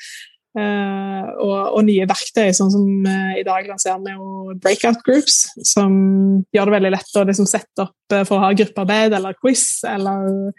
Eh, 0.56 1.28
og, 1.43 1.56
og, 1.76 1.82
nye 1.84 2.08
verktøy, 2.08 2.47
sånn 2.56 2.72
som 2.72 2.88
i 3.36 3.43
dag 3.43 3.68
lanserer 3.68 3.99
vi 4.06 4.16
jo 4.16 4.56
breakout 4.64 5.03
groups, 5.03 5.41
som 5.68 5.93
gjør 6.56 6.72
det 6.72 6.78
veldig 6.78 6.93
lett 6.95 7.20
å 7.20 7.26
liksom, 7.28 7.49
sette 7.51 7.89
opp 7.89 8.20
for 8.24 8.38
å 8.38 8.43
ha 8.45 8.56
gruppearbeid 8.56 9.18
eller 9.18 9.36
quiz 9.41 9.84
eller 9.89 10.53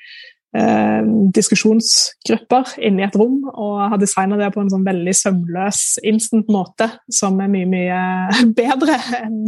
diskusjonsgrupper 1.36 2.76
inni 2.86 3.04
et 3.04 3.16
rom, 3.18 3.42
og 3.52 3.80
har 3.92 4.00
designa 4.00 4.38
det 4.40 4.48
på 4.54 4.62
en 4.62 4.70
sånn 4.72 4.86
veldig 4.86 5.12
sømløs, 5.18 5.80
instant 6.06 6.48
måte, 6.52 6.88
som 7.12 7.36
er 7.44 7.50
mye, 7.52 7.68
mye 7.68 8.00
bedre 8.60 8.96
enn 9.20 9.42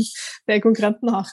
det 0.48 0.60
konkurrenten 0.64 1.12
har. 1.14 1.30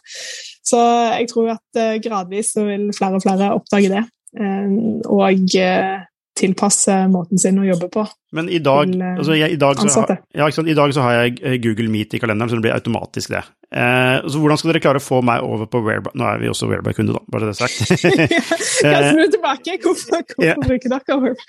Så 0.66 0.80
jeg 1.20 1.30
tror 1.32 1.56
at 1.56 1.80
eh, 1.82 1.98
gradvis 2.04 2.54
så 2.56 2.66
vil 2.66 2.90
flere 2.96 3.20
og 3.20 3.26
flere 3.26 3.52
oppdage 3.58 3.92
det. 3.92 4.04
Eh, 4.40 4.72
og 5.12 5.58
eh, 5.60 6.06
tilpasse 6.36 6.94
måten 7.12 7.40
sin 7.40 7.60
å 7.62 7.66
jobbe 7.66 7.90
på. 7.94 8.04
Men 8.36 8.50
i 8.52 8.60
dag, 8.60 8.90
til, 8.90 9.02
eh, 9.02 9.20
altså, 9.20 9.36
jeg, 9.38 9.56
i, 9.56 9.60
dag 9.60 9.80
så, 9.80 10.04
ja, 10.36 10.48
i 10.50 10.76
dag, 10.76 10.94
så, 10.94 11.04
har 11.06 11.14
jeg 11.22 11.38
eh, 11.40 11.56
Google 11.64 11.88
Meet 11.92 12.18
i 12.18 12.20
kalenderen, 12.20 12.52
så 12.52 12.58
det 12.58 12.66
blir 12.66 12.76
automatisk 12.76 13.32
det. 13.32 13.44
Eh, 13.72 14.18
så 14.28 14.42
hvordan 14.42 14.60
skal 14.60 14.74
dere 14.74 14.82
klare 14.84 15.00
å 15.00 15.04
få 15.04 15.22
meg 15.26 15.46
over 15.46 15.70
på 15.72 15.80
Whereby? 15.86 16.12
Nå 16.20 16.28
er 16.28 16.42
vi 16.42 16.50
også 16.52 16.68
Whereby-kunde, 16.68 17.16
da, 17.16 17.22
bare 17.32 17.52
det 17.52 17.56
sagt. 17.60 17.78
jeg 18.84 19.14
snur 19.14 19.32
tilbake. 19.38 19.78
Hvorfor, 19.86 20.26
hvorfor 20.34 20.44
yeah. 20.44 20.60
bruker 20.60 20.92
dere 20.92 21.20
Whereby? 21.22 21.46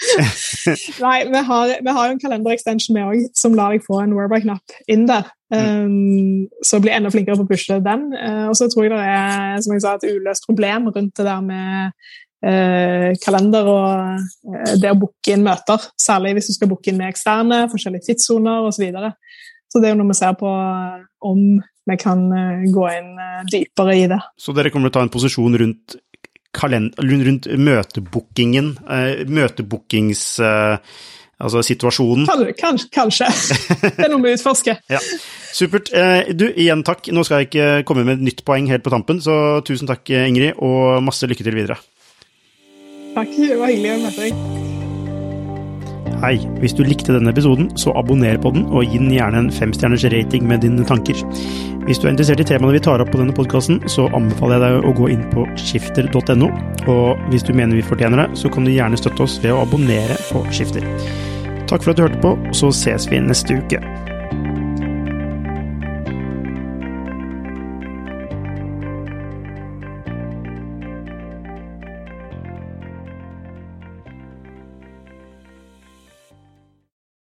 Nei, 1.07 1.17
vi 1.33 1.43
har, 1.51 1.73
vi 1.89 1.97
har 1.99 2.13
en 2.13 2.23
kalenderextension 2.23 2.95
med 2.99 3.09
òg, 3.09 3.25
som 3.35 3.57
lar 3.59 3.75
deg 3.75 3.87
få 3.87 4.05
en 4.05 4.15
Whereby-knapp 4.15 4.79
inn 4.93 5.09
der. 5.11 5.33
Um, 5.47 6.49
så 6.67 6.81
bli 6.83 6.91
enda 6.91 7.11
flinkere 7.15 7.39
på 7.39 7.45
å 7.47 7.51
pushe 7.51 7.77
den. 7.83 8.09
Uh, 8.15 8.49
og 8.51 8.57
så 8.59 8.67
tror 8.71 8.87
jeg 8.87 8.95
det 8.95 9.03
er 9.03 9.61
som 9.63 9.75
jeg 9.75 9.83
sa, 9.85 9.95
et 9.95 10.09
uløst 10.15 10.47
problem 10.47 10.89
rundt 10.91 11.19
det 11.19 11.27
der 11.27 11.43
med 11.43 11.93
Eh, 11.93 12.26
kalender 13.23 13.69
og 13.71 14.53
eh, 14.53 14.75
det 14.81 14.93
å 14.93 14.99
booke 15.01 15.33
inn 15.33 15.45
møter. 15.47 15.89
Særlig 16.01 16.37
hvis 16.37 16.51
du 16.51 16.57
skal 16.57 16.71
booke 16.71 16.93
inn 16.93 17.01
med 17.01 17.11
eksterne, 17.11 17.65
forskjellige 17.73 18.11
tidssoner 18.11 18.67
osv. 18.67 18.77
Så, 18.77 18.85
videre. 18.85 19.13
så 19.73 19.81
det 19.81 19.89
er 19.89 19.95
jo 19.95 20.03
noe 20.03 20.13
vi 20.13 20.19
ser 20.19 20.37
på 20.39 20.53
eh, 20.53 21.01
om 21.27 21.43
vi 21.87 21.97
kan 22.03 22.23
gå 22.75 22.87
inn 22.91 23.13
dypere 23.47 23.93
i 23.95 24.07
det. 24.11 24.19
Så 24.43 24.51
dere 24.57 24.73
kommer 24.75 24.91
til 24.91 24.97
å 24.97 24.99
ta 24.99 25.05
en 25.07 25.13
posisjon 25.15 25.59
rundt, 25.63 25.99
rundt 26.63 27.53
møtebookingen, 27.69 28.73
møtebookings... 29.31 30.25
Altså 31.37 31.61
situasjonen. 31.61 32.25
Kanskje. 32.57 32.87
kanskje. 32.97 33.27
Det 33.99 34.07
er 34.07 34.09
noe 34.09 34.25
vi 34.25 34.31
utforsker. 34.39 34.79
ja. 34.89 35.03
Supert. 35.53 35.91
Du, 36.33 36.47
igjen 36.49 36.81
takk. 36.81 37.11
Nå 37.13 37.27
skal 37.29 37.43
jeg 37.43 37.51
ikke 37.51 37.67
komme 37.91 38.07
med 38.09 38.17
et 38.17 38.25
nytt 38.31 38.41
poeng 38.49 38.71
helt 38.73 38.81
på 38.81 38.95
tampen, 38.95 39.21
så 39.21 39.61
tusen 39.69 39.91
takk, 39.91 40.09
Ingrid, 40.17 40.57
og 40.57 41.05
masse 41.05 41.29
lykke 41.29 41.45
til 41.45 41.59
videre. 41.61 41.77
Takk. 43.17 43.33
Det 43.41 43.57
var 43.57 43.73
hyggelig 43.73 43.95
å 43.95 44.01
møte 44.05 44.27
deg. 44.27 44.65
Hei. 46.21 46.37
Hvis 46.61 46.75
du 46.77 46.83
likte 46.85 47.15
denne 47.15 47.33
episoden, 47.33 47.71
så 47.81 47.93
abonner 47.97 48.37
på 48.41 48.53
den, 48.53 48.67
og 48.69 48.85
gi 48.85 49.01
den 49.01 49.13
gjerne 49.13 49.45
en 49.45 49.53
femstjerners 49.53 50.05
rating 50.13 50.45
med 50.49 50.65
dine 50.65 50.85
tanker. 50.89 51.19
Hvis 51.87 52.01
du 52.01 52.07
er 52.07 52.13
interessert 52.13 52.43
i 52.43 52.47
temaene 52.49 52.75
vi 52.75 52.83
tar 52.83 53.01
opp 53.01 53.13
på 53.13 53.21
denne 53.21 53.37
podkasten, 53.37 53.79
så 53.89 54.09
anbefaler 54.17 54.59
jeg 54.59 54.65
deg 54.65 54.89
å 54.89 54.95
gå 54.99 55.11
inn 55.15 55.23
på 55.33 55.45
skifter.no. 55.61 56.51
Og 56.93 57.29
hvis 57.31 57.47
du 57.47 57.53
mener 57.57 57.79
vi 57.79 57.85
fortjener 57.87 58.25
det, 58.25 58.41
så 58.41 58.51
kan 58.53 58.67
du 58.67 58.73
gjerne 58.75 58.99
støtte 59.01 59.25
oss 59.25 59.39
ved 59.45 59.55
å 59.55 59.63
abonnere 59.65 60.19
på 60.33 60.43
Skifter. 60.51 60.85
Takk 61.71 61.83
for 61.83 61.93
at 61.93 61.99
du 61.99 62.05
hørte 62.05 62.21
på, 62.23 62.35
så 62.57 62.73
ses 62.75 63.09
vi 63.11 63.23
neste 63.23 63.57
uke. 63.61 63.81